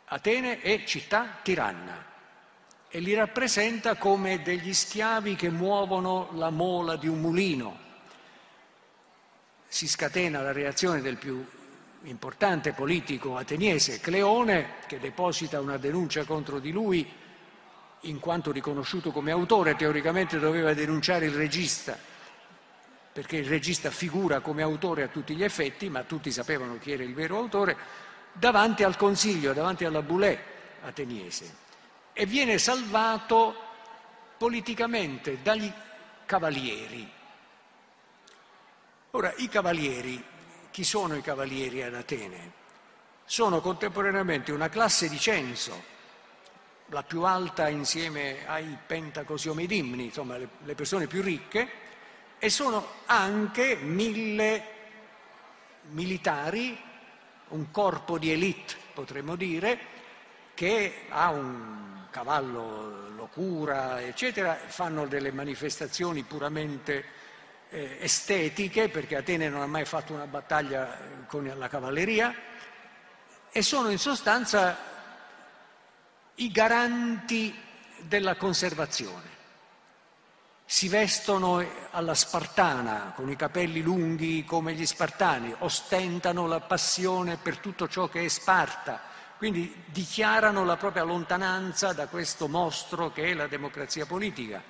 Atene 0.06 0.60
è 0.60 0.84
città 0.84 1.38
tiranna 1.42 2.06
e 2.88 2.98
li 2.98 3.14
rappresenta 3.14 3.96
come 3.96 4.42
degli 4.42 4.72
schiavi 4.72 5.36
che 5.36 5.50
muovono 5.50 6.30
la 6.32 6.50
mola 6.50 6.96
di 6.96 7.08
un 7.08 7.20
mulino. 7.20 7.78
Si 9.68 9.86
scatena 9.86 10.40
la 10.40 10.52
reazione 10.52 11.00
del 11.00 11.16
più 11.16 11.46
importante 12.02 12.72
politico 12.72 13.36
ateniese, 13.36 14.00
Cleone, 14.00 14.76
che 14.86 14.98
deposita 14.98 15.60
una 15.60 15.76
denuncia 15.76 16.24
contro 16.24 16.58
di 16.58 16.70
lui 16.72 17.08
in 18.04 18.18
quanto 18.18 18.52
riconosciuto 18.52 19.10
come 19.10 19.30
autore, 19.30 19.76
teoricamente 19.76 20.38
doveva 20.38 20.72
denunciare 20.72 21.26
il 21.26 21.34
regista 21.34 22.08
perché 23.12 23.38
il 23.38 23.46
regista 23.46 23.90
figura 23.90 24.40
come 24.40 24.62
autore 24.62 25.02
a 25.02 25.08
tutti 25.08 25.34
gli 25.34 25.42
effetti, 25.42 25.88
ma 25.88 26.04
tutti 26.04 26.30
sapevano 26.30 26.78
chi 26.78 26.92
era 26.92 27.02
il 27.02 27.12
vero 27.12 27.36
autore, 27.36 27.76
davanti 28.32 28.84
al 28.84 28.96
consiglio, 28.96 29.52
davanti 29.52 29.84
alla 29.84 30.02
boulée 30.02 30.38
ateniese. 30.82 31.56
E 32.12 32.24
viene 32.26 32.58
salvato 32.58 33.54
politicamente 34.38 35.42
dagli 35.42 35.70
cavalieri. 36.24 37.10
Ora, 39.10 39.34
i 39.38 39.48
cavalieri, 39.48 40.24
chi 40.70 40.84
sono 40.84 41.16
i 41.16 41.22
cavalieri 41.22 41.82
ad 41.82 41.94
Atene? 41.94 42.52
Sono 43.24 43.60
contemporaneamente 43.60 44.52
una 44.52 44.68
classe 44.68 45.08
di 45.08 45.18
censo, 45.18 45.82
la 46.86 47.02
più 47.02 47.22
alta 47.22 47.68
insieme 47.68 48.46
ai 48.46 48.76
pentacosiomedimni, 48.86 50.04
insomma 50.04 50.36
le, 50.36 50.48
le 50.64 50.74
persone 50.74 51.06
più 51.06 51.22
ricche, 51.22 51.68
e 52.38 52.50
sono 52.50 52.86
anche 53.06 53.76
mille 53.76 54.64
militari, 55.90 56.78
un 57.48 57.70
corpo 57.70 58.18
di 58.18 58.30
elite 58.30 58.74
potremmo 58.94 59.36
dire, 59.36 59.78
che 60.54 61.06
ha 61.08 61.30
un 61.30 62.06
cavallo 62.10 63.08
locura, 63.10 64.00
eccetera, 64.02 64.54
fanno 64.54 65.06
delle 65.06 65.32
manifestazioni 65.32 66.22
puramente 66.22 67.04
eh, 67.70 67.98
estetiche, 68.00 68.88
perché 68.88 69.16
Atene 69.16 69.48
non 69.48 69.62
ha 69.62 69.66
mai 69.66 69.84
fatto 69.84 70.12
una 70.12 70.26
battaglia 70.26 70.98
eh, 70.98 71.26
con 71.26 71.50
la 71.56 71.68
cavalleria, 71.68 72.34
e 73.50 73.62
sono 73.62 73.90
in 73.90 73.98
sostanza 73.98 74.76
i 76.36 76.50
garanti 76.50 77.54
della 78.02 78.36
conservazione. 78.36 79.28
si 80.72 80.86
vestono 80.86 81.66
alla 81.90 82.14
spartana, 82.14 83.12
con 83.16 83.28
i 83.28 83.34
capelli 83.34 83.82
lunghi 83.82 84.44
come 84.44 84.72
gli 84.72 84.86
spartani, 84.86 85.52
ostentano 85.58 86.46
la 86.46 86.60
passione 86.60 87.36
per 87.38 87.58
tutto 87.58 87.88
ciò 87.88 88.08
che 88.08 88.24
è 88.24 88.28
Sparta, 88.28 89.00
quindi 89.36 89.82
dichiarano 89.86 90.64
la 90.64 90.76
propria 90.76 91.02
lontananza 91.02 91.92
da 91.92 92.06
questo 92.06 92.46
mostro 92.46 93.10
che 93.10 93.24
è 93.24 93.34
la 93.34 93.48
democrazia 93.48 94.06
politica. 94.06 94.62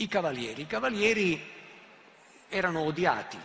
I 0.00 0.08
cavalieri, 0.08 0.62
i 0.62 0.66
cavalieri 0.66 1.38
erano 2.48 2.80
odiati. 2.80 3.36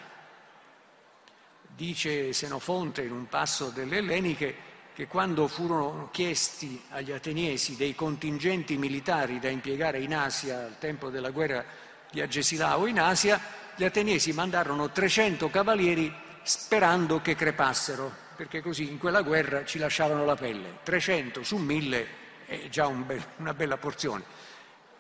Dice 1.68 2.32
Senofonte 2.32 3.02
in 3.02 3.12
un 3.12 3.28
passo 3.28 3.72
delle 3.72 3.98
Elleniche 3.98 4.56
che 4.94 5.06
quando 5.08 5.50
furono 5.50 6.08
chiesti 6.14 6.82
agli 6.92 7.12
ateniesi 7.12 7.76
dei 7.76 7.94
contingenti 7.94 8.78
militari 8.78 9.40
da 9.40 9.50
impiegare 9.50 10.00
in 10.00 10.16
Asia 10.16 10.64
al 10.64 10.78
tempo 10.80 11.10
della 11.10 11.32
guerra 11.32 11.66
di 12.10 12.22
Agesilao 12.22 12.86
in 12.86 13.02
Asia, 13.02 13.38
gli 13.76 13.84
ateniesi 13.84 14.32
mandarono 14.32 14.92
300 14.92 15.50
cavalieri 15.50 16.14
sperando 16.44 17.20
che 17.20 17.36
crepassero, 17.36 18.10
perché 18.38 18.62
così 18.62 18.90
in 18.90 18.98
quella 18.98 19.24
guerra 19.24 19.66
ci 19.66 19.78
lasciavano 19.78 20.24
la 20.24 20.36
pelle. 20.36 20.78
300 20.84 21.44
su 21.44 21.58
1000 21.58 22.08
è 22.46 22.70
già 22.70 22.88
un 22.88 23.06
be- 23.06 23.28
una 23.40 23.54
bella 23.54 23.76
porzione. 23.76 24.24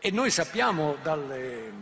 E 0.05 0.11
noi 0.11 0.29
sappiamo 0.29 0.97
dalle 1.01 1.73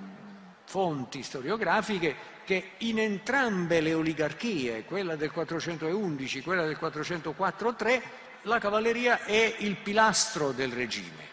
fonti 0.63 1.23
storiografiche 1.23 2.15
che 2.45 2.71
in 2.77 2.99
entrambe 2.99 3.81
le 3.81 3.93
oligarchie, 3.93 4.85
quella 4.85 5.17
del 5.17 5.29
411, 5.29 6.41
quella 6.41 6.65
del 6.65 6.77
404-3, 6.79 8.01
la 8.43 8.59
cavalleria 8.59 9.25
è 9.25 9.55
il 9.57 9.75
pilastro 9.75 10.53
del 10.53 10.71
regime. 10.71 11.27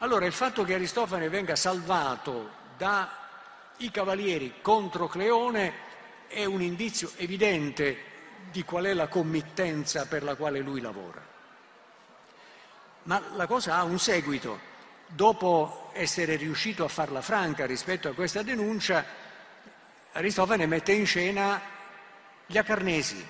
Allora 0.00 0.26
il 0.26 0.34
fatto 0.34 0.62
che 0.62 0.74
Aristofane 0.74 1.30
venga 1.30 1.56
salvato 1.56 2.50
dai 2.76 3.90
cavalieri 3.90 4.56
contro 4.60 5.08
Cleone 5.08 5.72
è 6.26 6.44
un 6.44 6.60
indizio 6.60 7.12
evidente 7.16 7.96
di 8.50 8.62
qual 8.62 8.84
è 8.84 8.92
la 8.92 9.08
committenza 9.08 10.04
per 10.04 10.22
la 10.22 10.34
quale 10.34 10.60
lui 10.60 10.82
lavora. 10.82 11.26
Ma 13.04 13.22
la 13.36 13.46
cosa 13.46 13.76
ha 13.76 13.84
un 13.84 13.98
seguito. 13.98 14.67
Dopo 15.08 15.90
essere 15.94 16.36
riuscito 16.36 16.84
a 16.84 16.88
farla 16.88 17.22
franca 17.22 17.64
rispetto 17.64 18.08
a 18.08 18.14
questa 18.14 18.42
denuncia, 18.42 19.04
Aristofane 20.12 20.66
mette 20.66 20.92
in 20.92 21.06
scena 21.06 21.60
gli 22.46 22.58
Acarnesi. 22.58 23.26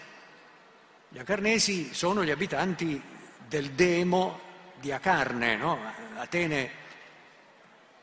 Gli 1.08 1.18
Acarnesi 1.18 1.94
sono 1.94 2.24
gli 2.24 2.30
abitanti 2.30 3.00
del 3.46 3.70
demo 3.70 4.40
di 4.80 4.92
Acarne, 4.92 5.56
no? 5.56 5.78
Atene 6.16 6.70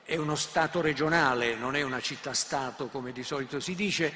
è 0.04 0.16
uno 0.16 0.36
stato 0.36 0.82
regionale, 0.82 1.56
non 1.56 1.76
è 1.76 1.82
una 1.82 2.00
città-stato 2.00 2.88
come 2.88 3.12
di 3.12 3.24
solito 3.24 3.60
si 3.60 3.76
dice, 3.76 4.14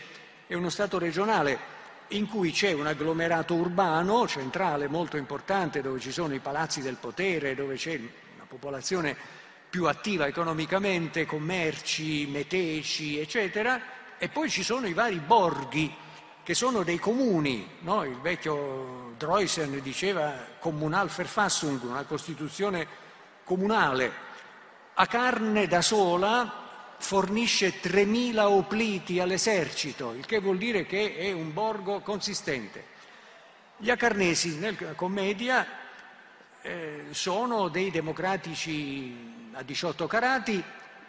è 0.47 0.53
uno 0.53 0.70
stato 0.70 0.97
regionale 0.97 1.78
in 2.10 2.28
cui 2.28 2.51
c'è 2.51 2.72
un 2.72 2.88
agglomerato 2.88 3.55
urbano 3.55 4.28
centrale 4.28 4.88
molto 4.88 5.18
importante 5.18 5.82
dove 5.82 5.99
ci 5.99 6.12
sono 6.12 6.34
i 6.34 6.39
palazzi 6.39 6.82
del 6.82 6.95
potere, 6.95 7.55
dove 7.55 7.76
c'è 7.76 7.95
una 7.95 8.45
popolazione 8.47 9.38
più 9.70 9.86
attiva 9.86 10.26
economicamente, 10.26 11.26
commerci, 11.26 12.26
meteci, 12.28 13.20
eccetera, 13.20 13.97
e 14.17 14.28
poi 14.28 14.49
ci 14.49 14.63
sono 14.63 14.88
i 14.88 14.93
vari 14.93 15.20
borghi 15.20 15.93
che 16.43 16.55
sono 16.55 16.82
dei 16.82 16.97
comuni, 16.97 17.78
no? 17.82 18.03
il 18.03 18.20
vecchio 18.20 19.13
Droysen 19.17 19.80
diceva 19.82 20.34
Kommunalverfassung, 20.59 21.84
una 21.84 22.03
costituzione 22.05 22.88
comunale. 23.43 24.28
A 24.95 25.05
carne 25.05 25.67
da 25.67 25.82
sola 25.82 26.67
fornisce 26.97 27.80
3.000 27.80 28.39
opliti 28.39 29.20
all'esercito, 29.20 30.13
il 30.13 30.26
che 30.26 30.39
vuol 30.39 30.57
dire 30.57 30.86
che 30.86 31.15
è 31.15 31.32
un 31.32 31.53
borgo 31.53 31.99
consistente. 32.01 32.97
Gli 33.78 33.91
acarnesi 33.91 34.57
nella 34.57 34.93
commedia 34.95 35.65
eh, 36.61 37.05
sono 37.11 37.70
dei 37.70 37.91
democratici 37.91 39.38
a 39.60 39.64
18 39.64 40.07
carati 40.07 40.64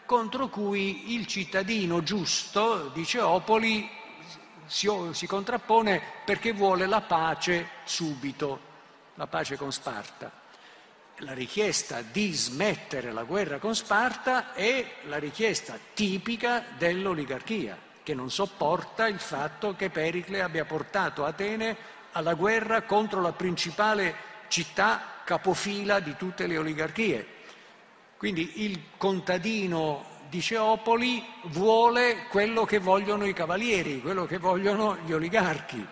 contro 0.05 0.49
cui 0.49 1.15
il 1.15 1.27
cittadino 1.29 2.03
giusto, 2.03 2.91
dice 2.93 3.21
Opoli, 3.21 3.89
si, 4.67 4.91
si 5.13 5.27
contrappone 5.29 6.03
perché 6.25 6.53
vuole 6.53 6.87
la 6.87 7.01
pace 7.01 7.69
subito, 7.85 8.59
la 9.15 9.29
pace 9.29 9.57
con 9.57 9.71
Sparta. 9.71 10.33
La 11.19 11.33
richiesta 11.33 12.03
di 12.03 12.33
smettere 12.33 13.13
la 13.13 13.23
guerra 13.23 13.59
con 13.59 13.77
Sparta 13.77 14.53
è 14.53 14.85
la 15.05 15.19
richiesta 15.19 15.79
tipica 15.95 16.65
dell'oligarchia, 16.77 17.79
che 18.03 18.15
non 18.15 18.33
sopporta 18.33 19.07
il 19.07 19.21
fatto 19.21 19.77
che 19.77 19.91
Pericle 19.91 20.43
abbia 20.43 20.65
portato 20.65 21.25
Atene 21.25 21.77
alla 22.13 22.35
guerra 22.35 22.83
contro 22.83 23.21
la 23.21 23.33
principale 23.33 24.13
città 24.49 25.21
capofila 25.23 26.01
di 26.01 26.17
tutte 26.17 26.49
le 26.49 26.59
oligarchie. 26.59 27.39
Quindi 28.21 28.67
il 28.67 28.83
contadino 28.99 30.05
di 30.29 30.43
Ceopoli 30.43 31.25
vuole 31.45 32.27
quello 32.29 32.67
che 32.67 32.79
vogliono 32.79 33.25
i 33.25 33.33
cavalieri, 33.33 34.03
quello 34.03 34.27
che 34.27 34.37
vogliono 34.37 34.99
gli 35.07 35.13
oligarchi. 35.13 35.83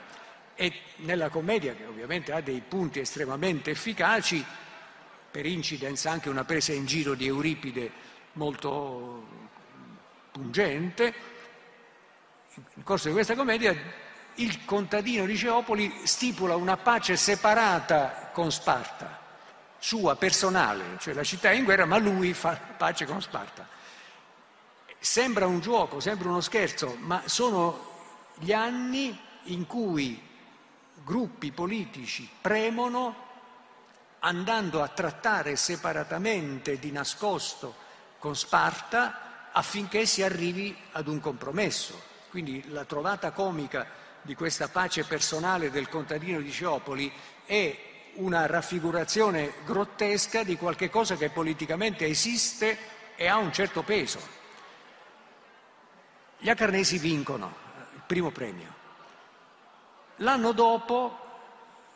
E 0.54 0.72
nella 0.96 1.30
commedia, 1.30 1.74
che 1.74 1.86
ovviamente 1.86 2.32
ha 2.32 2.42
dei 2.42 2.60
punti 2.60 2.98
estremamente 2.98 3.70
efficaci, 3.70 4.44
per 5.30 5.46
incidenza 5.46 6.10
anche 6.10 6.28
una 6.28 6.44
presa 6.44 6.74
in 6.74 6.84
giro 6.84 7.14
di 7.14 7.24
Euripide 7.24 7.90
molto 8.34 9.26
pungente, 10.30 11.14
nel 12.74 12.84
corso 12.84 13.08
di 13.08 13.14
questa 13.14 13.36
commedia 13.36 13.74
il 14.34 14.66
contadino 14.66 15.24
di 15.24 15.34
Ceopoli 15.34 15.90
stipula 16.04 16.56
una 16.56 16.76
pace 16.76 17.16
separata 17.16 18.32
con 18.34 18.52
Sparta 18.52 19.17
sua 19.78 20.16
personale, 20.16 20.98
cioè 20.98 21.14
la 21.14 21.22
città 21.22 21.50
è 21.50 21.54
in 21.54 21.64
guerra, 21.64 21.86
ma 21.86 21.98
lui 21.98 22.32
fa 22.34 22.58
pace 22.76 23.06
con 23.06 23.22
Sparta. 23.22 23.66
Sembra 24.98 25.46
un 25.46 25.60
gioco, 25.60 26.00
sembra 26.00 26.28
uno 26.28 26.40
scherzo, 26.40 26.96
ma 26.98 27.22
sono 27.26 27.96
gli 28.34 28.52
anni 28.52 29.18
in 29.44 29.66
cui 29.66 30.20
gruppi 31.04 31.52
politici 31.52 32.28
premono 32.40 33.26
andando 34.20 34.82
a 34.82 34.88
trattare 34.88 35.54
separatamente 35.56 36.78
di 36.78 36.90
nascosto 36.90 37.86
con 38.18 38.34
Sparta 38.34 39.50
affinché 39.52 40.06
si 40.06 40.22
arrivi 40.22 40.76
ad 40.92 41.06
un 41.06 41.20
compromesso. 41.20 42.06
Quindi 42.30 42.64
la 42.68 42.84
trovata 42.84 43.30
comica 43.30 43.86
di 44.22 44.34
questa 44.34 44.68
pace 44.68 45.04
personale 45.04 45.70
del 45.70 45.88
contadino 45.88 46.40
di 46.40 46.50
Ceopoli 46.50 47.10
è 47.44 47.87
una 48.18 48.46
raffigurazione 48.46 49.52
grottesca 49.64 50.42
di 50.42 50.56
qualche 50.56 50.90
cosa 50.90 51.16
che 51.16 51.30
politicamente 51.30 52.06
esiste 52.06 52.76
e 53.16 53.26
ha 53.26 53.36
un 53.36 53.52
certo 53.52 53.82
peso. 53.82 54.18
Gli 56.38 56.48
acarnesi 56.48 56.98
vincono 56.98 57.54
il 57.94 58.02
primo 58.06 58.30
premio. 58.30 58.74
L'anno 60.16 60.52
dopo 60.52 61.26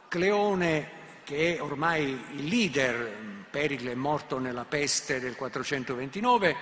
Cleone, 0.08 0.90
che 1.24 1.56
è 1.56 1.62
ormai 1.62 2.26
il 2.32 2.44
leader, 2.44 3.30
Pericle 3.50 3.92
è 3.92 3.96
morto 3.96 4.38
nella 4.38 4.64
peste 4.64 5.20
del 5.20 5.36
429, 5.36 6.56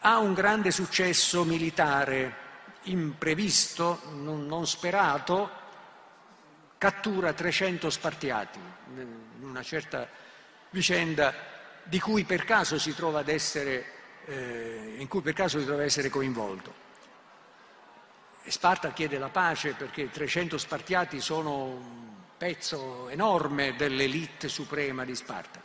ha 0.00 0.18
un 0.18 0.34
grande 0.34 0.70
successo 0.70 1.44
militare 1.44 2.40
imprevisto, 2.84 4.00
non, 4.12 4.46
non 4.46 4.66
sperato, 4.66 5.61
cattura 6.82 7.32
300 7.32 7.90
spartiati 7.90 8.58
in 8.96 9.44
una 9.44 9.62
certa 9.62 10.08
vicenda 10.70 11.32
di 11.84 12.00
cui 12.00 12.24
per 12.24 12.44
caso 12.44 12.76
si 12.76 12.92
trova 12.92 13.20
ad 13.20 13.28
essere, 13.28 13.84
eh, 14.24 14.96
in 14.98 15.06
cui 15.06 15.20
per 15.20 15.32
caso 15.32 15.60
si 15.60 15.64
trova 15.64 15.82
ad 15.82 15.86
essere 15.86 16.08
coinvolto. 16.08 16.74
E 18.42 18.50
Sparta 18.50 18.90
chiede 18.90 19.16
la 19.18 19.28
pace 19.28 19.74
perché 19.74 20.10
300 20.10 20.58
spartiati 20.58 21.20
sono 21.20 21.66
un 21.66 22.14
pezzo 22.36 23.08
enorme 23.10 23.76
dell'elite 23.76 24.48
suprema 24.48 25.04
di 25.04 25.14
Sparta. 25.14 25.62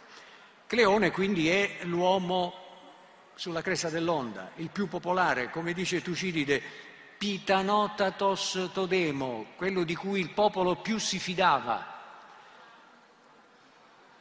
Cleone 0.68 1.10
quindi 1.10 1.50
è 1.50 1.80
l'uomo 1.86 2.66
sulla 3.34 3.64
cresta 3.64 3.90
dell'onda, 3.90 4.52
il 4.58 4.70
più 4.70 4.88
popolare, 4.88 5.50
come 5.50 5.74
dice 5.74 6.04
Tucidide, 6.04 6.62
Pitanotatos 7.18 8.70
Todemo, 8.72 9.48
quello 9.56 9.84
di 9.84 9.96
cui 9.96 10.20
il 10.20 10.30
popolo 10.30 10.76
più 10.76 11.00
si 11.00 11.18
fidava. 11.18 11.96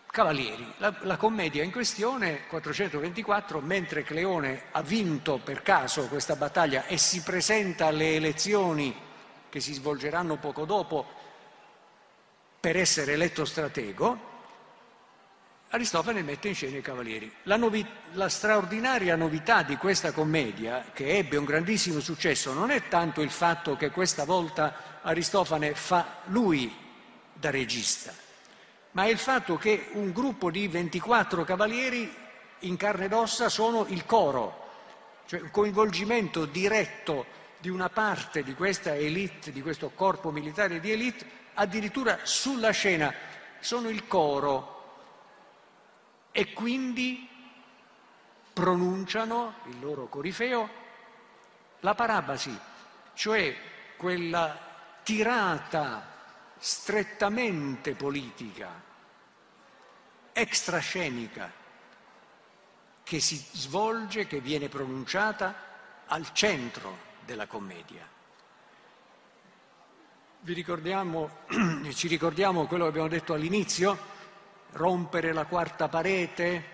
Cavalieri, 0.07 0.72
la, 0.78 0.94
la, 1.03 1.18
commedia 1.18 1.62
in 1.62 1.70
questione, 1.70 2.47
424, 2.47 3.61
mentre 3.61 4.03
Cleone 4.03 4.64
ha 4.70 4.80
vinto 4.80 5.36
per 5.36 5.61
caso 5.61 6.09
questa 6.09 6.36
battaglia 6.36 6.86
e 6.86 6.97
si 6.97 7.20
presenta 7.22 7.88
alle 7.88 8.14
elezioni 8.14 8.94
che 9.51 9.61
si 9.61 9.74
svolgeranno 9.74 10.36
poco 10.36 10.64
dopo 10.64 11.07
per 12.59 12.78
essere 12.78 13.12
eletto 13.12 13.44
stratego, 13.44 14.36
Aristofane 15.77 16.22
mette 16.22 16.49
in 16.49 16.55
scena 16.55 16.79
i 16.79 16.83
cavalieri. 16.83 17.31
La, 17.43 17.57
novi- 17.57 17.87
la, 18.12 18.31
straordinaria 18.31 19.14
novità 19.14 19.62
di 19.62 19.77
questa 19.77 20.11
commedia, 20.11 20.87
che 20.93 21.18
ebbe 21.18 21.37
un 21.37 21.45
grandissimo 21.45 22.01
successo, 22.01 22.55
non 22.55 22.70
è 22.70 22.89
tanto 22.89 23.20
il 23.20 23.31
fatto 23.31 23.77
che 23.77 23.91
questa 23.91 24.24
volta 24.24 25.01
Aristofane 25.03 25.74
fa 25.74 26.22
lui 26.27 26.74
da 27.31 27.51
regista, 27.51 28.12
ma 28.93 29.05
è 29.05 29.09
il 29.09 29.18
fatto 29.18 29.57
che 29.59 29.89
un 29.93 30.12
gruppo 30.12 30.51
di 30.51 30.66
24 30.66 31.45
cavalieri 31.45 32.11
in 32.61 32.77
carne 32.79 33.05
ed 33.05 33.12
ossa 33.12 33.51
sono 33.51 33.85
il 33.89 34.07
coro, 34.07 34.68
cioè 35.27 35.43
un 35.43 35.51
coinvolgimento 35.51 36.47
diretto 36.47 37.27
di 37.59 37.68
una 37.68 37.91
parte 37.91 38.43
di 38.43 38.55
questa 38.55 38.95
elite, 38.95 39.53
di 39.53 39.61
questo 39.61 39.91
corpo 39.95 40.31
militare 40.31 40.81
di 40.81 40.91
elite, 40.91 41.27
addirittura 41.53 42.20
sulla 42.22 42.70
scena, 42.70 43.12
sono 43.61 43.91
il 43.91 44.07
coro 44.07 44.76
e 46.37 46.53
quindi 46.53 47.26
pronunciano 48.53 49.55
il 49.68 49.80
loro 49.80 50.07
corifeo 50.07 50.68
la 51.80 51.95
parabasi, 51.95 52.55
cioè 53.14 53.57
quella 53.97 54.55
tirata 55.03 56.12
strettamente 56.59 57.95
politica, 57.95 58.68
extrascenica, 60.34 61.51
che 63.03 63.18
si 63.18 63.43
svolge, 63.53 64.26
che 64.26 64.41
viene 64.41 64.68
pronunciata 64.68 65.55
al 66.05 66.34
centro 66.34 66.99
della 67.24 67.47
commedia. 67.47 68.07
Ricordiamo, 70.43 71.30
ci 71.95 72.09
ricordiamo 72.09 72.66
quello 72.66 72.84
che 72.84 72.91
abbiamo 72.91 73.09
detto 73.09 73.32
all'inizio? 73.32 74.16
Rompere 74.77 75.33
la 75.33 75.47
quarta 75.47 75.89
parete, 75.89 76.64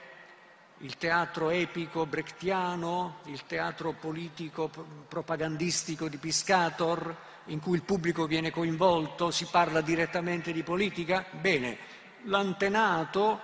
il 0.79 0.97
teatro 0.97 1.51
epico 1.51 2.05
brechtiano, 2.05 3.19
il 3.27 3.47
teatro 3.47 3.93
politico 3.93 4.69
propagandistico 5.07 6.09
di 6.09 6.17
Piscator, 6.17 7.15
in 7.47 7.61
cui 7.61 7.77
il 7.77 7.85
pubblico 7.85 8.27
viene 8.27 8.51
coinvolto, 8.51 9.31
si 9.31 9.47
parla 9.49 9.81
direttamente 9.83 10.51
di 10.51 10.65
politica? 10.65 11.25
Bene, 11.31 11.79
l'antenato 12.25 13.41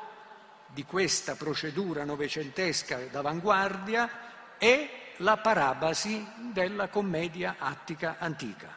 di 0.66 0.84
questa 0.84 1.36
procedura 1.36 2.02
novecentesca 2.02 2.98
d'avanguardia 3.12 4.56
è 4.58 4.90
la 5.18 5.36
parabasi 5.36 6.26
della 6.52 6.88
commedia 6.88 7.54
attica 7.60 8.16
antica, 8.18 8.76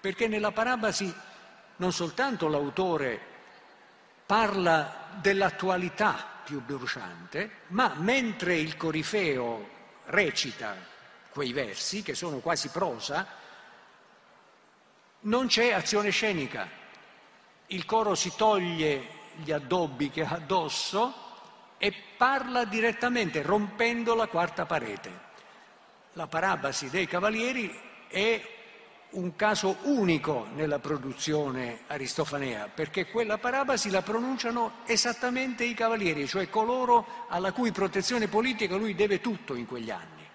perché 0.00 0.26
nella 0.26 0.50
parabasi 0.50 1.14
non 1.76 1.92
soltanto 1.92 2.48
l'autore 2.48 3.29
parla 4.30 5.08
dell'attualità 5.20 6.24
più 6.44 6.62
bruciante, 6.62 7.62
ma 7.70 7.94
mentre 7.96 8.54
il 8.54 8.76
corifeo 8.76 9.68
recita 10.04 10.76
quei 11.32 11.52
versi, 11.52 12.02
che 12.02 12.14
sono 12.14 12.38
quasi 12.38 12.68
prosa, 12.68 13.26
non 15.22 15.48
c'è 15.48 15.72
azione 15.72 16.10
scenica. 16.10 16.68
Il 17.66 17.84
coro 17.84 18.14
si 18.14 18.32
toglie 18.36 19.08
gli 19.34 19.50
addobbi 19.50 20.10
che 20.10 20.22
ha 20.22 20.34
addosso 20.34 21.12
e 21.76 21.92
parla 22.16 22.64
direttamente, 22.64 23.42
rompendo 23.42 24.14
la 24.14 24.28
quarta 24.28 24.64
parete. 24.64 25.10
La 26.12 26.28
parabasi 26.28 26.88
dei 26.88 27.08
cavalieri 27.08 27.76
è 28.06 28.59
un 29.10 29.34
caso 29.34 29.78
unico 29.82 30.48
nella 30.54 30.78
produzione 30.78 31.80
aristofanea, 31.86 32.68
perché 32.68 33.06
quella 33.06 33.38
parabasi 33.38 33.90
la 33.90 34.02
pronunciano 34.02 34.78
esattamente 34.86 35.64
i 35.64 35.74
cavalieri, 35.74 36.28
cioè 36.28 36.48
coloro 36.48 37.26
alla 37.28 37.52
cui 37.52 37.72
protezione 37.72 38.28
politica 38.28 38.76
lui 38.76 38.94
deve 38.94 39.20
tutto 39.20 39.54
in 39.54 39.66
quegli 39.66 39.90
anni. 39.90 40.28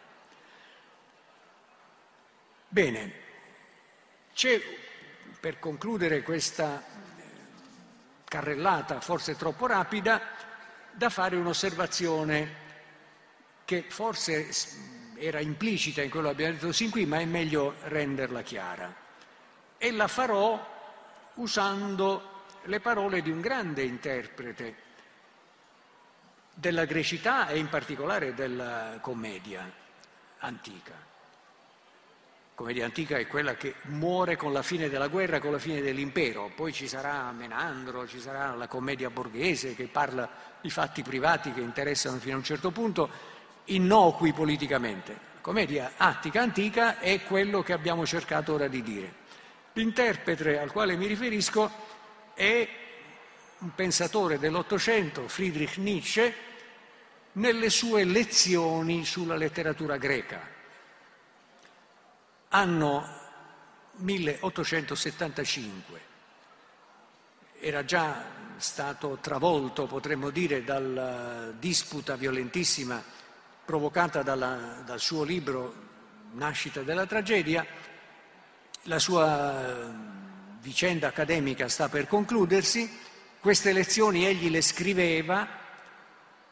Bene, 2.67 3.13
c'è, 4.33 4.61
per 5.39 5.59
concludere 5.59 6.21
questa 6.21 6.83
carrellata 8.25 8.99
forse 8.99 9.37
troppo 9.37 9.67
rapida, 9.67 10.21
da 10.91 11.09
fare 11.09 11.35
un'osservazione 11.35 12.63
che 13.65 13.85
forse 13.87 14.51
era 15.17 15.39
implicita 15.39 16.01
in 16.01 16.09
quello 16.09 16.27
che 16.27 16.33
abbiamo 16.33 16.53
detto 16.53 16.71
sin 16.71 16.89
qui, 16.89 17.05
ma 17.05 17.19
è 17.19 17.25
meglio 17.25 17.75
renderla 17.83 18.41
chiara. 18.41 18.93
E 19.77 19.91
la 19.91 20.07
farò 20.07 20.73
usando 21.35 22.43
le 22.63 22.79
parole 22.79 23.21
di 23.21 23.29
un 23.29 23.41
grande 23.41 23.83
interprete 23.83 24.75
della 26.53 26.85
grecità 26.85 27.47
e 27.47 27.57
in 27.57 27.67
particolare 27.67 28.33
della 28.33 28.97
commedia 29.01 29.69
antica 30.39 31.13
commedia 32.55 32.85
antica 32.85 33.17
è 33.17 33.27
quella 33.27 33.55
che 33.55 33.75
muore 33.83 34.37
con 34.37 34.53
la 34.53 34.61
fine 34.61 34.87
della 34.87 35.09
guerra, 35.09 35.39
con 35.39 35.51
la 35.51 35.59
fine 35.59 35.81
dell'impero, 35.81 36.49
poi 36.55 36.71
ci 36.71 36.87
sarà 36.87 37.29
Menandro, 37.33 38.07
ci 38.07 38.21
sarà 38.21 38.55
la 38.55 38.67
commedia 38.67 39.09
borghese 39.09 39.75
che 39.75 39.87
parla 39.87 40.27
di 40.61 40.69
fatti 40.69 41.03
privati 41.03 41.51
che 41.51 41.59
interessano 41.59 42.17
fino 42.17 42.35
a 42.35 42.37
un 42.37 42.45
certo 42.45 42.71
punto, 42.71 43.09
innocui 43.65 44.33
politicamente. 44.33 45.11
La 45.35 45.41
commedia 45.41 45.91
attica 45.97 46.41
antica 46.41 46.99
è 46.99 47.21
quello 47.23 47.61
che 47.61 47.73
abbiamo 47.73 48.05
cercato 48.05 48.53
ora 48.53 48.67
di 48.67 48.81
dire. 48.81 49.23
L'interprete 49.73 50.57
al 50.57 50.71
quale 50.71 50.95
mi 50.95 51.07
riferisco 51.07 51.69
è 52.33 52.67
un 53.59 53.75
pensatore 53.75 54.39
dell'Ottocento, 54.39 55.27
Friedrich 55.27 55.77
Nietzsche, 55.77 56.33
nelle 57.33 57.69
sue 57.69 58.05
lezioni 58.05 59.03
sulla 59.03 59.35
letteratura 59.35 59.97
greca 59.97 60.53
anno 62.55 63.05
1875. 63.97 66.13
Era 67.59 67.83
già 67.83 68.23
stato 68.57 69.17
travolto, 69.19 69.85
potremmo 69.85 70.29
dire, 70.29 70.63
dalla 70.63 71.51
disputa 71.51 72.15
violentissima 72.15 73.03
provocata 73.65 74.21
dalla, 74.21 74.81
dal 74.85 74.99
suo 74.99 75.23
libro 75.23 75.83
Nascita 76.33 76.81
della 76.81 77.05
tragedia. 77.05 77.65
La 78.83 78.99
sua 78.99 79.91
vicenda 80.59 81.07
accademica 81.07 81.67
sta 81.67 81.89
per 81.89 82.07
concludersi. 82.07 82.89
Queste 83.39 83.73
lezioni 83.73 84.25
egli 84.25 84.49
le 84.49 84.61
scriveva 84.61 85.47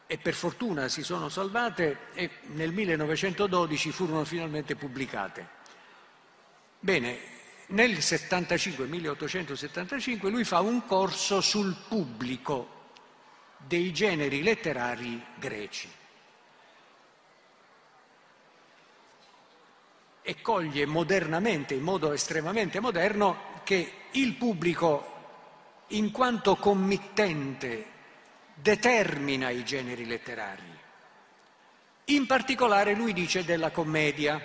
e 0.06 0.18
per 0.18 0.34
fortuna 0.34 0.88
si 0.88 1.02
sono 1.02 1.28
salvate 1.28 2.08
e 2.14 2.30
nel 2.52 2.72
1912 2.72 3.92
furono 3.92 4.24
finalmente 4.24 4.74
pubblicate. 4.74 5.62
Bene, 6.80 7.18
nel 7.68 8.00
75, 8.00 8.86
1875 8.86 10.30
lui 10.30 10.44
fa 10.44 10.60
un 10.60 10.84
corso 10.86 11.40
sul 11.40 11.74
pubblico 11.88 12.90
dei 13.58 13.92
generi 13.92 14.42
letterari 14.42 15.22
greci 15.38 16.02
e 20.26 20.40
coglie 20.40 20.86
modernamente, 20.86 21.74
in 21.74 21.82
modo 21.82 22.10
estremamente 22.12 22.80
moderno, 22.80 23.60
che 23.62 23.92
il 24.12 24.32
pubblico, 24.36 25.84
in 25.88 26.10
quanto 26.10 26.56
committente, 26.56 27.92
determina 28.54 29.50
i 29.50 29.62
generi 29.64 30.06
letterari. 30.06 30.78
In 32.04 32.24
particolare 32.24 32.94
lui 32.94 33.12
dice 33.12 33.44
della 33.44 33.70
commedia 33.70 34.40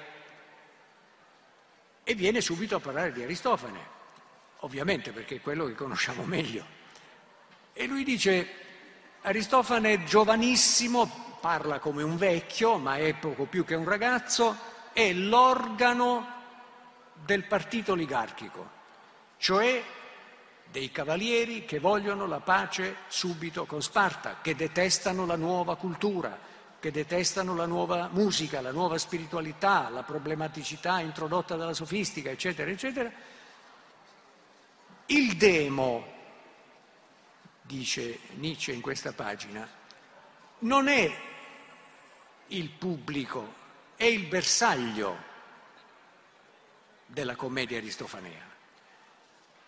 e 2.04 2.14
viene 2.14 2.42
subito 2.42 2.76
a 2.76 2.80
parlare 2.80 3.14
di 3.14 3.24
Aristofane, 3.24 3.80
ovviamente 4.58 5.12
perché 5.12 5.36
è 5.36 5.42
quello 5.42 5.66
che 5.66 5.76
conosciamo 5.76 6.24
meglio. 6.24 6.66
E 7.72 7.88
lui 7.88 8.04
dice, 8.04 8.48
Aristofane 9.22 10.04
giovanissimo, 10.04 11.38
parla 11.40 11.80
come 11.80 12.04
un 12.04 12.18
vecchio, 12.18 12.78
ma 12.78 12.98
è 12.98 13.14
poco 13.14 13.46
più 13.46 13.64
che 13.64 13.76
un 13.76 13.86
ragazzo, 13.86 14.68
è 15.00 15.14
l'organo 15.14 16.28
del 17.14 17.45
partito 17.45 17.93
oligarchico, 17.93 18.70
cioè 19.38 19.82
dei 20.70 20.91
cavalieri 20.91 21.64
che 21.64 21.80
vogliono 21.80 22.28
la 22.28 22.41
pace 22.41 22.97
subito 23.08 23.66
con 23.66 23.82
Sparta, 23.82 24.39
che 24.41 24.58
detestano 24.58 25.26
la 25.26 25.38
nuova 25.38 25.78
cultura, 25.78 26.38
che 26.82 26.91
detestano 26.91 27.56
la 27.56 27.66
nuova 27.66 28.10
musica, 28.12 28.60
la 28.60 28.74
nuova 28.74 28.97
spiritualità, 28.97 29.88
la 29.88 30.04
problematicità 30.04 31.00
introdotta 31.00 31.56
dalla 31.56 31.74
sofistica, 31.74 32.30
eccetera, 32.30 32.70
eccetera. 32.70 33.10
Il 35.06 35.38
demo, 35.38 36.08
dice 37.62 38.20
Nietzsche 38.34 38.74
in 38.74 38.82
questa 38.82 39.14
pagina, 39.14 39.66
non 40.60 40.89
è 40.89 41.10
il 42.47 42.70
pubblico, 42.72 43.59
è 44.00 44.06
il 44.06 44.28
bersaglio 44.28 45.18
della 47.06 47.36
commedia 47.36 47.80
aristofanea. 47.80 48.47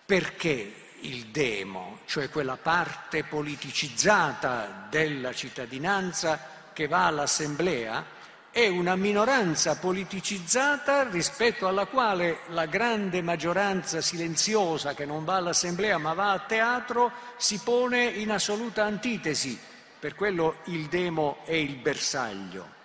Perché 0.05 0.73
il 1.01 1.25
demo, 1.25 1.99
cioè 2.05 2.29
quella 2.29 2.55
parte 2.55 3.25
politicizzata 3.25 4.87
della 4.89 5.33
cittadinanza 5.33 6.69
che 6.71 6.87
va 6.87 7.07
all'assemblea, 7.07 8.05
è 8.51 8.69
una 8.69 8.95
minoranza 8.95 9.75
politicizzata 9.75 11.09
rispetto 11.09 11.67
alla 11.67 11.87
quale 11.87 12.43
la 12.51 12.67
grande 12.67 13.21
maggioranza 13.21 13.99
silenziosa 13.99 14.93
che 14.93 15.05
non 15.05 15.25
va 15.25 15.35
all'assemblea 15.35 15.97
ma 15.97 16.13
va 16.13 16.31
a 16.31 16.39
teatro 16.39 17.11
si 17.35 17.59
pone 17.61 18.05
in 18.05 18.31
assoluta 18.31 18.85
antitesi. 18.85 19.59
Per 19.99 20.15
quello 20.15 20.59
il 20.67 20.85
demo 20.85 21.39
è 21.43 21.55
il 21.55 21.75
bersaglio. 21.75 22.79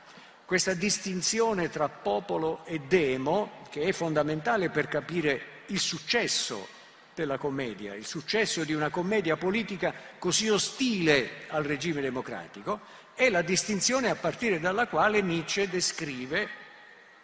Questa 0.47 0.75
distinzione 0.75 1.69
tra 1.69 1.89
popolo 1.89 2.65
e 2.67 2.79
demo, 2.79 3.65
che 3.69 3.83
è 3.83 3.93
fondamentale 3.93 4.71
per 4.71 4.87
capire 4.87 5.65
il 5.67 5.81
successo 5.81 6.69
della 7.13 7.37
commedia, 7.37 7.95
il 7.95 8.07
successo 8.07 8.63
di 8.63 8.73
una 8.73 8.89
commedia 8.89 9.37
politica 9.37 9.93
così 10.21 10.49
ostile 10.49 11.47
al 11.49 11.65
regime 11.65 12.01
democratico, 12.01 12.79
è 13.15 13.29
la 13.29 13.43
distinzione 13.43 14.09
a 14.09 14.15
partire 14.15 14.61
dalla 14.61 14.87
quale 14.87 15.21
Nietzsche 15.21 15.69
descrive 15.69 16.49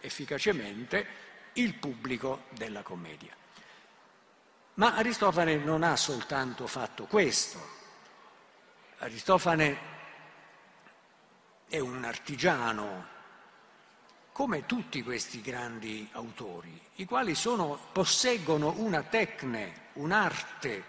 efficacemente 0.00 1.06
il 1.52 1.74
pubblico 1.74 2.46
della 2.50 2.82
commedia. 2.82 3.36
Ma 4.74 4.96
Aristofane 4.96 5.58
non 5.58 5.84
ha 5.84 5.94
soltanto 5.94 6.66
fatto 6.66 7.04
questo. 7.04 7.68
Aristofane 8.98 9.90
è 11.68 11.78
un 11.78 12.02
artigiano, 12.04 13.11
come 14.32 14.66
tutti 14.66 15.02
questi 15.02 15.40
grandi 15.40 16.08
autori, 16.12 16.80
i 16.96 17.04
quali 17.04 17.34
sono, 17.34 17.78
posseggono 17.92 18.74
una 18.78 19.02
tecne, 19.02 19.88
un'arte, 19.94 20.84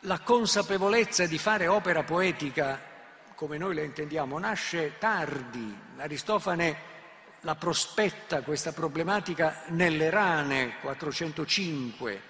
la 0.00 0.20
consapevolezza 0.20 1.26
di 1.26 1.38
fare 1.38 1.66
opera 1.66 2.04
poetica 2.04 2.92
come 3.34 3.58
noi 3.58 3.74
la 3.74 3.82
intendiamo, 3.82 4.38
nasce 4.38 4.98
tardi. 4.98 5.76
Aristofane 5.96 6.92
la 7.40 7.54
prospetta 7.56 8.42
questa 8.42 8.72
problematica 8.72 9.64
nelle 9.68 10.08
rane 10.10 10.78
405, 10.80 12.22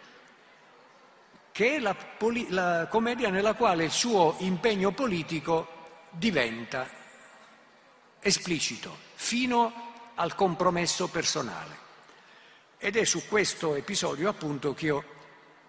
che 1.52 1.76
è 1.76 1.78
la, 1.78 1.94
poli- 1.94 2.46
la 2.50 2.88
commedia 2.88 3.30
nella 3.30 3.54
quale 3.54 3.84
il 3.84 3.90
suo 3.90 4.36
impegno 4.38 4.92
politico 4.92 5.68
diventa 6.10 6.88
esplicito, 8.20 9.03
fino 9.14 9.72
al 10.14 10.34
compromesso 10.34 11.08
personale. 11.08 11.82
Ed 12.78 12.96
è 12.96 13.04
su 13.04 13.26
questo 13.26 13.74
episodio 13.74 14.28
appunto 14.28 14.74
che 14.74 14.86
io 14.86 15.04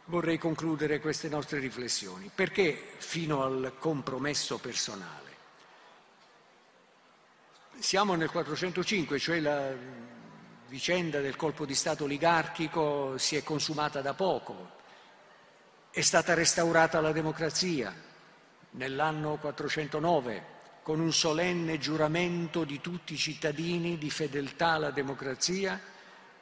vorrei 0.05 0.37
concludere 0.37 0.99
queste 0.99 1.29
nostre 1.29 1.59
riflessioni. 1.59 2.29
Perché 2.33 2.93
fino 2.97 3.43
al 3.43 3.73
compromesso 3.79 4.57
personale? 4.57 5.23
Siamo 7.79 8.15
nel 8.15 8.29
405, 8.29 9.19
cioè 9.19 9.39
la 9.39 9.73
vicenda 10.67 11.19
del 11.19 11.35
colpo 11.35 11.65
di 11.65 11.75
Stato 11.75 12.05
oligarchico 12.05 13.17
si 13.17 13.35
è 13.35 13.43
consumata 13.43 14.01
da 14.01 14.13
poco, 14.13 14.71
è 15.91 16.01
stata 16.01 16.33
restaurata 16.33 16.99
la 16.99 17.11
democrazia 17.11 17.93
nell'anno 18.71 19.37
409 19.37 20.54
con 20.85 20.99
un 20.99 21.11
solenne 21.11 21.79
giuramento 21.79 22.63
di 22.63 22.79
tutti 22.79 23.15
i 23.15 23.17
cittadini 23.17 23.97
di 23.97 24.11
fedeltà 24.11 24.73
alla 24.73 24.91
democrazia 24.91 25.81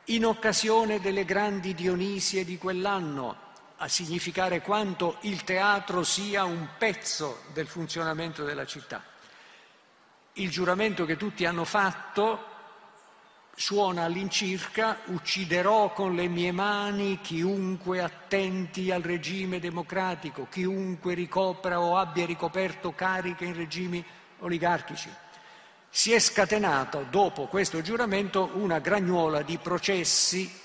in 0.08 0.26
occasione 0.26 1.00
delle 1.00 1.24
grandi 1.24 1.74
Dionisie 1.74 2.44
di 2.44 2.58
quell'anno, 2.58 3.38
a 3.78 3.88
significare 3.88 4.60
quanto 4.60 5.16
il 5.22 5.46
teatro 5.46 6.04
sia 6.04 6.44
un 6.44 6.72
pezzo 6.78 7.44
del 7.54 7.68
funzionamento 7.68 8.44
della 8.44 8.66
città. 8.66 9.02
Il 10.34 10.50
giuramento 10.50 11.06
che 11.06 11.16
tutti 11.16 11.46
hanno 11.46 11.64
fatto 11.64 12.48
suona 13.56 14.04
all'incirca 14.04 15.04
ucciderò 15.06 15.94
con 15.94 16.16
le 16.16 16.28
mie 16.28 16.52
mani 16.52 17.22
chiunque 17.22 18.02
attenti 18.02 18.92
al 18.92 19.04
regime 19.04 19.62
democratico, 19.62 20.48
chiunque 20.52 21.14
ricopra 21.14 21.80
o 21.80 21.96
abbia 21.96 22.26
ricoperto 22.26 22.92
cariche 22.92 23.46
in 23.46 23.56
regimi 23.56 24.06
oligarchici. 24.44 25.10
Si 25.90 26.12
è 26.12 26.20
scatenato 26.20 27.06
dopo 27.10 27.48
questo 27.48 27.82
giuramento 27.82 28.52
una 28.54 28.80
gragnuola 28.80 29.42
di 29.42 29.58
processi 29.58 30.62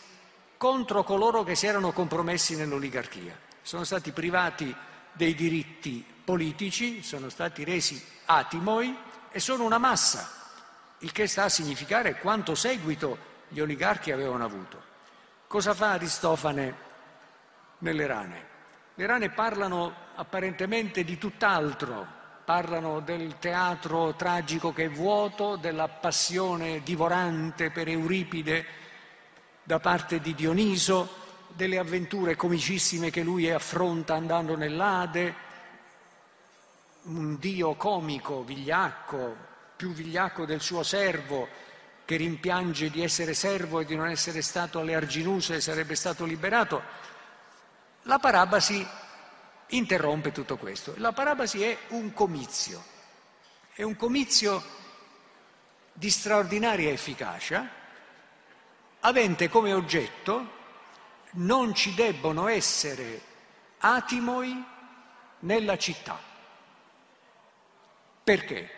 contro 0.57 1.05
coloro 1.05 1.45
che 1.45 1.55
si 1.55 1.67
erano 1.67 1.93
compromessi 1.93 2.57
nell'oligarchia. 2.57 3.37
Sono 3.63 3.85
stati 3.85 4.13
privati 4.13 4.75
dei 5.13 5.35
diritti 5.35 6.05
politici, 6.25 7.03
sono 7.03 7.29
stati 7.29 7.65
resi 7.65 8.03
atimoi 8.27 8.97
e 9.31 9.41
sono 9.41 9.65
una 9.65 9.79
massa, 9.79 10.31
il 10.99 11.13
che 11.13 11.27
sta 11.27 11.45
a 11.45 11.49
significare 11.49 12.19
quanto 12.19 12.55
seguito 12.55 13.19
gli 13.49 13.61
oligarchi 13.61 14.11
avevano 14.11 14.45
avuto. 14.45 14.83
Cosa 15.47 15.75
fa 15.75 15.93
Aristofane 15.93 16.77
nelle 17.79 18.07
rane? 18.07 18.47
Le 18.95 19.07
rane 19.07 19.31
parlano 19.31 19.95
apparentemente 20.17 21.05
di 21.05 21.17
tutt'altro, 21.19 22.07
parlano 22.49 23.01
del 23.01 23.39
teatro 23.39 24.15
tragico 24.15 24.73
che 24.73 24.85
è 24.85 24.89
vuoto, 24.89 25.57
della 25.57 25.87
passione 25.87 26.83
divorante 26.83 27.71
per 27.71 27.89
Euripide 27.89 28.65
da 29.63 29.79
parte 29.81 30.19
di 30.19 30.35
Dioniso, 30.35 31.11
delle 31.49 31.77
avventure 31.77 32.37
comicissime 32.37 33.11
che 33.11 33.23
lui 33.23 33.51
affronta 33.51 34.15
andando 34.15 34.57
nell'Ade, 34.57 35.35
un 37.03 37.39
dio 37.39 37.75
comico, 37.75 38.43
vigliacco, 38.43 39.37
più 39.77 39.93
vigliacco 39.93 40.47
del 40.47 40.63
suo 40.63 40.83
servo, 40.83 41.47
che 42.07 42.17
rimpiange 42.17 42.89
di 42.89 43.03
essere 43.03 43.35
servo 43.35 43.81
e 43.81 43.85
di 43.85 43.95
non 43.95 44.09
essere 44.09 44.41
stato 44.41 44.79
alle 44.79 44.95
Arginuse 44.95 45.57
e 45.57 45.61
sarebbe 45.61 45.95
stato 45.95 46.25
liberato, 46.25 46.81
la 48.05 48.19
parabasi 48.19 48.87
interrompe 49.69 50.33
tutto 50.33 50.57
questo. 50.57 50.95
La 50.97 51.13
parabasi 51.13 51.63
è 51.63 51.77
un 51.89 52.13
comizio, 52.13 52.83
è 53.73 53.83
un 53.83 53.97
comizio 53.97 54.63
di 55.93 56.11
straordinaria 56.11 56.91
efficacia, 56.91 57.69
avente 59.01 59.49
come 59.49 59.73
oggetto 59.73 60.57
non 61.33 61.75
ci 61.75 61.95
debbono 61.95 62.49
essere 62.49 63.21
atimoi 63.79 64.65
nella 65.41 65.77
città. 65.77 66.21
Perché? 68.25 68.71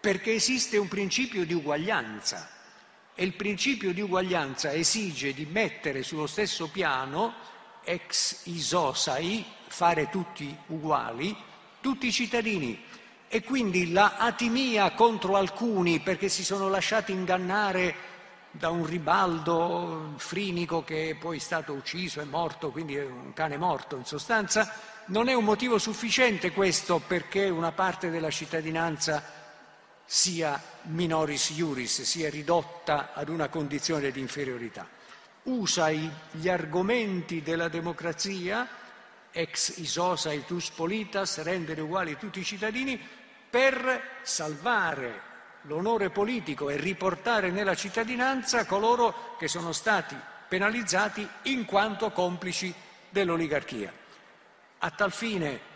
Perché 0.00 0.34
esiste 0.34 0.76
un 0.76 0.88
principio 0.88 1.44
di 1.44 1.54
uguaglianza 1.54 2.50
e 3.14 3.24
il 3.24 3.34
principio 3.34 3.92
di 3.92 4.00
uguaglianza 4.00 4.72
esige 4.72 5.32
di 5.32 5.46
mettere 5.46 6.02
sullo 6.02 6.26
stesso 6.26 6.68
piano, 6.68 7.34
ex 7.84 8.44
isosai, 8.44 9.44
fare 9.74 10.08
tutti 10.08 10.56
uguali, 10.68 11.36
tutti 11.80 12.06
i 12.06 12.12
cittadini. 12.12 12.80
E 13.26 13.42
quindi 13.42 13.90
la 13.90 14.14
atimia 14.18 14.92
contro 14.92 15.34
alcuni 15.34 15.98
perché 15.98 16.28
si 16.28 16.44
sono 16.44 16.68
lasciati 16.68 17.10
ingannare 17.10 18.12
da 18.52 18.70
un 18.70 18.86
ribaldo 18.86 20.12
frinico 20.16 20.84
che 20.84 21.10
è 21.10 21.14
poi 21.16 21.40
stato 21.40 21.72
ucciso 21.72 22.20
e 22.20 22.24
morto, 22.24 22.70
quindi 22.70 22.94
è 22.94 23.04
un 23.04 23.32
cane 23.32 23.56
morto 23.56 23.96
in 23.96 24.04
sostanza, 24.04 24.72
non 25.06 25.26
è 25.26 25.34
un 25.34 25.42
motivo 25.42 25.78
sufficiente 25.78 26.52
questo 26.52 27.00
perché 27.04 27.48
una 27.48 27.72
parte 27.72 28.10
della 28.10 28.30
cittadinanza 28.30 29.24
sia 30.04 30.62
minoris 30.82 31.50
iuris, 31.50 32.02
sia 32.02 32.30
ridotta 32.30 33.12
ad 33.12 33.28
una 33.28 33.48
condizione 33.48 34.12
di 34.12 34.20
inferiorità. 34.20 34.86
Usa 35.44 35.90
gli 35.90 36.48
argomenti 36.48 37.42
della 37.42 37.66
democrazia, 37.66 38.82
ex 39.36 39.78
isosa 39.78 40.32
itus 40.32 40.70
politas, 40.70 41.42
rendere 41.42 41.80
uguali 41.80 42.16
tutti 42.16 42.38
i 42.38 42.44
cittadini, 42.44 42.98
per 43.50 44.20
salvare 44.22 45.32
l'onore 45.62 46.10
politico 46.10 46.70
e 46.70 46.76
riportare 46.76 47.50
nella 47.50 47.74
cittadinanza 47.74 48.64
coloro 48.64 49.36
che 49.36 49.48
sono 49.48 49.72
stati 49.72 50.16
penalizzati 50.48 51.28
in 51.44 51.64
quanto 51.64 52.10
complici 52.12 52.72
dell'oligarchia. 53.10 53.92
A 54.78 54.90
tal 54.90 55.12
fine 55.12 55.72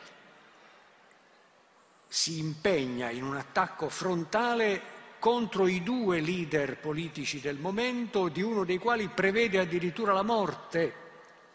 si 2.06 2.38
impegna 2.38 3.10
in 3.10 3.24
un 3.24 3.36
attacco 3.36 3.88
frontale 3.88 4.96
contro 5.18 5.66
i 5.66 5.82
due 5.82 6.20
leader 6.20 6.78
politici 6.78 7.40
del 7.40 7.56
momento, 7.56 8.28
di 8.28 8.42
uno 8.42 8.64
dei 8.64 8.78
quali 8.78 9.08
prevede 9.08 9.58
addirittura 9.58 10.12
la 10.12 10.22
morte, 10.22 11.06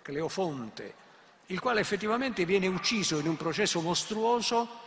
Cleofonte, 0.01 0.95
il 1.47 1.59
quale 1.59 1.81
effettivamente 1.81 2.45
viene 2.45 2.67
ucciso 2.67 3.19
in 3.19 3.27
un 3.27 3.35
processo 3.35 3.81
mostruoso 3.81 4.79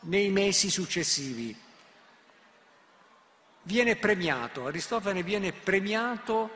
nei 0.00 0.30
mesi 0.30 0.70
successivi. 0.70 1.56
Viene 3.62 3.96
premiato, 3.96 4.66
Aristofane 4.66 5.22
viene 5.22 5.52
premiato 5.52 6.50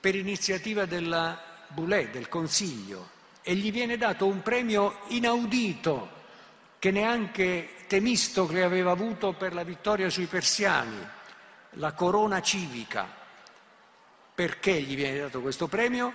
per 0.00 0.14
iniziativa 0.14 0.84
della 0.84 1.40
Boulay, 1.68 2.10
del 2.10 2.28
Consiglio, 2.28 3.16
e 3.42 3.54
gli 3.54 3.70
viene 3.70 3.96
dato 3.96 4.26
un 4.26 4.42
premio 4.42 5.00
inaudito 5.08 6.16
che 6.78 6.90
neanche 6.90 7.74
Temistocle 7.86 8.62
aveva 8.62 8.90
avuto 8.90 9.32
per 9.32 9.54
la 9.54 9.62
vittoria 9.62 10.10
sui 10.10 10.26
persiani, 10.26 10.98
la 11.72 11.92
corona 11.92 12.42
civica. 12.42 13.16
Perché 14.34 14.80
gli 14.82 14.94
viene 14.94 15.18
dato 15.18 15.40
questo 15.40 15.66
premio? 15.66 16.12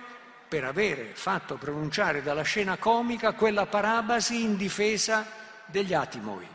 Per 0.54 0.62
avere 0.62 1.06
fatto 1.14 1.56
pronunciare 1.56 2.22
dalla 2.22 2.44
scena 2.44 2.76
comica 2.76 3.32
quella 3.32 3.66
parabasi 3.66 4.44
in 4.44 4.56
difesa 4.56 5.26
degli 5.66 5.92
Atimoi. 5.92 6.46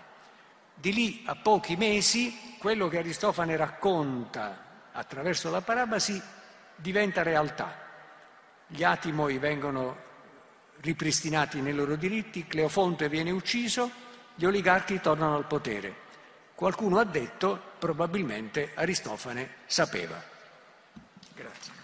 Di 0.73 0.93
lì 0.93 1.23
a 1.25 1.35
pochi 1.35 1.75
mesi 1.75 2.55
quello 2.59 2.87
che 2.87 2.99
Aristofane 2.99 3.57
racconta 3.57 4.87
attraverso 4.93 5.49
la 5.49 5.59
parabasi 5.59 6.21
diventa 6.77 7.23
realtà. 7.23 7.75
Gli 8.67 8.85
Atimoi 8.85 9.37
vengono 9.37 9.97
ripristinati 10.79 11.59
nei 11.59 11.73
loro 11.73 11.97
diritti, 11.97 12.47
Cleofonte 12.47 13.09
viene 13.09 13.31
ucciso, 13.31 13.91
gli 14.33 14.45
oligarchi 14.45 15.01
tornano 15.01 15.35
al 15.35 15.45
potere. 15.45 15.93
Qualcuno 16.55 16.99
ha 16.99 17.03
detto, 17.03 17.61
probabilmente 17.77 18.71
Aristofane 18.75 19.55
sapeva. 19.65 20.23
Grazie. 21.35 21.78